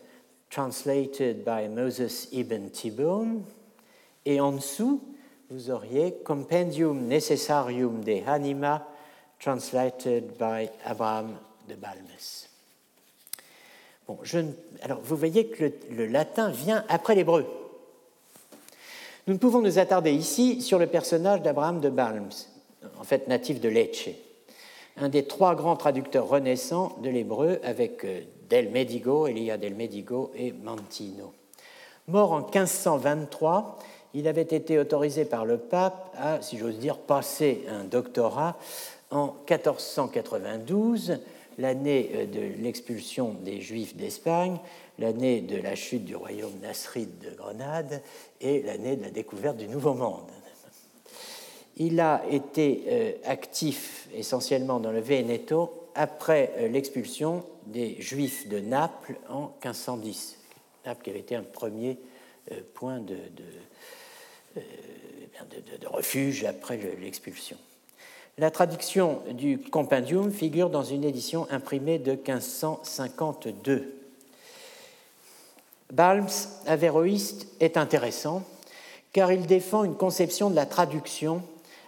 Translated 0.50 1.44
by 1.44 1.68
Moses 1.68 2.28
ibn 2.32 2.68
Tibbon, 2.68 3.42
et 4.24 4.40
en 4.40 4.52
dessous, 4.52 5.02
vous 5.50 5.70
auriez 5.70 6.14
Compendium 6.24 7.06
Necessarium 7.06 8.02
de 8.02 8.20
Hanima, 8.26 8.86
translated 9.42 10.38
by 10.38 10.70
Abraham 10.84 11.36
de 11.68 11.74
Balmes 11.74 12.06
alors 14.82 15.00
vous 15.02 15.16
voyez 15.16 15.46
que 15.46 15.72
le, 15.90 16.06
latin 16.06 16.50
vient 16.50 16.84
après 16.88 17.14
l'hébreu. 17.14 17.46
Nous 19.26 19.34
ne 19.34 19.38
pouvons 19.38 19.62
nous 19.62 19.78
attarder 19.78 20.12
ici 20.12 20.60
sur 20.60 20.78
le 20.78 20.86
personnage 20.86 21.42
d'Abraham 21.42 21.80
de 21.80 21.88
Balmes, 21.88 22.30
en 22.98 23.04
fait 23.04 23.28
natif 23.28 23.60
de 23.60 23.68
Lecce, 23.68 24.10
un 24.96 25.08
des 25.08 25.24
trois 25.24 25.54
grands 25.54 25.76
traducteurs 25.76 26.28
renaissants 26.28 26.98
de 27.02 27.08
l'hébreu 27.08 27.60
avec 27.62 28.04
euh, 28.04 28.22
Del 28.50 28.70
Medigo, 28.70 29.26
Elia 29.26 29.56
Del 29.56 29.74
Medigo 29.74 30.32
et 30.34 30.52
Mantino. 30.52 31.32
Mort 32.08 32.32
en 32.32 32.40
1523, 32.40 33.78
il 34.14 34.28
avait 34.28 34.42
été 34.42 34.78
autorisé 34.78 35.24
par 35.24 35.46
le 35.46 35.56
pape 35.56 36.14
à, 36.18 36.42
si 36.42 36.58
j'ose 36.58 36.78
dire, 36.78 36.98
passer 36.98 37.64
un 37.70 37.84
doctorat 37.84 38.58
en 39.12 39.36
1492 39.48 41.18
l'année 41.58 42.10
euh, 42.14 42.26
de 42.26 42.40
l'expulsion 42.62 43.34
des 43.42 43.60
Juifs 43.60 43.94
d'Espagne, 43.94 44.58
l'année 44.98 45.40
de 45.40 45.56
la 45.56 45.74
chute 45.74 46.04
du 46.04 46.16
royaume 46.16 46.58
nasride 46.60 47.18
de 47.18 47.30
Grenade 47.36 48.02
et 48.40 48.62
l'année 48.62 48.96
de 48.96 49.02
la 49.02 49.10
découverte 49.10 49.58
du 49.58 49.68
Nouveau 49.68 49.94
Monde. 49.94 50.30
Il 51.76 52.00
a 52.00 52.22
été 52.30 52.84
euh, 52.88 53.12
actif 53.24 54.08
essentiellement 54.14 54.80
dans 54.80 54.92
le 54.92 55.00
Veneto 55.00 55.88
après 55.94 56.52
euh, 56.56 56.68
l'expulsion 56.68 57.44
des 57.66 58.00
Juifs 58.00 58.48
de 58.48 58.58
Naples 58.58 59.16
en 59.28 59.52
1510. 59.64 60.38
Naples 60.84 61.02
qui 61.04 61.10
avait 61.10 61.20
été 61.20 61.36
un 61.36 61.44
premier 61.44 61.96
point 62.74 62.98
de, 62.98 63.16
de 64.56 65.86
refuge 65.86 66.44
après 66.44 66.76
l'expulsion. 67.00 67.56
La 68.38 68.50
traduction 68.50 69.20
du 69.32 69.58
compendium 69.58 70.32
figure 70.32 70.70
dans 70.70 70.82
une 70.82 71.04
édition 71.04 71.46
imprimée 71.50 71.98
de 71.98 72.12
1552. 72.12 73.94
Balmes, 75.92 76.26
avéroïste, 76.66 77.46
est 77.60 77.76
intéressant 77.76 78.42
car 79.12 79.30
il 79.32 79.46
défend 79.46 79.84
une 79.84 79.96
conception 79.96 80.48
de 80.48 80.56
la 80.56 80.64
traduction 80.64 81.42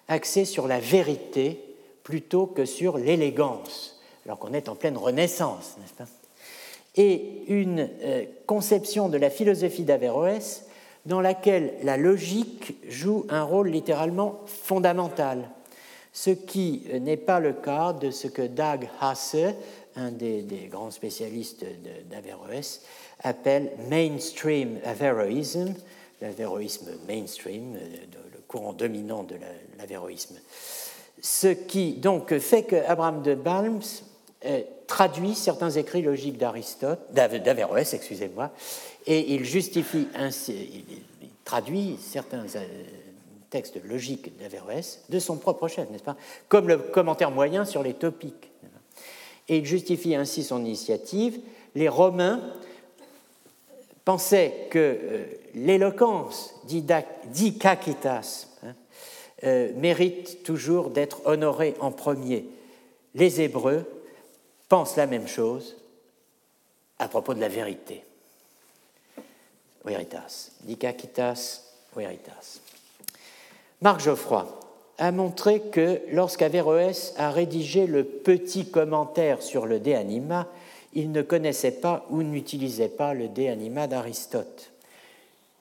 axée 0.06 0.44
sur 0.44 0.68
la 0.68 0.80
vérité 0.80 1.64
plutôt 2.02 2.44
que 2.46 2.66
sur 2.66 2.98
l'élégance, 2.98 3.98
alors 4.26 4.38
qu'on 4.38 4.52
est 4.52 4.68
en 4.68 4.74
pleine 4.74 4.98
renaissance, 4.98 5.76
n'est-ce 5.80 5.94
pas? 5.94 6.10
Et 6.96 7.44
une 7.48 7.88
euh, 8.02 8.24
conception 8.46 9.08
de 9.08 9.16
la 9.16 9.30
philosophie 9.30 9.84
d'Averroès 9.84 10.66
dans 11.06 11.22
laquelle 11.22 11.72
la 11.82 11.96
logique 11.96 12.76
joue 12.86 13.24
un 13.30 13.42
rôle 13.42 13.70
littéralement 13.70 14.40
fondamental 14.44 15.48
ce 16.14 16.30
qui 16.30 16.84
n'est 17.00 17.18
pas 17.18 17.40
le 17.40 17.52
cas 17.52 17.92
de 17.92 18.10
ce 18.12 18.28
que 18.28 18.42
Dag 18.42 18.88
Hasse, 19.00 19.36
un 19.96 20.12
des, 20.12 20.68
grands 20.70 20.92
spécialistes 20.92 21.66
d'Averroès, 22.08 22.82
appelle 23.20 23.72
mainstream 23.90 24.78
Averroism, 24.84 25.74
l'averroïsme 26.22 26.90
mainstream, 27.08 27.74
euh, 27.74 27.96
le 28.32 28.40
courant 28.46 28.72
dominant 28.72 29.24
de 29.24 29.34
l'averroïsme. 29.78 30.36
Ce 31.20 31.48
qui 31.48 31.94
donc 31.94 32.36
fait 32.38 32.62
que 32.62 32.76
Abraham 32.86 33.22
de 33.22 33.34
Balmes 33.34 33.80
euh, 34.46 34.62
traduit 34.86 35.34
certains 35.34 35.70
écrits 35.70 36.02
logiques 36.02 36.38
d'Aristote, 36.38 37.00
d'Averroès, 37.12 37.92
excusez-moi, 37.92 38.50
et 39.06 39.34
il 39.34 39.44
justifie 39.44 40.06
ainsi, 40.14 40.84
il 41.22 41.28
traduit 41.44 41.98
certains 42.00 42.46
euh, 42.54 42.64
texte 43.54 43.78
logique 43.84 44.36
d'Averroès 44.36 45.04
de 45.08 45.20
son 45.20 45.36
propre 45.36 45.68
chef, 45.68 45.88
n'est-ce 45.88 46.02
pas 46.02 46.16
Comme 46.48 46.66
le 46.66 46.76
commentaire 46.76 47.30
moyen 47.30 47.64
sur 47.64 47.84
les 47.84 47.94
topiques. 47.94 48.50
Et 49.48 49.58
il 49.58 49.64
justifie 49.64 50.16
ainsi 50.16 50.42
son 50.42 50.58
initiative. 50.64 51.38
Les 51.76 51.88
Romains 51.88 52.40
pensaient 54.04 54.66
que 54.70 54.78
euh, 54.80 55.24
l'éloquence 55.54 56.52
d'Ikakitas 56.64 58.48
hein, 58.64 58.74
euh, 59.44 59.70
mérite 59.76 60.42
toujours 60.42 60.90
d'être 60.90 61.24
honorée 61.24 61.76
en 61.78 61.92
premier. 61.92 62.46
Les 63.14 63.40
Hébreux 63.40 63.86
pense 64.68 64.96
la 64.96 65.06
même 65.06 65.28
chose 65.28 65.76
à 66.98 67.06
propos 67.06 67.34
de 67.34 67.40
la 67.40 67.48
vérité. 67.48 68.02
Veritas, 69.84 70.50
dikakitas 70.62 71.60
veritas. 71.94 72.63
Marc 73.84 74.00
Geoffroy 74.00 74.46
a 74.96 75.12
montré 75.12 75.60
que 75.60 76.00
lorsqu'Averroès 76.10 77.12
a 77.18 77.30
rédigé 77.30 77.86
le 77.86 78.02
petit 78.02 78.70
commentaire 78.70 79.42
sur 79.42 79.66
le 79.66 79.78
De 79.78 79.92
Anima, 79.92 80.48
il 80.94 81.12
ne 81.12 81.20
connaissait 81.20 81.70
pas 81.70 82.06
ou 82.08 82.22
n'utilisait 82.22 82.88
pas 82.88 83.12
le 83.12 83.28
De 83.28 83.46
Anima 83.46 83.86
d'Aristote. 83.86 84.70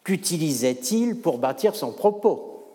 Qu'utilisait-il 0.06 1.20
pour 1.20 1.38
bâtir 1.38 1.76
son 1.76 1.92
propos? 1.92 2.66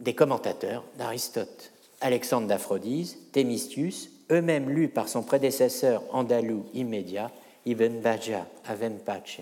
Des 0.00 0.16
commentateurs 0.16 0.82
d'Aristote, 0.98 1.70
Alexandre 2.00 2.48
d'Aphrodise, 2.48 3.16
Thémistius, 3.30 4.10
eux-mêmes 4.32 4.70
lus 4.70 4.88
par 4.88 5.08
son 5.08 5.22
prédécesseur 5.22 6.02
andalou 6.10 6.66
immédiat, 6.74 7.30
Ibn 7.64 8.00
Bajjah 8.00 8.48
à 8.66 8.74
Vempache, 8.74 9.38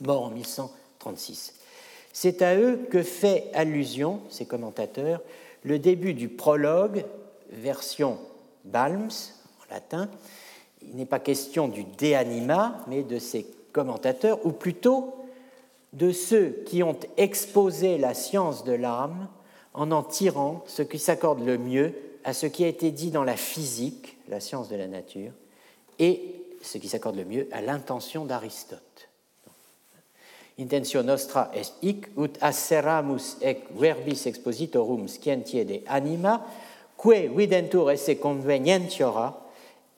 mort 0.00 0.22
en 0.22 0.30
1136. 0.30 1.59
C'est 2.12 2.42
à 2.42 2.56
eux 2.56 2.80
que 2.90 3.02
fait 3.02 3.50
allusion, 3.54 4.20
ces 4.28 4.46
commentateurs, 4.46 5.22
le 5.62 5.78
début 5.78 6.14
du 6.14 6.28
prologue, 6.28 7.04
version 7.50 8.18
Balms, 8.64 9.10
en 9.60 9.74
latin. 9.74 10.08
Il 10.82 10.96
n'est 10.96 11.06
pas 11.06 11.20
question 11.20 11.68
du 11.68 11.84
De 11.84 12.14
Anima, 12.14 12.84
mais 12.88 13.02
de 13.02 13.18
ces 13.18 13.46
commentateurs, 13.72 14.44
ou 14.44 14.52
plutôt 14.52 15.14
de 15.92 16.12
ceux 16.12 16.62
qui 16.66 16.82
ont 16.82 16.98
exposé 17.16 17.98
la 17.98 18.14
science 18.14 18.64
de 18.64 18.72
l'âme 18.72 19.28
en 19.74 19.90
en 19.90 20.02
tirant 20.02 20.64
ce 20.66 20.82
qui 20.82 20.98
s'accorde 20.98 21.44
le 21.44 21.58
mieux 21.58 21.94
à 22.24 22.32
ce 22.32 22.46
qui 22.46 22.64
a 22.64 22.68
été 22.68 22.90
dit 22.90 23.10
dans 23.10 23.24
la 23.24 23.36
physique, 23.36 24.16
la 24.28 24.40
science 24.40 24.68
de 24.68 24.76
la 24.76 24.86
nature, 24.86 25.32
et 25.98 26.44
ce 26.62 26.78
qui 26.78 26.88
s'accorde 26.88 27.16
le 27.16 27.24
mieux 27.24 27.48
à 27.52 27.62
l'intention 27.62 28.24
d'Aristote. 28.24 29.09
Intentio 30.60 31.02
nostra 31.02 31.50
est 31.54 31.72
hic 31.80 32.10
ut 32.20 32.36
asseramus 32.44 33.38
ec 33.40 33.64
verbis 33.80 34.26
expositorum 34.28 35.06
scientie 35.08 35.64
de 35.64 35.80
anima, 35.86 36.44
que 37.00 37.28
videntur 37.28 37.90
esse 37.90 38.18
convenientiora, 38.20 39.30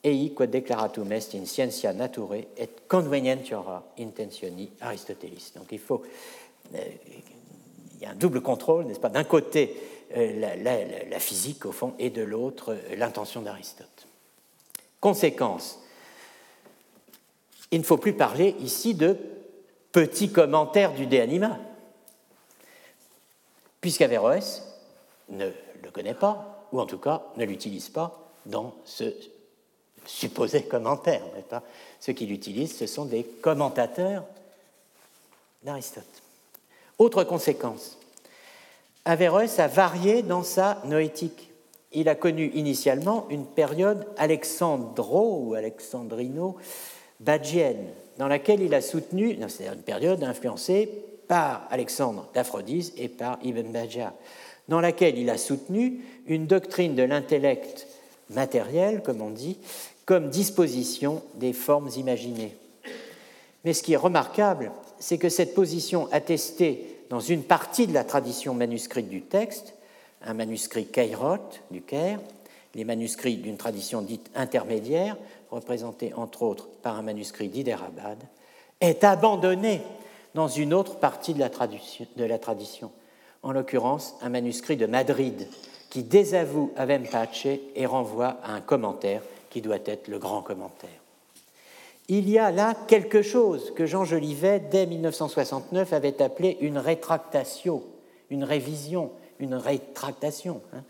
ei 0.03 0.29
quod 0.35 0.51
declaratum 0.51 1.11
est 1.11 1.33
in 1.35 1.45
scientia 1.45 1.91
naturae 1.93 2.47
et 2.55 2.87
convenientiora 2.87 3.81
intentioni 3.99 4.69
Aristotelis. 4.79 5.51
Donc 5.55 5.71
il 5.71 5.79
faut, 5.79 6.01
euh, 6.75 6.79
il 7.95 8.01
y 8.01 8.05
a 8.05 8.11
un 8.11 8.15
double 8.15 8.41
contrôle, 8.41 8.85
n'est-ce 8.85 8.99
pas? 8.99 9.09
D'un 9.09 9.23
côté, 9.25 9.75
euh, 10.15 10.55
la, 11.09 11.19
physique, 11.19 11.65
au 11.65 11.71
fond, 11.71 11.93
et 11.99 12.09
de 12.09 12.21
l'autre, 12.21 12.73
euh, 12.73 12.95
l'intention 12.95 13.41
d'Aristote. 13.41 14.07
Conséquence, 14.99 15.79
il 17.71 17.79
ne 17.79 17.83
faut 17.83 17.97
plus 17.97 18.13
parler 18.13 18.55
ici 18.59 18.93
de 18.93 19.17
petits 19.93 20.31
commentaires 20.31 20.93
du 20.93 21.05
De 21.05 21.17
Anima, 21.17 21.57
puisqu'Averroès 23.79 24.63
ne 25.29 25.49
le 25.81 25.91
connaît 25.91 26.13
pas, 26.13 26.67
ou 26.73 26.81
en 26.81 26.85
tout 26.85 26.97
cas 26.97 27.23
ne 27.37 27.45
l'utilise 27.45 27.87
pas 27.87 28.19
dans 28.45 28.73
ce 28.83 29.13
supposé 30.05 30.63
commentaire. 30.63 31.21
Ce 31.99 32.11
qu'il 32.11 32.31
utilise, 32.31 32.75
ce 32.75 32.87
sont 32.87 33.05
des 33.05 33.23
commentateurs 33.23 34.25
d'Aristote. 35.63 36.03
Autre 36.97 37.23
conséquence, 37.23 37.97
Averroès 39.05 39.59
a 39.59 39.67
varié 39.67 40.23
dans 40.23 40.43
sa 40.43 40.81
noétique. 40.85 41.51
Il 41.91 42.09
a 42.09 42.15
connu 42.15 42.47
initialement 42.53 43.27
une 43.29 43.45
période 43.45 44.07
alexandro 44.17 45.39
ou 45.39 45.53
alexandrino 45.53 46.57
badgienne, 47.19 47.87
dans 48.17 48.27
laquelle 48.27 48.61
il 48.61 48.73
a 48.73 48.81
soutenu, 48.81 49.37
c'est 49.47 49.67
une 49.67 49.81
période 49.81 50.23
influencée 50.23 50.89
par 51.27 51.67
Alexandre 51.69 52.29
d'Aphrodise 52.33 52.93
et 52.97 53.07
par 53.07 53.39
Ibn 53.43 53.71
Bajjah, 53.71 54.13
dans 54.67 54.81
laquelle 54.81 55.17
il 55.17 55.29
a 55.29 55.37
soutenu 55.37 56.01
une 56.27 56.47
doctrine 56.47 56.95
de 56.95 57.03
l'intellect 57.03 57.87
matériel, 58.29 59.01
comme 59.01 59.21
on 59.21 59.29
dit, 59.29 59.57
comme 60.05 60.29
disposition 60.29 61.23
des 61.35 61.53
formes 61.53 61.89
imaginées. 61.97 62.55
Mais 63.63 63.73
ce 63.73 63.83
qui 63.83 63.93
est 63.93 63.97
remarquable, 63.97 64.71
c'est 64.99 65.17
que 65.17 65.29
cette 65.29 65.53
position 65.53 66.09
attestée 66.11 66.97
dans 67.09 67.19
une 67.19 67.43
partie 67.43 67.87
de 67.87 67.93
la 67.93 68.03
tradition 68.03 68.53
manuscrite 68.53 69.07
du 69.07 69.21
texte, 69.21 69.73
un 70.25 70.33
manuscrit 70.33 70.85
Cairot 70.85 71.37
du 71.71 71.81
Caire, 71.81 72.19
les 72.75 72.85
manuscrits 72.85 73.37
d'une 73.37 73.57
tradition 73.57 74.01
dite 74.01 74.29
intermédiaire, 74.35 75.17
représentés 75.53 76.13
entre 76.15 76.41
autres 76.41 76.67
par 76.81 76.97
un 76.97 77.01
manuscrit 77.01 77.47
d'Hyderabad, 77.47 78.17
est 78.81 79.03
abandonné 79.03 79.81
dans 80.33 80.47
une 80.47 80.73
autre 80.73 80.97
partie 80.97 81.33
de 81.33 81.39
la, 81.39 81.49
de 81.49 82.23
la 82.25 82.39
tradition, 82.39 82.91
en 83.43 83.51
l'occurrence 83.51 84.15
un 84.21 84.29
manuscrit 84.29 84.77
de 84.77 84.85
Madrid, 84.85 85.47
qui 85.89 86.03
désavoue 86.03 86.71
Avempace 86.75 87.45
et 87.75 87.85
renvoie 87.85 88.37
à 88.43 88.53
un 88.53 88.61
commentaire 88.61 89.21
qui 89.49 89.61
doit 89.61 89.77
être 89.85 90.07
le 90.07 90.17
grand 90.17 90.41
commentaire. 90.41 90.89
Il 92.09 92.29
y 92.29 92.39
a 92.39 92.51
là 92.51 92.75
quelque 92.87 93.21
chose 93.21 93.71
que 93.75 93.85
Jean 93.85 94.03
Jolivet, 94.03 94.59
dès 94.59 94.85
1969, 94.87 95.93
avait 95.93 96.21
appelé 96.21 96.57
une 96.59 96.77
rétractation, 96.77 97.83
une 98.29 98.43
révision, 98.43 99.11
une 99.39 99.55
rétractation. 99.55 100.61
Hein. 100.73 100.81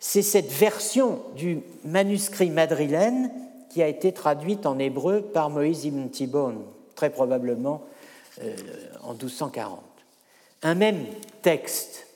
C'est 0.00 0.22
cette 0.22 0.52
version 0.52 1.22
du 1.36 1.60
manuscrit 1.84 2.50
madrilène 2.50 3.30
qui 3.74 3.82
a 3.82 3.88
été 3.88 4.12
traduite 4.12 4.66
en 4.66 4.78
hébreu 4.78 5.20
par 5.20 5.50
Moïse 5.50 5.84
ibn 5.84 6.06
Tibon, 6.06 6.58
très 6.94 7.10
probablement 7.10 7.82
euh, 8.40 8.54
en 9.02 9.14
1240. 9.14 9.80
Un 10.62 10.76
même 10.76 11.04
texte 11.42 12.06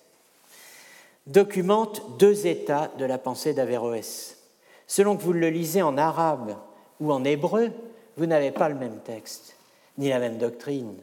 documente 1.27 2.01
deux 2.21 2.47
états 2.47 2.93
de 2.97 3.05
la 3.05 3.19
pensée 3.19 3.55
d'Averroès. 3.55 4.39
Selon 4.87 5.17
que 5.17 5.23
vous 5.23 5.33
le 5.33 5.51
lisez 5.51 5.83
en 5.83 5.99
arabe 5.99 6.55
ou 7.01 7.13
en 7.13 7.25
hébreu, 7.25 7.73
vous 8.17 8.27
n'avez 8.27 8.53
pas 8.53 8.69
le 8.69 8.77
même 8.77 9.01
texte, 9.05 9.57
ni 9.99 10.11
la 10.11 10.21
même 10.21 10.39
doctrine. 10.39 10.95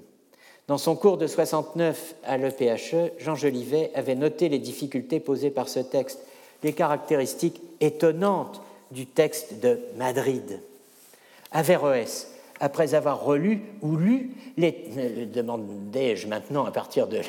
Dans 0.69 0.77
son 0.77 0.95
cours 0.95 1.17
de 1.17 1.27
69 1.27 2.15
à 2.23 2.37
l'EPHE, 2.37 3.11
Jean 3.19 3.35
Jolivet 3.35 3.91
avait 3.93 4.15
noté 4.15 4.47
les 4.47 4.59
difficultés 4.59 5.19
posées 5.19 5.51
par 5.51 5.67
ce 5.67 5.81
texte, 5.81 6.21
les 6.63 6.71
caractéristiques 6.71 7.61
étonnantes 7.81 8.61
du 8.91 9.05
texte 9.05 9.59
de 9.59 9.79
Madrid. 9.97 10.59
Averroès 11.51 12.27
après 12.59 12.93
avoir 12.93 13.23
relu 13.23 13.61
ou 13.81 13.97
lu, 13.97 14.31
les, 14.57 14.71
demandais-je 15.33 16.27
maintenant 16.27 16.65
à 16.65 16.71
partir 16.71 17.07
de 17.07 17.19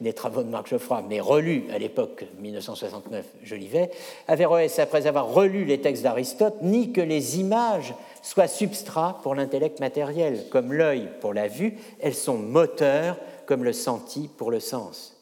des 0.00 0.12
travaux 0.12 0.42
de 0.42 0.48
Marc 0.48 0.68
Geoffroy, 0.68 1.04
mais 1.08 1.20
relu 1.20 1.64
à 1.72 1.78
l'époque 1.78 2.24
1969 2.40 3.24
Jolivet, 3.42 3.90
Averroès, 4.26 4.78
après 4.78 5.06
avoir 5.06 5.32
relu 5.32 5.64
les 5.64 5.80
textes 5.80 6.02
d'Aristote, 6.02 6.62
nie 6.62 6.92
que 6.92 7.00
les 7.00 7.38
images 7.38 7.94
soient 8.22 8.48
substrats 8.48 9.20
pour 9.22 9.34
l'intellect 9.34 9.80
matériel, 9.80 10.44
comme 10.50 10.72
l'œil 10.72 11.08
pour 11.20 11.34
la 11.34 11.46
vue, 11.46 11.74
elles 12.00 12.14
sont 12.14 12.38
moteurs 12.38 13.18
comme 13.46 13.64
le 13.64 13.72
senti 13.72 14.28
pour 14.34 14.50
le 14.50 14.60
sens. 14.60 15.16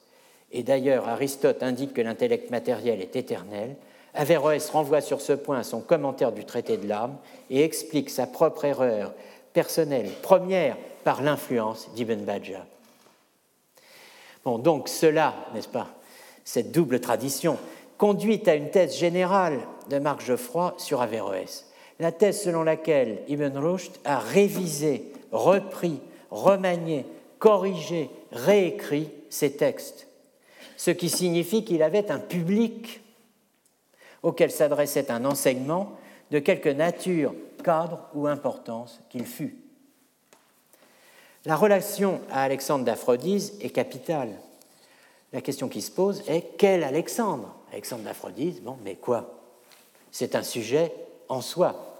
Et 0.52 0.62
d'ailleurs, 0.62 1.08
Aristote 1.08 1.62
indique 1.62 1.94
que 1.94 2.02
l'intellect 2.02 2.50
matériel 2.50 3.00
est 3.00 3.16
éternel, 3.16 3.74
Averroès 4.14 4.68
renvoie 4.70 5.00
sur 5.00 5.20
ce 5.20 5.32
point 5.32 5.62
son 5.62 5.80
commentaire 5.80 6.32
du 6.32 6.44
traité 6.44 6.76
de 6.76 6.86
l'âme 6.86 7.16
et 7.50 7.64
explique 7.64 8.10
sa 8.10 8.26
propre 8.26 8.64
erreur 8.64 9.14
personnelle, 9.52 10.10
première 10.22 10.76
par 11.04 11.22
l'influence 11.22 11.90
d'Ibn 11.94 12.24
Bajjah. 12.24 12.66
Bon, 14.44 14.58
donc 14.58 14.88
cela, 14.88 15.34
n'est-ce 15.54 15.68
pas, 15.68 15.88
cette 16.44 16.72
double 16.72 17.00
tradition, 17.00 17.58
conduit 17.96 18.42
à 18.46 18.54
une 18.54 18.70
thèse 18.70 18.96
générale 18.96 19.60
de 19.88 19.98
Marc 19.98 20.22
Geoffroy 20.22 20.74
sur 20.78 21.00
Averroès. 21.00 21.66
La 22.00 22.10
thèse 22.10 22.42
selon 22.42 22.64
laquelle 22.64 23.22
Ibn 23.28 23.56
Rushd 23.56 23.92
a 24.04 24.18
révisé, 24.18 25.12
repris, 25.30 26.00
remanié, 26.30 27.06
corrigé, 27.38 28.10
réécrit 28.32 29.10
ses 29.30 29.52
textes, 29.52 30.08
ce 30.76 30.90
qui 30.90 31.08
signifie 31.08 31.64
qu'il 31.64 31.82
avait 31.82 32.10
un 32.10 32.18
public 32.18 33.01
auquel 34.22 34.50
s'adressait 34.50 35.10
un 35.10 35.24
enseignement 35.24 35.92
de 36.30 36.38
quelque 36.38 36.68
nature, 36.68 37.34
cadre 37.62 38.08
ou 38.14 38.26
importance 38.26 39.00
qu'il 39.10 39.26
fût. 39.26 39.56
La 41.44 41.56
relation 41.56 42.20
à 42.30 42.42
Alexandre 42.42 42.84
d'Aphrodise 42.84 43.54
est 43.60 43.70
capitale. 43.70 44.30
La 45.32 45.40
question 45.40 45.68
qui 45.68 45.82
se 45.82 45.90
pose 45.90 46.22
est 46.28 46.56
quel 46.56 46.84
Alexandre? 46.84 47.54
Alexandre 47.72 48.02
d'Aphrodise, 48.02 48.60
bon, 48.60 48.76
mais 48.84 48.96
quoi? 48.96 49.38
C'est 50.10 50.36
un 50.36 50.42
sujet 50.42 50.92
en 51.28 51.40
soi. 51.40 51.98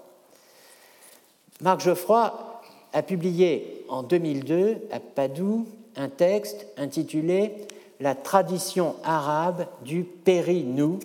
Marc 1.61 1.81
Geoffroy 1.81 2.61
a 2.93 3.03
publié 3.03 3.85
en 3.89 4.03
2002 4.03 4.87
à 4.91 4.99
Padoue 4.99 5.67
un 5.95 6.09
texte 6.09 6.67
intitulé 6.77 7.53
La 7.99 8.15
tradition 8.15 8.95
arabe 9.03 9.67
du 9.83 10.03
Périnou 10.03 10.99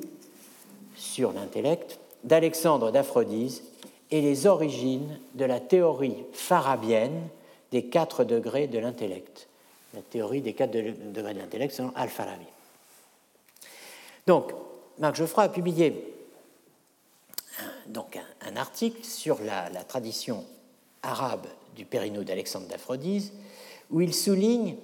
sur 0.98 1.32
l'intellect, 1.32 1.98
d'Alexandre 2.24 2.90
d'Aphrodise 2.90 3.62
et 4.10 4.20
les 4.20 4.46
origines 4.46 5.18
de 5.34 5.44
la 5.44 5.60
théorie 5.60 6.16
farabienne 6.32 7.28
des 7.70 7.84
quatre 7.84 8.24
degrés 8.24 8.66
de 8.66 8.78
l'intellect. 8.78 9.48
La 9.94 10.02
théorie 10.02 10.40
des 10.40 10.52
quatre 10.52 10.72
degrés 10.72 11.34
de 11.34 11.38
l'intellect 11.38 11.72
selon 11.72 11.92
Al-Farabi. 11.94 12.44
Donc, 14.26 14.52
Marc 14.98 15.16
Geoffroy 15.16 15.44
a 15.44 15.48
publié 15.48 16.14
donc 17.86 18.18
un, 18.42 18.56
article 18.56 19.02
sur 19.04 19.38
la, 19.42 19.70
tradition 19.84 20.44
arabe 21.02 21.46
du 21.76 21.84
Périno 21.84 22.22
d'Alexandre 22.22 22.66
d'Aphrodise, 22.66 23.32
où 23.90 24.00
il 24.00 24.14
souligne, 24.14 24.76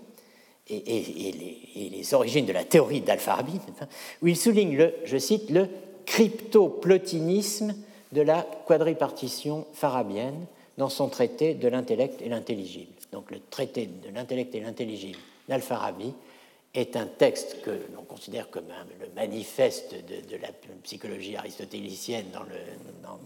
et, 0.69 1.91
les, 1.91 2.15
origines 2.15 2.47
de 2.47 2.53
la 2.53 2.65
théorie 2.65 3.03
d'Al-Farabi, 3.03 3.61
où 4.23 4.29
il 4.29 4.37
souligne, 4.37 4.77
le, 4.77 4.95
je 5.05 5.19
cite, 5.19 5.51
le 5.51 5.69
cryptoplotinisme 6.07 7.75
de 8.13 8.21
la 8.23 8.47
quadripartition 8.67 9.67
farabienne 9.73 10.47
dans 10.79 10.89
son 10.89 11.09
traité 11.09 11.55
de 11.55 11.69
l'intellect 11.69 12.23
et 12.23 12.29
l'intelligible. 12.29 12.93
Donc 13.13 13.31
le 13.31 13.39
traité 13.51 13.87
de 13.87 14.15
l'intellect 14.15 14.55
et 14.55 14.61
l'intelligible 14.61 15.19
d'Al-Farabi 15.49 16.13
est 16.75 16.97
un 16.97 17.07
texte 17.07 17.63
que 17.63 17.71
l'on 17.95 18.03
considère 18.03 18.51
comme 18.51 18.67
le 19.01 19.07
manifeste 19.15 19.95
de, 19.95 20.37
la 20.37 20.49
psychologie 20.83 21.37
aristotélicienne 21.37 22.27
dans 22.33 22.43
le, 22.43 22.57
dans, 23.03 23.19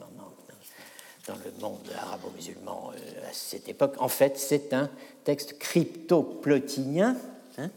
monde 1.61 1.79
arabo-musulman 1.97 2.93
euh, 2.95 3.29
à 3.29 3.33
cette 3.33 3.69
époque. 3.69 3.95
En 3.99 4.09
fait, 4.09 4.39
c'est 4.39 4.73
un 4.73 4.91
texte 5.25 5.59
crypto-plotinien. 5.59 7.17
Hein. 7.59 7.71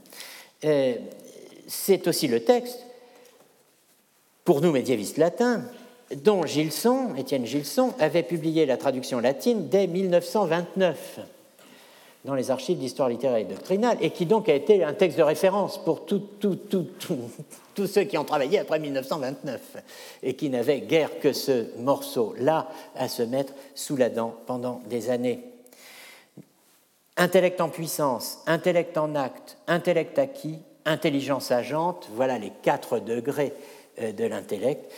Euh, 0.63 0.95
c'est 1.67 2.07
aussi 2.07 2.27
le 2.27 2.43
texte, 2.43 2.85
pour 4.43 4.61
nous 4.61 4.71
médiévistes 4.71 5.17
latins, 5.17 5.63
dont 6.15 6.45
Gilson, 6.45 7.15
Étienne 7.15 7.45
Gilson, 7.45 7.93
avait 7.99 8.23
publié 8.23 8.65
la 8.65 8.77
traduction 8.77 9.19
latine 9.19 9.69
dès 9.69 9.87
1929 9.87 11.19
dans 12.25 12.35
les 12.35 12.51
archives 12.51 12.77
d'histoire 12.77 13.09
littéraire 13.09 13.37
et 13.37 13.45
doctrinale, 13.45 13.97
et 13.99 14.11
qui 14.11 14.25
donc 14.25 14.47
a 14.47 14.53
été 14.53 14.83
un 14.83 14.93
texte 14.93 15.17
de 15.17 15.23
référence 15.23 15.83
pour 15.83 16.05
tous 16.05 17.87
ceux 17.87 18.03
qui 18.03 18.17
ont 18.17 18.23
travaillé 18.23 18.59
après 18.59 18.79
1929, 18.79 19.59
et 20.21 20.35
qui 20.35 20.49
n'avaient 20.49 20.81
guère 20.81 21.19
que 21.19 21.33
ce 21.33 21.75
morceau-là 21.79 22.69
à 22.95 23.07
se 23.07 23.23
mettre 23.23 23.53
sous 23.73 23.97
la 23.97 24.09
dent 24.09 24.35
pendant 24.45 24.81
des 24.87 25.09
années. 25.09 25.39
Intellect 27.17 27.59
en 27.59 27.69
puissance, 27.69 28.39
intellect 28.45 28.97
en 28.97 29.15
acte, 29.15 29.57
intellect 29.67 30.17
acquis, 30.19 30.59
intelligence 30.85 31.51
agente, 31.51 32.07
voilà 32.13 32.37
les 32.37 32.51
quatre 32.61 32.99
degrés 32.99 33.53
de 34.01 34.25
l'intellect. 34.25 34.91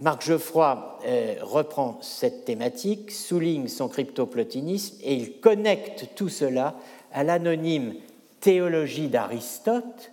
Marc 0.00 0.24
Geoffroy 0.24 0.98
euh, 1.04 1.34
reprend 1.42 1.98
cette 2.00 2.44
thématique, 2.44 3.10
souligne 3.10 3.68
son 3.68 3.88
cryptoplotinisme 3.88 4.96
et 5.02 5.14
il 5.14 5.40
connecte 5.40 6.08
tout 6.14 6.30
cela 6.30 6.74
à 7.12 7.24
l'anonyme 7.24 7.94
théologie 8.40 9.08
d'Aristote, 9.08 10.12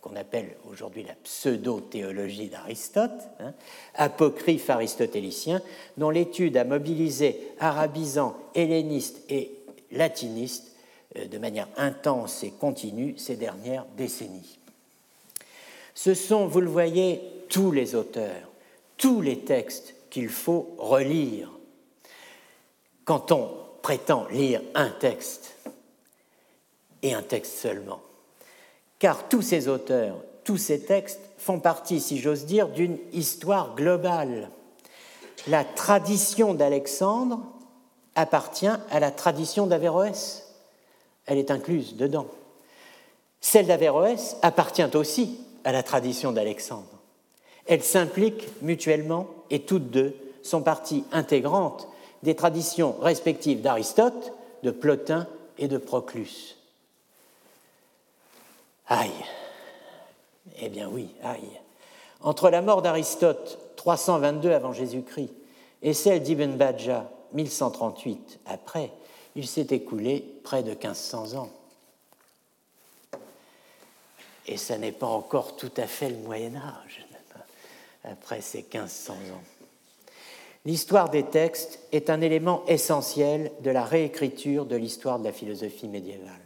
qu'on 0.00 0.16
appelle 0.16 0.56
aujourd'hui 0.70 1.02
la 1.02 1.14
pseudo-théologie 1.14 2.48
d'Aristote, 2.48 3.28
hein, 3.40 3.52
apocryphe 3.94 4.70
aristotélicien, 4.70 5.60
dont 5.96 6.10
l'étude 6.10 6.56
a 6.56 6.64
mobilisé 6.64 7.52
arabisants, 7.58 8.36
hellénistes 8.54 9.20
et 9.28 9.52
latinistes 9.90 10.72
euh, 11.16 11.26
de 11.26 11.38
manière 11.38 11.68
intense 11.76 12.44
et 12.44 12.50
continue 12.50 13.18
ces 13.18 13.36
dernières 13.36 13.86
décennies. 13.96 14.58
Ce 15.94 16.14
sont, 16.14 16.46
vous 16.46 16.60
le 16.60 16.68
voyez, 16.68 17.20
tous 17.48 17.72
les 17.72 17.94
auteurs 17.94 18.48
tous 18.98 19.22
les 19.22 19.38
textes 19.38 19.94
qu'il 20.10 20.28
faut 20.28 20.74
relire 20.76 21.50
quand 23.04 23.32
on 23.32 23.50
prétend 23.80 24.26
lire 24.28 24.60
un 24.74 24.90
texte, 24.90 25.54
et 27.02 27.14
un 27.14 27.22
texte 27.22 27.56
seulement. 27.56 28.02
Car 28.98 29.28
tous 29.28 29.40
ces 29.40 29.68
auteurs, 29.68 30.16
tous 30.44 30.58
ces 30.58 30.80
textes 30.80 31.20
font 31.38 31.60
partie, 31.60 32.00
si 32.00 32.18
j'ose 32.18 32.44
dire, 32.44 32.68
d'une 32.68 32.98
histoire 33.12 33.76
globale. 33.76 34.50
La 35.46 35.64
tradition 35.64 36.52
d'Alexandre 36.52 37.40
appartient 38.16 38.66
à 38.66 39.00
la 39.00 39.12
tradition 39.12 39.66
d'Averroès. 39.66 40.52
Elle 41.24 41.38
est 41.38 41.52
incluse 41.52 41.96
dedans. 41.96 42.26
Celle 43.40 43.68
d'Averroès 43.68 44.36
appartient 44.42 44.96
aussi 44.96 45.38
à 45.62 45.70
la 45.70 45.84
tradition 45.84 46.32
d'Alexandre. 46.32 46.97
Elles 47.68 47.84
s'impliquent 47.84 48.48
mutuellement 48.62 49.28
et 49.50 49.60
toutes 49.60 49.90
deux 49.90 50.16
sont 50.42 50.62
partie 50.62 51.04
intégrante 51.12 51.86
des 52.22 52.34
traditions 52.34 52.96
respectives 53.00 53.60
d'Aristote, 53.60 54.32
de 54.62 54.70
Plotin 54.70 55.28
et 55.58 55.68
de 55.68 55.76
Proclus. 55.76 56.56
Aïe 58.88 59.10
Eh 60.60 60.70
bien 60.70 60.88
oui, 60.88 61.10
aïe 61.22 61.60
Entre 62.22 62.48
la 62.48 62.62
mort 62.62 62.80
d'Aristote, 62.80 63.58
322 63.76 64.50
avant 64.50 64.72
Jésus-Christ, 64.72 65.32
et 65.82 65.92
celle 65.92 66.22
d'Ibn 66.22 66.56
Badja, 66.56 67.10
1138 67.34 68.40
après, 68.46 68.90
il 69.36 69.46
s'est 69.46 69.68
écoulé 69.70 70.24
près 70.42 70.62
de 70.62 70.70
1500 70.70 71.34
ans. 71.34 71.50
Et 74.46 74.56
ça 74.56 74.78
n'est 74.78 74.92
pas 74.92 75.06
encore 75.06 75.56
tout 75.56 75.70
à 75.76 75.86
fait 75.86 76.08
le 76.08 76.16
Moyen 76.16 76.56
Âge 76.56 77.07
après 78.10 78.40
ces 78.40 78.62
1500 78.62 79.12
ans. 79.12 79.42
L'histoire 80.64 81.08
des 81.08 81.24
textes 81.24 81.78
est 81.92 82.10
un 82.10 82.20
élément 82.20 82.64
essentiel 82.66 83.52
de 83.62 83.70
la 83.70 83.84
réécriture 83.84 84.66
de 84.66 84.76
l'histoire 84.76 85.18
de 85.18 85.24
la 85.24 85.32
philosophie 85.32 85.88
médiévale. 85.88 86.40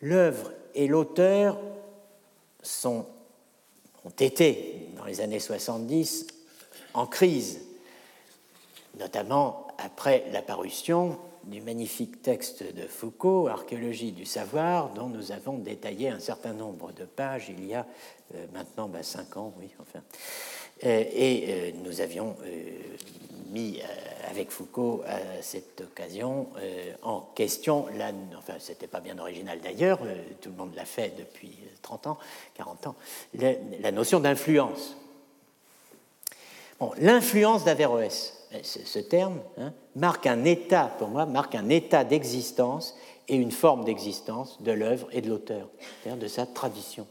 L'œuvre 0.00 0.52
et 0.74 0.86
l'auteur 0.86 1.58
ont 2.84 3.04
été, 4.20 4.88
dans 4.96 5.04
les 5.04 5.20
années 5.20 5.40
70, 5.40 6.26
en 6.94 7.06
crise, 7.06 7.60
notamment 8.98 9.66
après 9.78 10.24
la 10.32 10.42
parution 10.42 11.18
du 11.48 11.60
magnifique 11.60 12.22
texte 12.22 12.62
de 12.62 12.86
Foucault, 12.86 13.48
Archéologie 13.48 14.12
du 14.12 14.24
savoir, 14.24 14.90
dont 14.90 15.08
nous 15.08 15.32
avons 15.32 15.58
détaillé 15.58 16.10
un 16.10 16.20
certain 16.20 16.52
nombre 16.52 16.92
de 16.92 17.04
pages 17.04 17.48
il 17.48 17.64
y 17.66 17.74
a 17.74 17.86
euh, 18.34 18.46
maintenant 18.52 18.88
bah, 18.88 19.02
cinq 19.02 19.36
ans, 19.36 19.54
oui, 19.58 19.70
enfin. 19.80 20.00
Euh, 20.84 21.04
et 21.12 21.46
euh, 21.48 21.70
nous 21.82 22.00
avions 22.00 22.36
mis 23.50 23.80
avec 24.28 24.50
Foucault 24.50 25.02
à 25.06 25.42
cette 25.42 25.80
occasion 25.80 26.48
en 27.02 27.22
question, 27.34 27.86
la, 27.96 28.12
enfin 28.36 28.54
c'était 28.58 28.86
pas 28.86 29.00
bien 29.00 29.18
original 29.18 29.58
d'ailleurs, 29.60 30.00
tout 30.42 30.50
le 30.50 30.56
monde 30.56 30.74
l'a 30.74 30.84
fait 30.84 31.14
depuis 31.16 31.58
30 31.80 32.08
ans, 32.08 32.18
40 32.54 32.88
ans, 32.88 32.96
la, 33.34 33.90
notion 33.90 34.20
d'influence. 34.20 34.96
Bon, 36.78 36.92
l'influence 36.98 37.64
d'Averroès, 37.64 38.37
ce 38.62 38.98
terme 38.98 39.38
hein, 39.58 39.72
marque 39.96 40.26
un 40.26 40.44
état, 40.44 40.90
pour 40.98 41.08
moi, 41.08 41.26
marque 41.26 41.54
un 41.54 41.68
état 41.68 42.04
d'existence 42.04 42.96
et 43.28 43.36
une 43.36 43.52
forme 43.52 43.84
d'existence 43.84 44.62
de 44.62 44.72
l'œuvre 44.72 45.08
et 45.12 45.20
de 45.20 45.28
l'auteur, 45.28 45.68
c'est-à-dire 46.02 46.22
de 46.22 46.28
sa 46.28 46.46
tradition. 46.46 47.06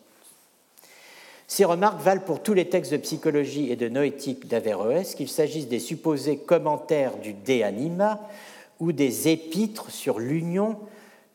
Ces 1.47 1.63
remarques 1.63 2.01
valent 2.01 2.21
pour 2.21 2.43
tous 2.43 2.53
les 2.53 2.67
textes 2.67 2.91
de 2.91 2.97
psychologie 2.97 3.71
et 3.71 3.77
de 3.77 3.87
noétique 3.87 4.47
d'Averroès, 4.47 5.15
qu'il 5.15 5.29
s'agisse 5.29 5.67
des 5.67 5.79
supposés 5.79 6.37
commentaires 6.37 7.17
du 7.17 7.33
De 7.33 7.61
Anima 7.63 8.19
ou 8.79 8.91
des 8.91 9.29
épîtres 9.29 9.89
sur 9.89 10.19
l'union, 10.19 10.77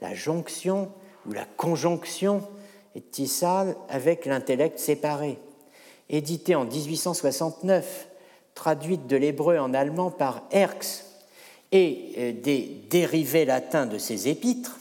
la 0.02 0.14
jonction 0.14 0.90
ou 1.26 1.32
la 1.32 1.46
conjonction 1.56 2.42
tissale 3.10 3.74
avec 3.88 4.26
l'intellect 4.26 4.78
séparé. 4.78 5.38
Édité 6.10 6.54
en 6.54 6.66
1869, 6.66 8.08
traduite 8.54 9.06
de 9.06 9.16
l'hébreu 9.16 9.58
en 9.58 9.74
allemand 9.74 10.10
par 10.10 10.42
Herx 10.50 11.04
et 11.72 12.12
euh, 12.18 12.32
des 12.32 12.68
dérivés 12.90 13.44
latins 13.44 13.86
de 13.86 13.98
ces 13.98 14.28
épîtres, 14.28 14.78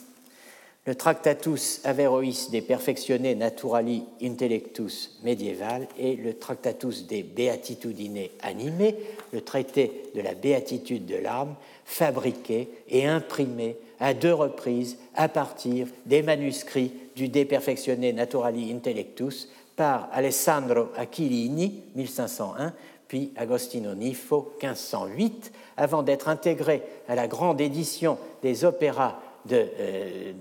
le 0.88 0.95
Tractatus 0.95 1.80
Averrois 1.84 2.49
de 2.51 2.59
Perfectione 2.59 3.34
Naturali 3.36 4.03
Intellectus 4.22 5.19
médiéval 5.24 5.88
et 5.99 6.15
le 6.15 6.34
Tractatus 6.34 7.05
de 7.05 7.22
Beatitudine 7.22 8.28
Animae, 8.41 8.95
le 9.32 9.41
traité 9.41 10.09
de 10.15 10.22
la 10.22 10.34
béatitude 10.34 11.05
de 11.05 11.17
l'âme, 11.17 11.55
fabriqué 11.86 12.67
et 12.89 13.05
imprimé 13.05 13.78
à 13.99 14.15
deux 14.15 14.34
reprises 14.34 14.97
à 15.13 15.30
partir 15.30 15.88
des 16.07 16.24
manuscrits 16.24 16.91
du 17.15 17.30
De 17.30 17.43
Perfectione 17.43 18.11
Naturali 18.11 18.74
Intellectus 18.74 19.49
par 19.76 20.09
Alessandro 20.11 20.88
Aquilini, 20.97 21.84
1501, 21.95 22.74
puis 23.12 23.34
Agostino 23.36 23.93
Nifo, 23.93 24.53
1508, 24.64 25.51
avant 25.76 26.01
d'être 26.01 26.30
intégré 26.30 26.82
à 27.09 27.16
la 27.16 27.28
grande 27.28 27.59
édition 27.59 28.18
des 28.41 28.64
opéras 28.64 29.20
euh, 29.51 30.32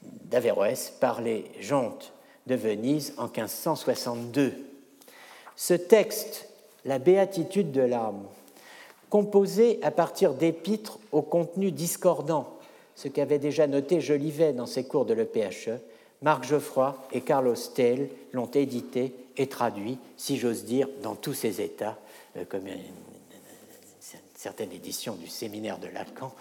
d'Averroès 0.00 0.94
par 1.00 1.20
les 1.20 1.44
Jontes 1.58 2.12
de 2.46 2.54
Venise 2.54 3.14
en 3.18 3.24
1562. 3.24 4.54
Ce 5.56 5.74
texte, 5.74 6.48
la 6.84 7.00
béatitude 7.00 7.72
de 7.72 7.82
l'âme, 7.82 8.22
composée 9.10 9.80
à 9.82 9.90
partir 9.90 10.34
d'épîtres 10.34 11.00
au 11.10 11.22
contenu 11.22 11.72
discordant, 11.72 12.46
ce 12.94 13.08
qu'avait 13.08 13.40
déjà 13.40 13.66
noté 13.66 14.00
Jolivet 14.00 14.52
dans 14.52 14.66
ses 14.66 14.84
cours 14.84 15.04
de 15.04 15.14
l'EPHE, 15.14 15.80
Marc 16.22 16.44
Geoffroy 16.44 16.96
et 17.12 17.20
Carlos 17.20 17.54
Tell 17.74 18.08
l'ont 18.32 18.50
édité 18.50 19.14
et 19.36 19.48
traduit, 19.48 19.98
si 20.16 20.38
j'ose 20.38 20.64
dire, 20.64 20.88
dans 21.02 21.14
tous 21.14 21.34
ses 21.34 21.60
états, 21.60 21.98
euh, 22.36 22.44
comme 22.44 22.66
une, 22.66 22.80
certaine 24.34 24.70
édition 24.70 25.14
du 25.14 25.26
séminaire 25.28 25.78
de 25.78 25.88
Lacan, 25.88 26.32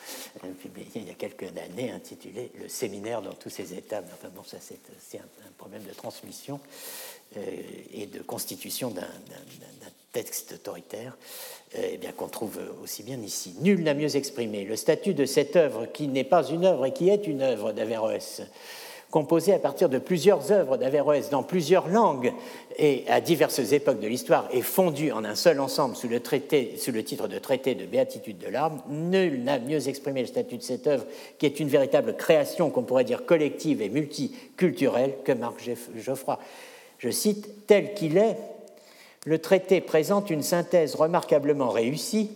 euh, 0.44 0.52
publiée 0.62 0.88
il 0.96 1.08
y 1.08 1.10
a 1.10 1.16
quelques 1.16 1.58
années, 1.58 1.92
intitulée 1.92 2.52
Le 2.62 2.68
séminaire 2.68 3.22
dans 3.22 3.34
tous 3.34 3.50
ses 3.50 3.74
états. 3.74 4.04
enfin 4.14 4.30
bon, 4.36 4.44
ça 4.44 4.58
c'est 4.60 5.18
un, 5.18 5.52
problème 5.58 5.84
de 5.84 5.94
transmission 5.94 6.60
euh, 7.38 7.42
et 7.94 8.06
de 8.06 8.22
constitution 8.22 8.92
d'un 8.92 9.08
texte 10.12 10.54
autoritaire, 10.54 11.18
eh 11.74 11.98
qu'on 12.16 12.28
trouve 12.28 12.60
aussi 12.84 13.04
bien 13.04 13.20
ici. 13.22 13.56
Nul 13.60 13.84
n'a 13.84 13.94
mieux 13.94 14.16
exprimé 14.16 14.64
le 14.64 14.76
statut 14.76 15.14
de 15.14 15.26
cette 15.26 15.56
œuvre 15.58 15.88
qui 15.88 16.08
n'est 16.08 16.24
pas 16.24 16.48
une 16.48 16.64
œuvre 16.64 16.86
et 16.86 16.94
qui 16.94 17.10
est 17.10 17.28
une 17.28 17.42
œuvre 17.42 17.74
d'Averroès 17.74 18.42
composé 19.16 19.54
à 19.54 19.60
partir 19.60 19.88
de 19.88 19.98
plusieurs 19.98 20.52
œuvres 20.52 20.76
d'Averroès 20.76 21.30
dans 21.30 21.42
plusieurs 21.42 21.88
langues 21.88 22.34
et 22.78 23.06
à 23.08 23.22
diverses 23.22 23.72
époques 23.72 24.02
de 24.02 24.10
l'histoire 24.10 24.50
et 24.52 24.62
fondu 24.62 25.14
en 25.14 25.24
un 25.24 25.36
seul 25.36 25.62
ensemble 25.62 25.96
sous 25.96 26.10
le, 26.10 26.20
titre 26.20 27.30
de 27.30 27.40
traité 27.40 27.76
de 27.76 27.86
béatitude 27.86 28.38
de 28.40 28.50
l'arme, 28.50 28.82
nul 28.90 29.42
n'a 29.42 29.58
mieux 29.58 29.88
exprimé 29.88 30.20
le 30.20 30.28
statut 30.28 30.58
de 30.58 30.64
cette 30.64 30.86
œuvre 30.88 31.06
qui 31.38 31.46
est 31.46 31.62
une 31.62 31.70
véritable 31.70 32.18
création 32.18 32.70
qu'on 32.70 32.84
pourrait 32.84 33.06
dire 33.06 33.26
collective 33.26 33.82
et 33.82 33.88
multiculturelle 33.88 35.14
que 35.24 35.32
Marc 35.32 35.62
Geoffroy. 35.96 36.38
Je 37.00 37.10
cite, 37.10 37.68
tel 37.68 37.94
qu'il 37.94 38.18
est, 38.18 38.36
le 39.26 39.40
traité 39.40 39.80
présente 39.80 40.30
une 40.30 40.44
synthèse 40.44 40.94
remarquablement 40.94 41.70
réussie 41.70 42.32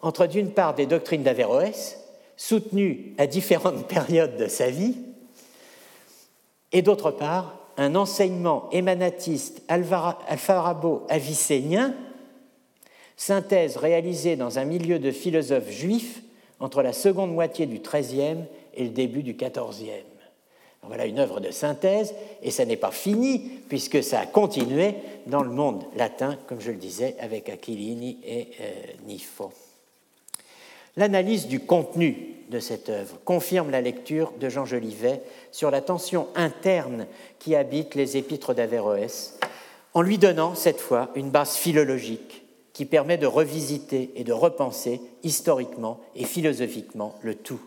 entre 0.00 0.26
d'une 0.26 0.52
part 0.52 0.74
des 0.74 0.86
doctrines 0.86 1.24
d'Averroès, 1.24 1.98
soutenues 2.38 3.12
à 3.18 3.26
différentes 3.26 3.86
périodes 3.86 4.38
de 4.38 4.46
sa 4.46 4.70
vie, 4.70 4.94
et 6.72 6.82
d'autre 6.82 7.10
part 7.10 7.58
un 7.76 7.94
enseignement 7.94 8.68
émanatiste 8.70 9.62
alfarabo-avicénien, 9.68 11.94
synthèse 13.16 13.76
réalisée 13.76 14.36
dans 14.36 14.58
un 14.58 14.64
milieu 14.64 14.98
de 14.98 15.10
philosophes 15.10 15.70
juifs 15.70 16.22
entre 16.60 16.82
la 16.82 16.92
seconde 16.92 17.32
moitié 17.32 17.64
du 17.66 17.78
XIIIe 17.78 18.44
et 18.74 18.84
le 18.84 18.90
début 18.90 19.22
du 19.22 19.34
XIVe. 19.34 20.04
Voilà 20.84 21.06
une 21.06 21.20
œuvre 21.20 21.38
de 21.38 21.52
synthèse, 21.52 22.12
et 22.42 22.50
ça 22.50 22.64
n'est 22.64 22.76
pas 22.76 22.90
fini, 22.90 23.38
puisque 23.68 24.02
ça 24.02 24.18
a 24.20 24.26
continué 24.26 24.96
dans 25.26 25.44
le 25.44 25.50
monde 25.50 25.84
latin, 25.96 26.36
comme 26.48 26.60
je 26.60 26.72
le 26.72 26.76
disais, 26.76 27.14
avec 27.20 27.48
Aquilini 27.48 28.18
et 28.24 28.48
euh, 28.60 28.72
Nifo. 29.06 29.52
L'analyse 30.96 31.46
du 31.46 31.60
contenu 31.60 32.34
de 32.52 32.60
cette 32.60 32.90
œuvre 32.90 33.18
confirme 33.24 33.70
la 33.70 33.80
lecture 33.80 34.32
de 34.38 34.48
Jean 34.48 34.64
Jolivet 34.64 35.22
sur 35.50 35.70
la 35.70 35.80
tension 35.80 36.28
interne 36.36 37.06
qui 37.40 37.56
habite 37.56 37.96
les 37.96 38.16
épîtres 38.16 38.54
d'Averroès, 38.54 39.38
en 39.94 40.02
lui 40.02 40.18
donnant 40.18 40.54
cette 40.54 40.80
fois 40.80 41.10
une 41.16 41.30
base 41.30 41.56
philologique 41.56 42.44
qui 42.72 42.84
permet 42.84 43.18
de 43.18 43.26
revisiter 43.26 44.12
et 44.14 44.24
de 44.24 44.32
repenser 44.32 45.00
historiquement 45.22 46.00
et 46.14 46.24
philosophiquement 46.24 47.18
le 47.22 47.34
tout. 47.34 47.60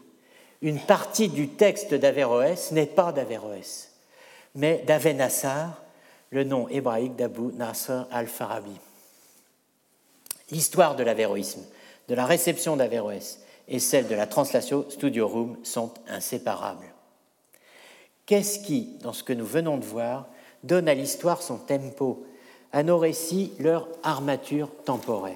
Une 0.61 0.79
partie 0.79 1.27
du 1.27 1.49
texte 1.49 1.93
d'Averroès 1.93 2.71
n'est 2.71 2.85
pas 2.85 3.11
d'Averroès, 3.11 3.91
mais 4.55 4.83
d'Avenassar, 4.87 5.83
le 6.31 6.43
nom 6.43 6.67
hébraïque 6.69 7.15
d'Abu 7.15 7.53
Nasser 7.53 8.01
al-Farabi. 8.11 8.75
L'histoire 10.51 10.95
de 10.95 11.03
l'avéroïsme 11.03 11.63
de 12.07 12.15
la 12.15 12.25
réception 12.25 12.75
d'Averroès 12.75 13.39
et 13.67 13.79
celle 13.79 14.07
de 14.07 14.15
la 14.15 14.27
Translatio 14.27 14.85
Studio 14.89 15.27
Room 15.27 15.57
sont 15.63 15.91
inséparables. 16.07 16.93
Qu'est-ce 18.25 18.59
qui, 18.59 18.97
dans 19.01 19.13
ce 19.13 19.23
que 19.23 19.33
nous 19.33 19.45
venons 19.45 19.77
de 19.77 19.85
voir, 19.85 20.27
donne 20.63 20.87
à 20.87 20.93
l'histoire 20.93 21.41
son 21.41 21.57
tempo, 21.57 22.25
à 22.71 22.83
nos 22.83 22.97
récits 22.97 23.53
leur 23.59 23.87
armature 24.03 24.69
temporelle? 24.83 25.35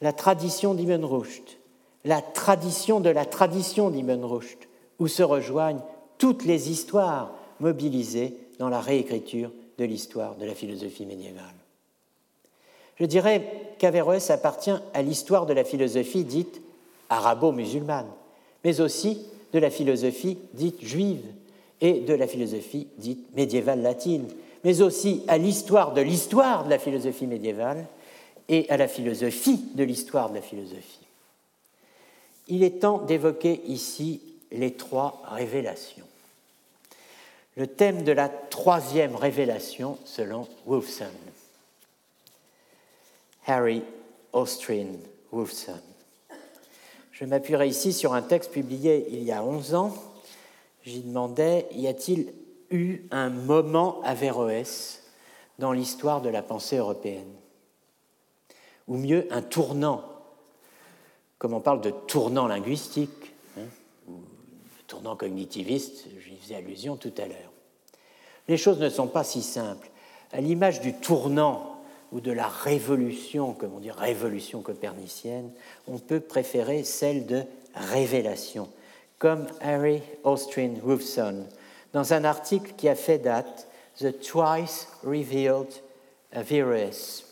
La 0.00 0.12
tradition 0.12 0.74
d'Ibn 0.74 1.04
Rushd, 1.04 1.44
la 2.04 2.22
tradition 2.22 3.00
de 3.00 3.10
la 3.10 3.26
tradition 3.26 3.90
d'Ibn 3.90 4.24
Rushd, 4.24 4.58
où 4.98 5.08
se 5.08 5.22
rejoignent 5.22 5.82
toutes 6.18 6.44
les 6.44 6.70
histoires 6.70 7.34
mobilisées 7.60 8.36
dans 8.58 8.68
la 8.68 8.80
réécriture 8.80 9.52
de 9.78 9.84
l'histoire 9.84 10.36
de 10.36 10.46
la 10.46 10.54
philosophie 10.54 11.06
médiévale. 11.06 11.44
Je 12.96 13.06
dirais 13.06 13.74
qu'Averroès 13.78 14.30
appartient 14.30 14.78
à 14.92 15.02
l'histoire 15.02 15.46
de 15.46 15.54
la 15.54 15.64
philosophie 15.64 16.24
dite 16.24 16.60
arabo-musulmane, 17.10 18.10
mais 18.64 18.80
aussi 18.80 19.26
de 19.52 19.58
la 19.58 19.70
philosophie 19.70 20.38
dite 20.54 20.82
juive 20.82 21.24
et 21.80 22.00
de 22.00 22.14
la 22.14 22.26
philosophie 22.26 22.88
dite 22.96 23.34
médiévale 23.36 23.82
latine, 23.82 24.28
mais 24.64 24.80
aussi 24.80 25.22
à 25.28 25.36
l'histoire 25.36 25.92
de 25.92 26.00
l'histoire 26.00 26.64
de 26.64 26.70
la 26.70 26.78
philosophie 26.78 27.26
médiévale 27.26 27.86
et 28.48 28.68
à 28.70 28.76
la 28.76 28.88
philosophie 28.88 29.60
de 29.74 29.84
l'histoire 29.84 30.30
de 30.30 30.36
la 30.36 30.42
philosophie. 30.42 31.06
Il 32.48 32.62
est 32.62 32.80
temps 32.80 32.98
d'évoquer 32.98 33.60
ici 33.66 34.20
les 34.50 34.72
trois 34.72 35.22
révélations. 35.30 36.06
Le 37.56 37.66
thème 37.66 38.04
de 38.04 38.12
la 38.12 38.28
troisième 38.28 39.16
révélation 39.16 39.98
selon 40.04 40.48
Wolfson. 40.66 41.04
Harry 43.46 43.82
Austrian 44.32 44.96
Wolfson. 45.32 45.80
Je 47.20 47.26
m'appuierai 47.26 47.68
ici 47.68 47.92
sur 47.92 48.14
un 48.14 48.22
texte 48.22 48.50
publié 48.50 49.06
il 49.10 49.22
y 49.22 49.30
a 49.30 49.44
11 49.44 49.74
ans. 49.74 49.94
J'y 50.84 51.00
demandais 51.00 51.68
y 51.72 51.86
a-t-il 51.86 52.32
eu 52.70 53.02
un 53.10 53.28
moment 53.28 54.00
Averroès 54.04 55.02
dans 55.58 55.72
l'histoire 55.72 56.22
de 56.22 56.30
la 56.30 56.42
pensée 56.42 56.78
européenne? 56.78 57.30
Ou 58.88 58.96
mieux, 58.96 59.28
un 59.30 59.42
tournant, 59.42 60.02
comme 61.36 61.52
on 61.52 61.60
parle 61.60 61.82
de 61.82 61.90
tournant 61.90 62.46
linguistique, 62.46 63.34
hein, 63.58 63.66
ou 64.08 64.12
de 64.12 64.82
tournant 64.86 65.14
cognitiviste, 65.14 66.06
j'y 66.24 66.38
faisais 66.38 66.54
allusion 66.54 66.96
tout 66.96 67.12
à 67.18 67.26
l'heure. 67.26 67.52
Les 68.48 68.56
choses 68.56 68.80
ne 68.80 68.88
sont 68.88 69.08
pas 69.08 69.24
si 69.24 69.42
simples. 69.42 69.90
À 70.32 70.40
l'image 70.40 70.80
du 70.80 70.94
tournant 70.94 71.69
ou 72.12 72.20
de 72.20 72.32
la 72.32 72.48
révolution, 72.48 73.52
comme 73.52 73.74
on 73.74 73.80
dit 73.80 73.90
révolution 73.90 74.62
copernicienne, 74.62 75.50
on 75.86 75.98
peut 75.98 76.20
préférer 76.20 76.84
celle 76.84 77.26
de 77.26 77.42
révélation, 77.74 78.68
comme 79.18 79.46
Harry 79.60 80.02
Austrian 80.24 80.74
Wolfson, 80.82 81.46
dans 81.92 82.12
un 82.12 82.24
article 82.24 82.72
qui 82.76 82.88
a 82.88 82.94
fait 82.94 83.18
date, 83.18 83.68
The 83.98 84.18
Twice 84.20 84.88
Revealed 85.04 85.68
Averroes, 86.32 87.24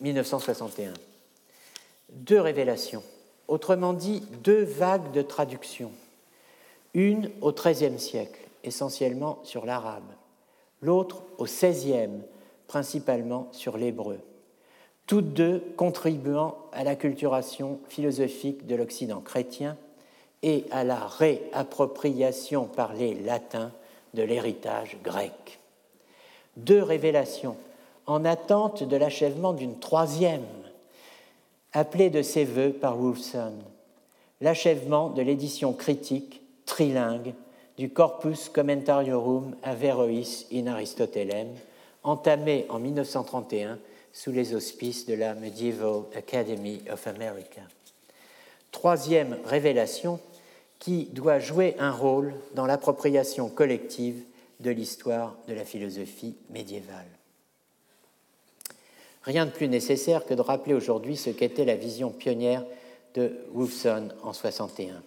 1961. 0.00 0.92
Deux 2.10 2.40
révélations, 2.40 3.02
autrement 3.48 3.92
dit 3.92 4.22
deux 4.42 4.62
vagues 4.62 5.12
de 5.12 5.22
traduction. 5.22 5.90
Une 6.94 7.30
au 7.42 7.52
XIIIe 7.52 7.98
siècle, 7.98 8.40
essentiellement 8.64 9.40
sur 9.44 9.66
l'arabe, 9.66 10.10
l'autre 10.80 11.22
au 11.38 11.44
XVIe, 11.44 12.22
principalement 12.68 13.48
sur 13.50 13.76
l'hébreu, 13.76 14.20
toutes 15.06 15.32
deux 15.32 15.64
contribuant 15.76 16.56
à 16.72 16.84
l'acculturation 16.84 17.80
philosophique 17.88 18.66
de 18.66 18.76
l'Occident 18.76 19.20
chrétien 19.20 19.76
et 20.42 20.66
à 20.70 20.84
la 20.84 21.06
réappropriation 21.06 22.66
par 22.66 22.92
les 22.94 23.14
latins 23.14 23.72
de 24.14 24.22
l'héritage 24.22 24.96
grec. 25.02 25.58
Deux 26.56 26.82
révélations 26.82 27.56
en 28.06 28.24
attente 28.24 28.82
de 28.84 28.96
l'achèvement 28.96 29.52
d'une 29.52 29.78
troisième, 29.78 30.46
appelée 31.72 32.10
de 32.10 32.22
ses 32.22 32.44
voeux 32.44 32.72
par 32.72 32.96
Wolfson, 32.96 33.54
l'achèvement 34.40 35.10
de 35.10 35.22
l'édition 35.22 35.72
critique 35.72 36.42
trilingue 36.64 37.34
du 37.76 37.90
Corpus 37.90 38.48
Commentariorum 38.48 39.54
Averrois 39.62 40.46
in 40.52 40.66
Aristotelem, 40.66 41.48
entamé 42.08 42.66
en 42.70 42.78
1931 42.78 43.78
sous 44.12 44.32
les 44.32 44.54
auspices 44.54 45.06
de 45.06 45.14
la 45.14 45.34
Medieval 45.34 46.04
Academy 46.16 46.82
of 46.90 47.06
America. 47.06 47.60
Troisième 48.72 49.36
révélation 49.44 50.18
qui 50.78 51.06
doit 51.06 51.38
jouer 51.38 51.74
un 51.78 51.90
rôle 51.90 52.34
dans 52.54 52.66
l'appropriation 52.66 53.48
collective 53.48 54.22
de 54.60 54.70
l'histoire 54.70 55.36
de 55.48 55.54
la 55.54 55.64
philosophie 55.64 56.34
médiévale. 56.50 57.06
Rien 59.22 59.44
de 59.44 59.50
plus 59.50 59.68
nécessaire 59.68 60.24
que 60.24 60.34
de 60.34 60.40
rappeler 60.40 60.74
aujourd'hui 60.74 61.16
ce 61.16 61.30
qu'était 61.30 61.64
la 61.64 61.76
vision 61.76 62.10
pionnière 62.10 62.64
de 63.14 63.36
Wolfson 63.52 64.08
en 64.22 64.32
61. 64.32 65.02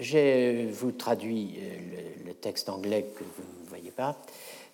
J'ai 0.00 0.66
vous 0.66 0.92
traduit 0.92 1.58
le, 2.26 2.34
texte 2.34 2.68
anglais 2.68 3.06
que 3.16 3.24
vous 3.24 3.62
ne 3.62 3.68
voyez 3.68 3.90
pas. 3.90 4.16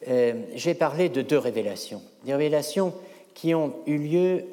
Euh, 0.08 0.34
j'ai 0.54 0.74
parlé 0.74 1.08
de 1.08 1.22
deux 1.22 1.38
révélations. 1.38 2.02
Des 2.24 2.32
révélations 2.32 2.92
qui 3.34 3.54
ont 3.54 3.74
eu 3.86 3.98
lieu 3.98 4.44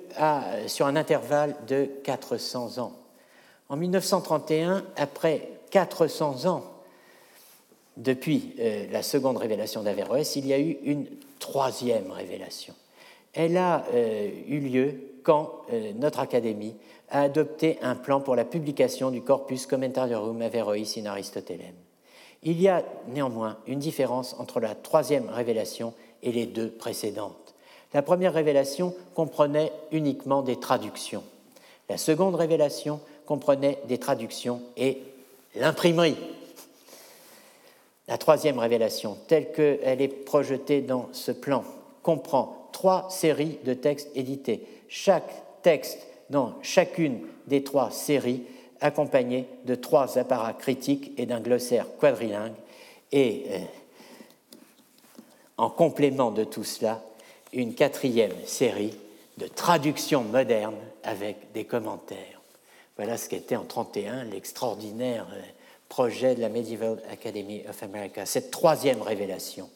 sur 0.67 0.85
un 0.85 0.95
intervalle 0.95 1.55
de 1.67 1.88
400 2.03 2.80
ans. 2.80 2.93
En 3.69 3.77
1931, 3.77 4.84
après 4.97 5.49
400 5.71 6.45
ans 6.45 6.63
depuis 7.95 8.55
euh, 8.59 8.88
la 8.91 9.03
seconde 9.03 9.38
révélation 9.38 9.84
d'Averroès, 9.84 10.35
il 10.35 10.47
y 10.47 10.53
a 10.53 10.59
eu 10.59 10.77
une 10.84 11.05
troisième 11.39 12.11
révélation. 12.11 12.73
Elle 13.34 13.55
a 13.57 13.85
euh, 13.93 14.30
eu 14.47 14.59
lieu 14.59 14.95
quand 15.23 15.61
notre 15.95 16.19
Académie 16.19 16.75
a 17.09 17.21
adopté 17.21 17.80
un 17.81 17.95
plan 17.95 18.19
pour 18.19 18.35
la 18.35 18.43
publication 18.43 19.09
du 19.09 19.21
Corpus 19.21 19.65
Commentarium 19.65 20.41
Averrois 20.41 20.97
in 20.97 21.05
Aristotelem. 21.05 21.82
Il 22.45 22.61
y 22.61 22.68
a 22.68 22.84
néanmoins 23.07 23.57
une 23.68 23.80
différence 23.80 24.36
entre 24.38 24.60
la 24.60 24.76
troisième 24.76 25.30
révélation 25.30 25.94
et 26.22 26.32
les 26.32 26.45
deux 26.45 26.70
précédentes. 26.70 27.56
La 27.94 28.02
première 28.02 28.34
révélation 28.34 28.94
comprenait 29.14 29.72
uniquement 29.91 30.41
des 30.41 30.60
traductions. 30.60 31.24
La 31.90 31.98
seconde 31.98 32.36
révélation 32.36 32.99
comprenait 33.26 33.80
des 33.88 33.98
traductions 33.98 34.61
et 34.78 34.99
l'imprimerie. 35.56 36.18
La 38.07 38.18
troisième 38.18 38.60
révélation, 38.60 39.18
telle 39.28 39.52
qu'elle 39.53 40.02
est 40.02 40.07
projetée 40.07 40.82
dans 40.82 41.07
ce 41.14 41.32
plan, 41.32 41.64
comprend 42.02 42.68
trois 42.74 43.07
séries 43.10 43.60
de 43.64 43.74
textes 43.74 44.10
édités. 44.15 44.68
Chaque 44.90 45.61
texte 45.61 45.99
dans 46.30 46.56
chacune 46.61 47.22
des 47.48 47.64
trois 47.64 47.91
séries 47.91 48.44
accompagné 48.84 49.47
de 49.64 49.76
trois 49.76 50.18
apparats 50.19 50.53
critiques 50.53 51.14
et 51.18 51.26
d'un 51.26 51.39
glossaire 51.39 51.88
quadrilingue, 51.97 52.53
et 53.14 53.45
euh, 53.49 53.60
en 55.57 55.69
complément 55.69 56.31
de 56.31 56.43
tout 56.43 56.65
cela, 56.65 57.01
une 57.53 57.76
quatrième 57.76 58.34
série 58.45 58.93
de 59.38 59.47
traductions 59.47 60.23
modernes 60.23 60.76
avec 61.03 61.53
des 61.53 61.64
commentaires. 61.64 62.41
Voilà 62.97 63.18
ce 63.18 63.30
qu'était 63.30 63.55
en 63.55 63.61
1931 63.61 64.26
l'extraordinaire 64.26 65.27
euh, 65.34 65.41
projet 65.88 66.35
de 66.35 66.41
la 66.41 66.49
Medieval 66.49 67.01
Academy 67.10 67.64
of 67.69 67.81
America, 67.84 68.26
cette 68.26 68.51
troisième 68.51 69.01
révélation. 69.01 69.69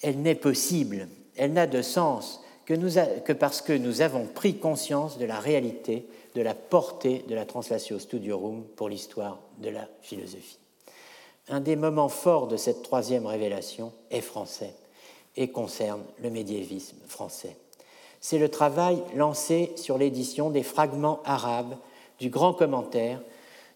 Elle 0.00 0.22
n'est 0.22 0.34
possible, 0.34 1.08
elle 1.36 1.52
n'a 1.52 1.66
de 1.66 1.82
sens 1.82 2.40
que, 2.64 2.74
que 3.20 3.32
parce 3.34 3.60
que 3.60 3.72
nous 3.74 4.00
avons 4.00 4.24
pris 4.24 4.56
conscience 4.56 5.18
de 5.18 5.26
la 5.26 5.40
réalité 5.40 6.06
de 6.38 6.42
la 6.44 6.54
portée 6.54 7.24
de 7.26 7.34
la 7.34 7.44
Translatio 7.44 7.98
Studiorum 7.98 8.62
pour 8.76 8.88
l'histoire 8.88 9.40
de 9.58 9.70
la 9.70 9.88
philosophie. 10.02 10.60
Un 11.48 11.58
des 11.58 11.74
moments 11.74 12.08
forts 12.08 12.46
de 12.46 12.56
cette 12.56 12.84
troisième 12.84 13.26
révélation 13.26 13.92
est 14.12 14.20
français 14.20 14.72
et 15.36 15.48
concerne 15.48 16.04
le 16.22 16.30
médiévisme 16.30 16.96
français. 17.08 17.56
C'est 18.20 18.38
le 18.38 18.48
travail 18.50 19.02
lancé 19.16 19.72
sur 19.74 19.98
l'édition 19.98 20.50
des 20.50 20.62
fragments 20.62 21.20
arabes 21.24 21.74
du 22.20 22.30
grand 22.30 22.54
commentaire 22.54 23.20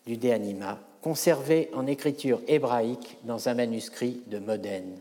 du 0.07 0.17
De 0.17 0.31
Anima, 0.31 0.79
conservé 1.03 1.69
en 1.75 1.89
écriture 1.89 2.41
hébraïque 2.47 3.19
dans 3.25 3.49
un 3.49 3.55
manuscrit 3.55 4.23
de 4.29 4.39
Modène. 4.39 5.01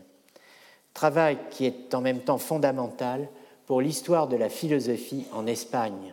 Travail 0.94 1.38
qui 1.52 1.66
est 1.66 1.94
en 1.94 2.00
même 2.00 2.22
temps 2.22 2.38
fondamental 2.38 3.28
pour 3.66 3.80
l'histoire 3.80 4.26
de 4.26 4.36
la 4.36 4.48
philosophie 4.48 5.26
en 5.32 5.46
Espagne, 5.46 6.12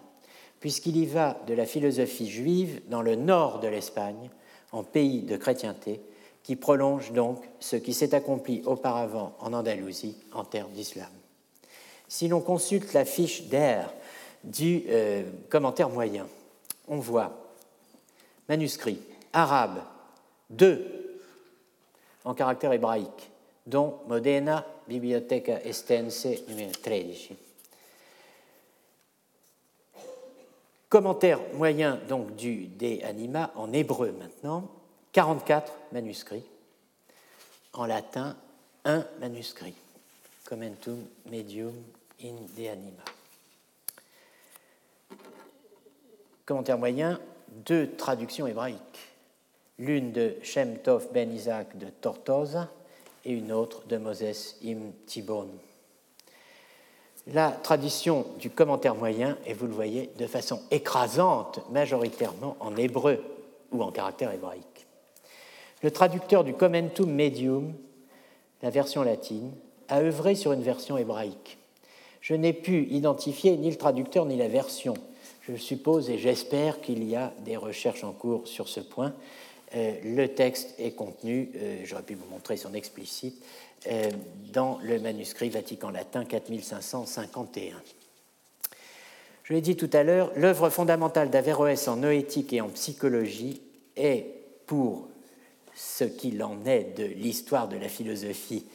puisqu'il 0.59 0.97
y 0.97 1.05
va 1.05 1.39
de 1.47 1.53
la 1.53 1.65
philosophie 1.65 2.29
juive 2.29 2.81
dans 2.89 3.01
le 3.01 3.15
nord 3.15 3.59
de 3.59 3.67
l'Espagne, 3.67 4.29
en 4.71 4.83
pays 4.83 5.21
de 5.21 5.37
chrétienté, 5.37 6.01
qui 6.43 6.55
prolonge 6.55 7.11
donc 7.11 7.43
ce 7.59 7.75
qui 7.75 7.93
s'est 7.93 8.15
accompli 8.15 8.61
auparavant 8.65 9.35
en 9.39 9.53
Andalousie 9.53 10.17
en 10.31 10.43
terre 10.43 10.67
d'islam. 10.69 11.09
Si 12.07 12.27
l'on 12.27 12.41
consulte 12.41 12.93
la 12.93 13.05
fiche 13.05 13.43
d'air 13.43 13.93
du 14.43 14.83
euh, 14.87 15.23
commentaire 15.49 15.89
moyen, 15.89 16.27
on 16.87 16.97
voit 16.97 17.53
manuscrit 18.47 18.99
arabe 19.31 19.81
2 20.49 21.19
en 22.25 22.33
caractère 22.33 22.73
hébraïque, 22.73 23.31
dont 23.67 23.99
Modena 24.07 24.65
Biblioteca 24.87 25.61
Estense 25.63 26.47
numéro 26.47 26.71
13 26.71 27.29
Commentaire 30.89 31.39
moyen 31.53 31.99
donc 32.09 32.35
du 32.35 32.65
De 32.65 33.03
Anima 33.05 33.51
en 33.55 33.71
hébreu 33.71 34.11
maintenant, 34.11 34.67
44 35.11 35.71
manuscrits. 35.91 36.45
En 37.73 37.85
latin, 37.85 38.35
un 38.85 39.05
manuscrit. 39.19 39.75
Commentum 40.45 41.05
medium 41.29 41.75
in 42.23 42.33
De 42.57 42.67
Anima. 42.67 43.03
Commentaire 46.43 46.79
moyen, 46.79 47.19
deux 47.47 47.91
traductions 47.95 48.47
hébraïques. 48.47 48.79
L'une 49.77 50.11
de 50.11 50.37
Shem 50.41 50.79
Tov 50.79 51.09
ben 51.13 51.31
Isaac 51.31 51.77
de 51.77 51.85
Tortosa 52.01 52.67
et 53.25 53.33
une 53.33 53.51
autre 53.51 53.85
de 53.85 53.97
Moses 53.97 54.57
im 54.65 54.91
Tibon 55.05 55.49
la 57.27 57.51
tradition 57.51 58.25
du 58.39 58.49
commentaire 58.49 58.95
moyen 58.95 59.37
et 59.45 59.53
vous 59.53 59.67
le 59.67 59.73
voyez, 59.73 60.09
de 60.17 60.27
façon 60.27 60.61
écrasante, 60.71 61.61
majoritairement 61.71 62.55
en 62.59 62.75
hébreu 62.75 63.23
ou 63.71 63.83
en 63.83 63.91
caractère 63.91 64.31
hébraïque. 64.31 64.87
Le 65.81 65.91
traducteur 65.91 66.43
du 66.43 66.53
Commentum 66.53 67.09
Medium, 67.09 67.73
la 68.61 68.69
version 68.69 69.03
latine, 69.03 69.51
a 69.87 70.01
œuvré 70.01 70.35
sur 70.35 70.51
une 70.51 70.61
version 70.61 70.97
hébraïque. 70.97 71.57
Je 72.21 72.33
n'ai 72.33 72.53
pu 72.53 72.87
identifier 72.89 73.55
ni 73.57 73.69
le 73.69 73.77
traducteur 73.77 74.25
ni 74.25 74.35
la 74.35 74.47
version. 74.47 74.93
Je 75.41 75.55
suppose 75.55 76.09
et 76.09 76.17
j'espère 76.17 76.81
qu'il 76.81 77.03
y 77.03 77.15
a 77.15 77.33
des 77.45 77.57
recherches 77.57 78.03
en 78.03 78.11
cours 78.11 78.47
sur 78.47 78.67
ce 78.67 78.81
point. 78.81 79.13
Euh, 79.75 79.93
le 80.03 80.27
texte 80.29 80.73
est 80.79 80.91
contenu, 80.91 81.51
euh, 81.55 81.81
j'aurais 81.85 82.03
pu 82.03 82.15
vous 82.15 82.25
montrer 82.31 82.57
son 82.57 82.73
explicite, 82.73 83.43
euh, 83.87 84.09
dans 84.51 84.79
le 84.81 84.99
manuscrit 84.99 85.49
Vatican 85.49 85.91
latin 85.91 86.25
4551. 86.25 87.75
Je 89.43 89.53
l'ai 89.53 89.61
dit 89.61 89.75
tout 89.75 89.89
à 89.93 90.03
l'heure, 90.03 90.31
l'œuvre 90.35 90.69
fondamentale 90.69 91.29
d'Averroès 91.29 91.87
en 91.87 91.97
noétique 91.97 92.51
et 92.53 92.61
en 92.61 92.69
psychologie 92.69 93.61
est, 93.95 94.25
pour 94.65 95.07
ce 95.75 96.03
qu'il 96.03 96.43
en 96.43 96.65
est 96.65 96.97
de 96.97 97.05
l'histoire 97.05 97.67
de 97.67 97.77
la 97.77 97.89
philosophie 97.89 98.65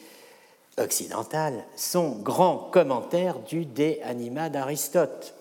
occidentale, 0.77 1.63
son 1.75 2.11
grand 2.17 2.57
commentaire 2.71 3.39
du 3.39 3.65
De 3.65 3.95
Anima 4.03 4.49
d'Aristote, 4.49 5.33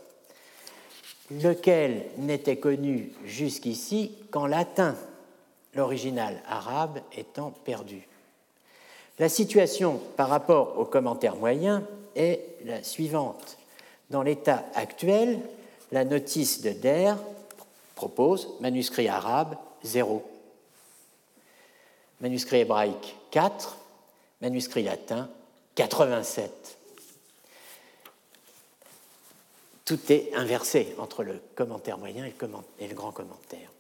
lequel 1.31 2.05
n'était 2.19 2.59
connu 2.59 3.13
jusqu'ici 3.25 4.13
qu'en 4.31 4.47
latin, 4.47 4.97
l'original 5.75 6.41
arabe 6.47 7.01
étant 7.17 7.51
perdu. 7.65 8.07
La 9.19 9.29
situation 9.29 10.01
par 10.17 10.29
rapport 10.29 10.79
au 10.79 10.85
commentaire 10.85 11.37
moyen 11.37 11.85
est 12.17 12.41
la 12.65 12.83
suivante. 12.83 13.59
Dans 14.11 14.23
l'état 14.23 14.65
actuel, 14.75 15.41
la 15.93 16.05
notice 16.05 16.61
de 16.63 16.71
Der 16.71 17.17
propose 17.95 18.49
manuscrit 18.61 19.09
arabe 19.09 19.57
0, 19.85 20.25
manuscrit 22.21 22.61
hébraïque 22.61 23.17
4, 23.31 23.77
manuscrit 24.41 24.83
latin 24.83 25.29
87. 25.75 26.79
Tout 29.85 30.01
est 30.11 30.35
inversé 30.35 30.95
entre 30.99 31.23
le 31.23 31.41
commentaire 31.55 31.99
moyen 31.99 32.25
et 32.25 32.89
le 32.89 32.95
grand 32.95 33.13
commentaire. 33.13 33.74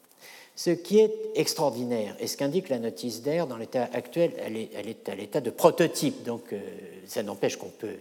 Ce 0.57 0.71
qui 0.71 1.01
est 1.01 1.13
extraordinaire, 1.35 2.17
et 2.21 2.29
ce 2.29 2.37
qu'indique 2.37 2.69
la 2.69 2.79
notice 2.79 3.23
d'air 3.23 3.49
dans 3.49 3.57
l'état 3.57 3.89
actuel, 3.93 4.33
elle 4.39 4.57
est, 4.57 5.09
à 5.09 5.15
l'état 5.15 5.41
de 5.41 5.51
prototype, 5.51 6.23
donc 6.23 6.53
euh, 6.53 6.61
ça 7.07 7.25
n'empêche 7.25 7.57
qu'on 7.57 7.71
peut 7.71 7.97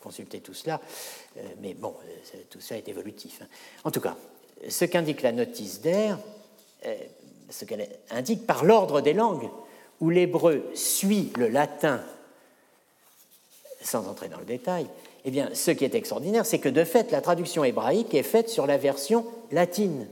consulter 0.00 0.40
tout 0.40 0.54
cela, 0.54 0.80
euh, 1.36 1.42
mais 1.60 1.74
bon, 1.74 1.94
euh, 2.34 2.38
tout 2.48 2.60
ça 2.60 2.78
est 2.78 2.88
évolutif. 2.88 3.40
Hein. 3.42 3.48
En 3.84 3.90
tout 3.90 4.00
cas, 4.00 4.16
ce 4.66 4.86
qu'indique 4.86 5.20
la 5.20 5.32
notice 5.32 5.82
d'air, 5.82 6.18
ce 7.50 7.64
qu'elle 7.64 7.86
indique 8.10 8.46
par 8.46 8.64
l'ordre 8.64 9.02
des 9.02 9.12
langues, 9.12 9.50
où 10.00 10.08
l'hébreu 10.08 10.70
suit 10.74 11.32
le 11.36 11.48
latin, 11.48 12.02
sans 13.82 14.08
entrer 14.08 14.28
dans 14.28 14.38
le 14.38 14.44
détail, 14.46 14.86
eh 15.26 15.30
bien, 15.30 15.50
ce 15.54 15.70
qui 15.72 15.84
est 15.84 15.94
extraordinaire, 15.94 16.46
c'est 16.46 16.60
que 16.60 16.68
de 16.68 16.84
fait, 16.84 17.10
la 17.10 17.20
traduction 17.20 17.64
hébraïque 17.64 18.14
est 18.14 18.22
faite 18.22 18.48
sur 18.48 18.66
la 18.66 18.78
version 18.78 19.26
latine. 19.50 20.06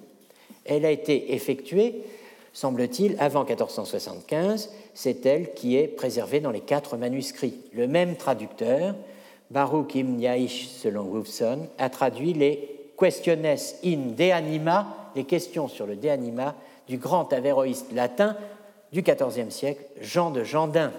Elle 0.65 0.85
a 0.85 0.91
été 0.91 1.35
effectuée, 1.35 2.03
semble-t-il, 2.53 3.17
avant 3.19 3.45
1475. 3.45 4.71
C'est 4.95 5.27
elle 5.27 5.55
qui 5.55 5.77
est 5.77 5.89
préservée 5.89 6.41
dans 6.41 6.51
les 6.51 6.61
quatre 6.61 6.97
manuscrits. 6.97 7.59
Le 7.73 7.87
même 7.87 8.17
traducteur, 8.17 8.95
Baruch 9.51 9.97
Im 9.97 10.19
Yaish, 10.19 10.69
selon 10.69 11.05
Wolfson, 11.05 11.69
a 11.79 11.91
traduit 11.91 12.33
les 12.33 12.71
Questiones 12.99 13.75
in 13.85 14.15
De 14.17 14.31
Anima, 14.31 15.11
les 15.17 15.25
questions 15.25 15.69
sur 15.69 15.87
le 15.87 15.97
De 15.97 16.09
Anima 16.09 16.55
du 16.89 16.99
grand 16.99 17.33
avéroïste 17.33 17.93
latin 17.93 18.37
du 18.93 19.03
XIVe 19.03 19.51
siècle, 19.51 19.83
Jean 20.01 20.31
de 20.31 20.45
Jandin, 20.45 20.93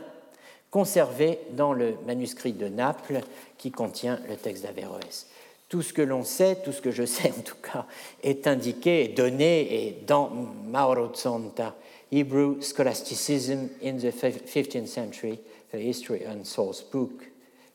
conservé 0.72 1.40
dans 1.52 1.72
le 1.72 1.96
manuscrit 2.06 2.52
de 2.52 2.68
Naples 2.68 3.22
qui 3.58 3.72
contient 3.72 4.20
le 4.28 4.36
texte 4.36 4.64
d'Averroès. 4.64 5.28
Tout 5.68 5.82
ce 5.82 5.94
que 5.94 6.02
l'on 6.02 6.24
sait, 6.24 6.58
tout 6.64 6.72
ce 6.72 6.82
que 6.82 6.92
je 6.92 7.06
sais 7.06 7.32
en 7.38 7.42
tout 7.42 7.58
cas, 7.62 7.86
est 8.24 8.48
indiqué, 8.48 9.08
donné 9.08 9.88
et 9.88 9.98
dans 10.06 10.30
Mauro 10.30 11.14
Zonta, 11.16 11.76
Hebrew 12.12 12.62
Scholasticism 12.62 13.70
in 13.84 13.98
the 13.98 14.12
15th 14.12 14.88
Century, 14.88 15.40
The 15.72 15.78
History 15.78 16.26
and 16.28 16.46
Source 16.46 16.84
Book, 16.84 17.24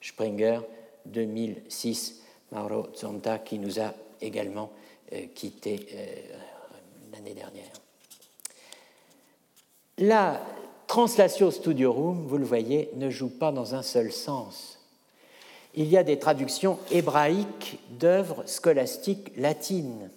Springer, 0.00 0.60
2006, 1.06 2.22
Mauro 2.52 2.88
Zonta, 2.94 3.38
qui 3.38 3.58
nous 3.58 3.80
a 3.80 3.92
également 4.20 4.70
euh, 5.12 5.26
quitté 5.34 5.86
euh, 5.92 6.06
l'année 7.12 7.34
dernière. 7.34 7.72
La 9.98 10.40
Translatio 10.86 11.50
Studiorum, 11.50 12.26
vous 12.26 12.38
le 12.38 12.44
voyez, 12.44 12.90
ne 12.96 13.10
joue 13.10 13.28
pas 13.28 13.52
dans 13.52 13.74
un 13.74 13.82
seul 13.82 14.10
sens. 14.10 14.79
Il 15.74 15.88
y 15.88 15.96
a 15.96 16.02
des 16.02 16.18
traductions 16.18 16.78
hébraïques 16.90 17.78
d'œuvres 17.90 18.42
scolastiques 18.46 19.32
latines. 19.36 20.10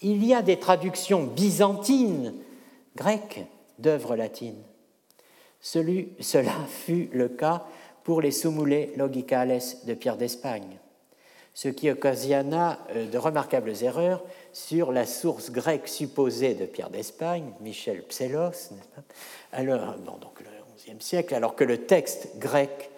Il 0.00 0.24
y 0.24 0.34
a 0.34 0.42
des 0.42 0.58
traductions 0.58 1.24
byzantines, 1.24 2.34
grecques, 2.96 3.44
d'œuvres 3.78 4.16
latines. 4.16 4.62
cela 5.60 6.52
fut 6.68 7.08
le 7.12 7.28
cas 7.28 7.64
pour 8.04 8.20
les 8.20 8.30
Sumule 8.30 8.90
Logicales 8.96 9.60
de 9.86 9.94
Pierre 9.94 10.16
d'Espagne 10.16 10.78
ce 11.54 11.68
qui 11.68 11.88
occasionna 11.88 12.80
euh, 12.90 13.08
de 13.08 13.16
remarquables 13.16 13.72
erreurs 13.82 14.22
sur 14.52 14.92
la 14.92 15.06
source 15.06 15.50
grecque 15.50 15.88
supposée 15.88 16.54
de 16.54 16.66
Pierre 16.66 16.90
d'Espagne, 16.90 17.52
Michel 17.60 18.02
Psellos, 18.02 18.72
alors, 19.52 19.94
le 19.94 20.76
XIe 20.76 20.96
siècle, 20.98 21.34
alors 21.34 21.54
que 21.54 21.64
le 21.64 21.86
texte 21.86 22.38
grec 22.38 22.90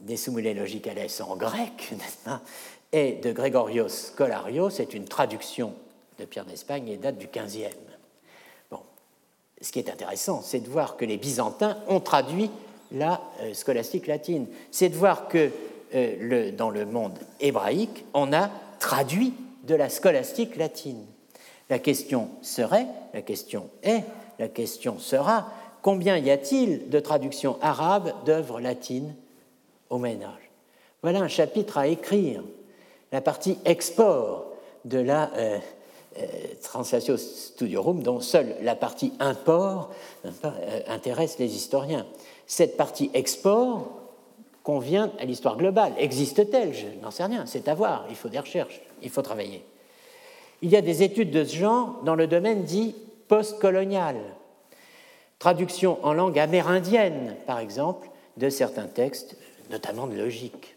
des 0.00 0.16
Sumulae 0.16 0.54
Logicales 0.54 1.08
en 1.20 1.36
grec, 1.36 1.92
et 2.92 3.12
de 3.14 3.32
Gregorios 3.32 3.88
Scholarios, 3.88 4.70
c'est 4.70 4.94
une 4.94 5.06
traduction 5.06 5.74
de 6.18 6.24
Pierre 6.24 6.44
d'Espagne 6.44 6.88
et 6.88 6.96
date 6.96 7.18
du 7.18 7.26
XVe. 7.26 7.70
Bon. 8.70 8.80
Ce 9.60 9.72
qui 9.72 9.78
est 9.78 9.90
intéressant, 9.90 10.42
c'est 10.42 10.60
de 10.60 10.68
voir 10.68 10.96
que 10.96 11.04
les 11.04 11.16
Byzantins 11.16 11.78
ont 11.88 12.00
traduit 12.00 12.50
la 12.92 13.20
euh, 13.42 13.54
scolastique 13.54 14.06
latine. 14.06 14.46
C'est 14.70 14.88
de 14.88 14.96
voir 14.96 15.28
que 15.28 15.50
euh, 15.94 16.52
dans 16.52 16.70
le 16.70 16.84
monde 16.86 17.18
hébraïque, 17.40 18.04
on 18.14 18.32
a 18.32 18.50
traduit 18.78 19.34
de 19.64 19.74
la 19.74 19.88
scolastique 19.88 20.56
latine. 20.56 21.04
La 21.68 21.78
question 21.78 22.30
serait, 22.42 22.86
la 23.14 23.22
question 23.22 23.70
est, 23.82 24.02
la 24.38 24.48
question 24.48 24.98
sera, 24.98 25.52
combien 25.82 26.16
y 26.16 26.30
a-t-il 26.30 26.88
de 26.88 26.98
traductions 26.98 27.58
arabes 27.62 28.12
d'œuvres 28.24 28.60
latines? 28.60 29.14
Au 29.90 29.98
Moyen 29.98 30.22
Âge 30.22 30.50
Voilà 31.02 31.20
un 31.20 31.28
chapitre 31.28 31.78
à 31.78 31.86
écrire. 31.86 32.42
La 33.12 33.20
partie 33.20 33.58
export 33.64 34.46
de 34.84 34.98
la 34.98 35.30
euh, 35.36 35.58
euh, 36.18 36.26
Translatio 36.62 37.16
Studiorum, 37.16 38.02
dont 38.02 38.20
seule 38.20 38.54
la 38.62 38.76
partie 38.76 39.12
import 39.18 39.90
intéresse 40.86 41.38
les 41.38 41.54
historiens. 41.54 42.06
Cette 42.46 42.76
partie 42.76 43.10
export 43.14 43.88
convient 44.62 45.10
à 45.18 45.24
l'histoire 45.24 45.56
globale. 45.56 45.92
Existe-t-elle? 45.98 46.72
Je 46.72 46.86
n'en 47.02 47.10
sais 47.10 47.24
rien, 47.24 47.46
c'est 47.46 47.68
à 47.68 47.74
voir, 47.74 48.06
il 48.10 48.16
faut 48.16 48.28
des 48.28 48.38
recherches, 48.38 48.80
il 49.02 49.10
faut 49.10 49.22
travailler. 49.22 49.64
Il 50.62 50.70
y 50.70 50.76
a 50.76 50.82
des 50.82 51.02
études 51.02 51.30
de 51.30 51.44
ce 51.44 51.56
genre 51.56 52.00
dans 52.04 52.14
le 52.14 52.26
domaine 52.26 52.64
dit 52.64 52.94
postcolonial. 53.28 54.16
Traduction 55.38 55.98
en 56.04 56.12
langue 56.12 56.38
amérindienne, 56.38 57.34
par 57.46 57.58
exemple, 57.60 58.10
de 58.36 58.50
certains 58.50 58.86
textes, 58.86 59.36
notamment 59.70 60.06
de 60.06 60.16
logique. 60.16 60.76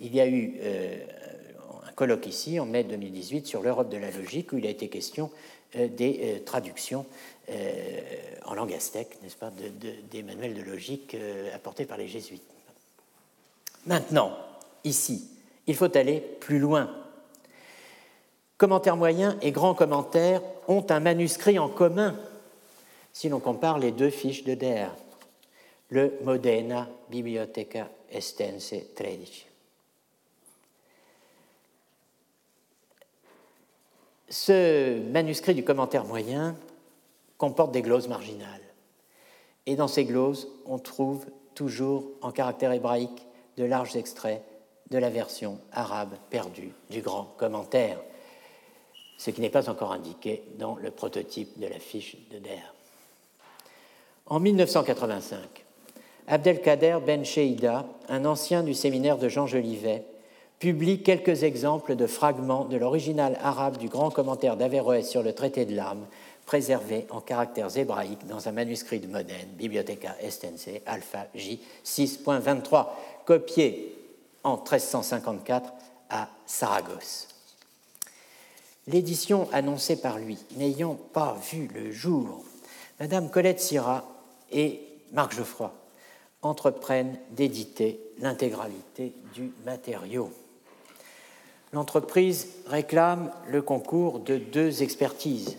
Il 0.00 0.14
y 0.14 0.20
a 0.20 0.26
eu 0.26 0.56
euh, 0.60 0.96
un 1.86 1.92
colloque 1.92 2.26
ici, 2.26 2.58
en 2.58 2.66
mai 2.66 2.84
2018, 2.84 3.46
sur 3.46 3.62
l'Europe 3.62 3.90
de 3.90 3.98
la 3.98 4.10
logique, 4.10 4.52
où 4.52 4.58
il 4.58 4.66
a 4.66 4.70
été 4.70 4.88
question 4.88 5.30
euh, 5.76 5.88
des 5.88 6.20
euh, 6.22 6.44
traductions 6.44 7.06
en 8.44 8.54
langue 8.54 8.72
aztèque, 8.72 9.20
n'est-ce 9.24 9.34
pas, 9.34 9.50
des 9.50 10.22
manuels 10.22 10.54
de 10.54 10.62
logique 10.62 11.16
apportés 11.52 11.84
par 11.84 11.98
les 11.98 12.06
jésuites. 12.06 12.44
Maintenant, 13.86 14.36
ici, 14.84 15.26
il 15.66 15.74
faut 15.74 15.96
aller 15.96 16.20
plus 16.20 16.60
loin. 16.60 16.94
Commentaires 18.56 18.96
moyens 18.96 19.34
et 19.42 19.50
grands 19.50 19.74
commentaires 19.74 20.42
ont 20.68 20.86
un 20.90 21.00
manuscrit 21.00 21.58
en 21.58 21.68
commun 21.68 22.14
si 23.12 23.28
l'on 23.28 23.40
compare 23.40 23.80
les 23.80 23.90
deux 23.90 24.10
fiches 24.10 24.44
de 24.44 24.54
Der, 24.54 24.94
le 25.90 26.18
Modena 26.22 26.88
Biblioteca 27.10 27.88
Estense 28.10 28.74
13. 28.94 29.18
Ce 34.28 35.00
manuscrit 35.10 35.54
du 35.54 35.64
commentaire 35.64 36.04
moyen 36.04 36.56
comporte 37.36 37.72
des 37.72 37.82
gloses 37.82 38.06
marginales. 38.06 38.60
Et 39.66 39.74
dans 39.74 39.88
ces 39.88 40.04
gloses, 40.04 40.48
on 40.66 40.78
trouve 40.78 41.26
toujours 41.54 42.04
en 42.22 42.30
caractère 42.30 42.72
hébraïque 42.72 43.26
de 43.56 43.64
larges 43.64 43.96
extraits 43.96 44.42
de 44.90 44.98
la 44.98 45.10
version 45.10 45.58
arabe 45.72 46.16
perdue 46.30 46.72
du 46.90 47.00
grand 47.00 47.24
commentaire, 47.36 48.00
ce 49.18 49.30
qui 49.30 49.40
n'est 49.40 49.50
pas 49.50 49.68
encore 49.68 49.92
indiqué 49.92 50.42
dans 50.58 50.76
le 50.76 50.90
prototype 50.90 51.58
de 51.58 51.66
la 51.66 51.78
fiche 51.78 52.16
de 52.30 52.38
Der. 52.38 52.74
En 54.26 54.38
1985, 54.38 55.64
Abdelkader 56.30 56.98
Ben 57.04 57.24
Sheida, 57.24 57.86
un 58.08 58.24
ancien 58.24 58.62
du 58.62 58.72
séminaire 58.72 59.18
de 59.18 59.28
Jean 59.28 59.48
Jolivet, 59.48 60.04
publie 60.60 61.02
quelques 61.02 61.42
exemples 61.42 61.96
de 61.96 62.06
fragments 62.06 62.66
de 62.66 62.76
l'original 62.76 63.36
arabe 63.42 63.78
du 63.78 63.88
grand 63.88 64.10
commentaire 64.10 64.56
d'Averroès 64.56 65.08
sur 65.08 65.24
le 65.24 65.32
traité 65.32 65.64
de 65.64 65.74
l'âme, 65.74 66.06
préservé 66.46 67.08
en 67.10 67.20
caractères 67.20 67.76
hébraïques 67.76 68.28
dans 68.28 68.46
un 68.46 68.52
manuscrit 68.52 69.00
de 69.00 69.08
Modène, 69.08 69.48
Bibliotheca 69.54 70.14
Estense, 70.22 70.68
Alpha 70.86 71.26
J 71.34 71.60
6.23, 71.84 72.86
copié 73.24 73.96
en 74.44 74.54
1354 74.54 75.72
à 76.10 76.28
Saragosse. 76.46 77.26
L'édition 78.86 79.48
annoncée 79.52 80.00
par 80.00 80.18
lui 80.18 80.38
n'ayant 80.56 80.96
pas 81.12 81.36
vu 81.50 81.68
le 81.74 81.90
jour, 81.90 82.44
Madame 83.00 83.30
Colette 83.30 83.58
Syrah 83.58 84.04
et 84.52 84.80
Marc 85.12 85.34
Geoffroy 85.34 85.72
entreprennent 86.42 87.18
d'éditer 87.30 88.00
l'intégralité 88.18 89.12
du 89.34 89.52
matériau. 89.64 90.32
L'entreprise 91.72 92.48
réclame 92.66 93.30
le 93.46 93.62
concours 93.62 94.18
de 94.18 94.38
deux 94.38 94.82
expertises, 94.82 95.56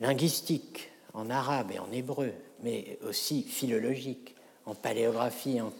linguistiques 0.00 0.90
en 1.14 1.30
arabe 1.30 1.70
et 1.72 1.78
en 1.78 1.90
hébreu, 1.92 2.32
mais 2.62 2.98
aussi 3.06 3.42
philologiques, 3.42 4.34
en 4.64 4.74
paléographie 4.74 5.58
et 5.58 5.60
en, 5.60 5.70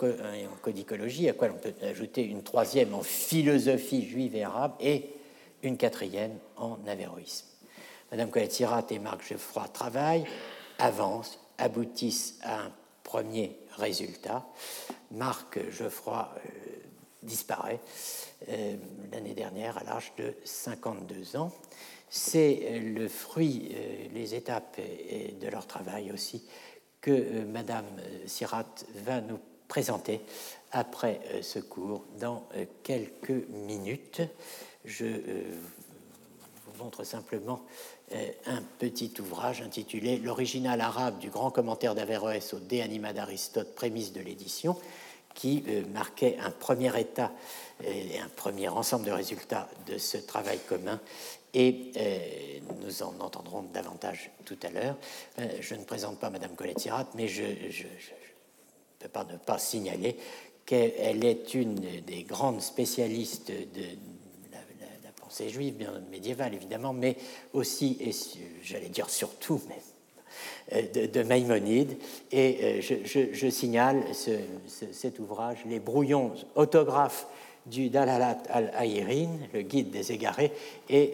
codicologie, 0.62 1.28
à 1.28 1.32
quoi 1.32 1.48
l'on 1.48 1.56
peut 1.56 1.74
ajouter 1.82 2.22
une 2.22 2.44
troisième 2.44 2.94
en 2.94 3.02
philosophie 3.02 4.06
juive 4.06 4.36
et 4.36 4.44
arabe 4.44 4.74
et 4.80 5.10
une 5.64 5.76
quatrième 5.76 6.38
en 6.56 6.78
avéroïsme. 6.86 7.46
Madame 8.12 8.30
colette 8.30 8.62
et 8.90 8.98
Marc 9.00 9.26
Geoffroy 9.26 9.66
travaillent, 9.72 10.24
avancent, 10.78 11.40
aboutissent 11.58 12.38
à 12.42 12.60
un 12.60 12.72
premier 13.06 13.56
résultat. 13.76 14.44
Marc 15.12 15.60
Geoffroy 15.70 16.28
euh, 16.34 16.50
disparaît 17.22 17.78
euh, 18.48 18.76
l'année 19.12 19.32
dernière 19.32 19.78
à 19.78 19.84
l'âge 19.84 20.12
de 20.18 20.34
52 20.44 21.36
ans. 21.36 21.52
C'est 22.10 22.62
euh, 22.64 22.80
le 22.80 23.08
fruit, 23.08 23.74
les 24.12 24.34
étapes 24.34 24.80
de 25.40 25.48
leur 25.48 25.68
travail 25.68 26.10
aussi, 26.10 26.44
que 27.00 27.44
Madame 27.44 27.86
Sirat 28.26 28.74
va 28.96 29.20
nous 29.20 29.38
présenter 29.68 30.20
après 30.72 31.20
ce 31.42 31.60
cours 31.60 32.04
dans 32.18 32.48
quelques 32.82 33.46
minutes. 33.50 34.22
Je 34.84 35.06
vous 36.66 36.84
montre 36.84 37.04
simplement 37.04 37.62
un 38.12 38.62
petit 38.78 39.12
ouvrage 39.20 39.62
intitulé 39.62 40.18
L'original 40.18 40.80
arabe 40.80 41.18
du 41.18 41.28
grand 41.28 41.50
commentaire 41.50 41.94
d'Averroès 41.94 42.54
au 42.54 42.60
De 42.60 42.80
Anima 42.80 43.12
d'Aristote, 43.12 43.74
prémisse 43.74 44.12
de 44.12 44.20
l'édition, 44.20 44.76
qui 45.34 45.64
marquait 45.92 46.38
un 46.40 46.50
premier 46.50 46.98
état 46.98 47.32
et 47.84 48.18
un 48.20 48.28
premier 48.28 48.68
ensemble 48.68 49.04
de 49.04 49.10
résultats 49.10 49.68
de 49.86 49.98
ce 49.98 50.16
travail 50.18 50.58
commun 50.68 51.00
et 51.56 51.92
euh, 51.96 52.18
nous 52.82 53.02
en 53.02 53.18
entendrons 53.18 53.62
davantage 53.62 54.30
tout 54.44 54.58
à 54.62 54.68
l'heure. 54.68 54.96
Euh, 55.38 55.48
je 55.60 55.74
ne 55.74 55.84
présente 55.84 56.18
pas 56.20 56.28
Madame 56.28 56.54
Colette 56.54 56.80
Sirat, 56.80 57.06
mais 57.14 57.28
je 57.28 57.44
ne 57.44 57.88
peux 58.98 59.08
pas 59.08 59.24
ne 59.24 59.38
pas 59.38 59.56
signaler 59.56 60.18
qu'elle 60.66 61.24
est 61.24 61.54
une 61.54 61.80
des 62.02 62.24
grandes 62.24 62.60
spécialistes 62.60 63.50
de 63.50 63.84
pensée 65.36 65.50
juive, 65.50 65.74
bien 65.74 65.92
médiévale 66.10 66.54
évidemment, 66.54 66.92
mais 66.92 67.16
aussi, 67.52 67.96
et 68.00 68.10
j'allais 68.62 68.88
dire 68.88 69.10
surtout, 69.10 69.60
mais 69.68 71.06
de, 71.08 71.22
Maïmonide. 71.22 71.96
Et 72.32 72.80
je, 72.80 73.50
signale 73.50 74.02
cet 74.92 75.18
ouvrage, 75.18 75.58
Les 75.66 75.80
brouillons 75.80 76.32
autographes 76.54 77.26
du 77.66 77.90
Dalalat 77.90 78.38
al-Aïrin, 78.48 79.28
le 79.52 79.62
guide 79.62 79.90
des 79.90 80.12
égarés, 80.12 80.52
et 80.88 81.12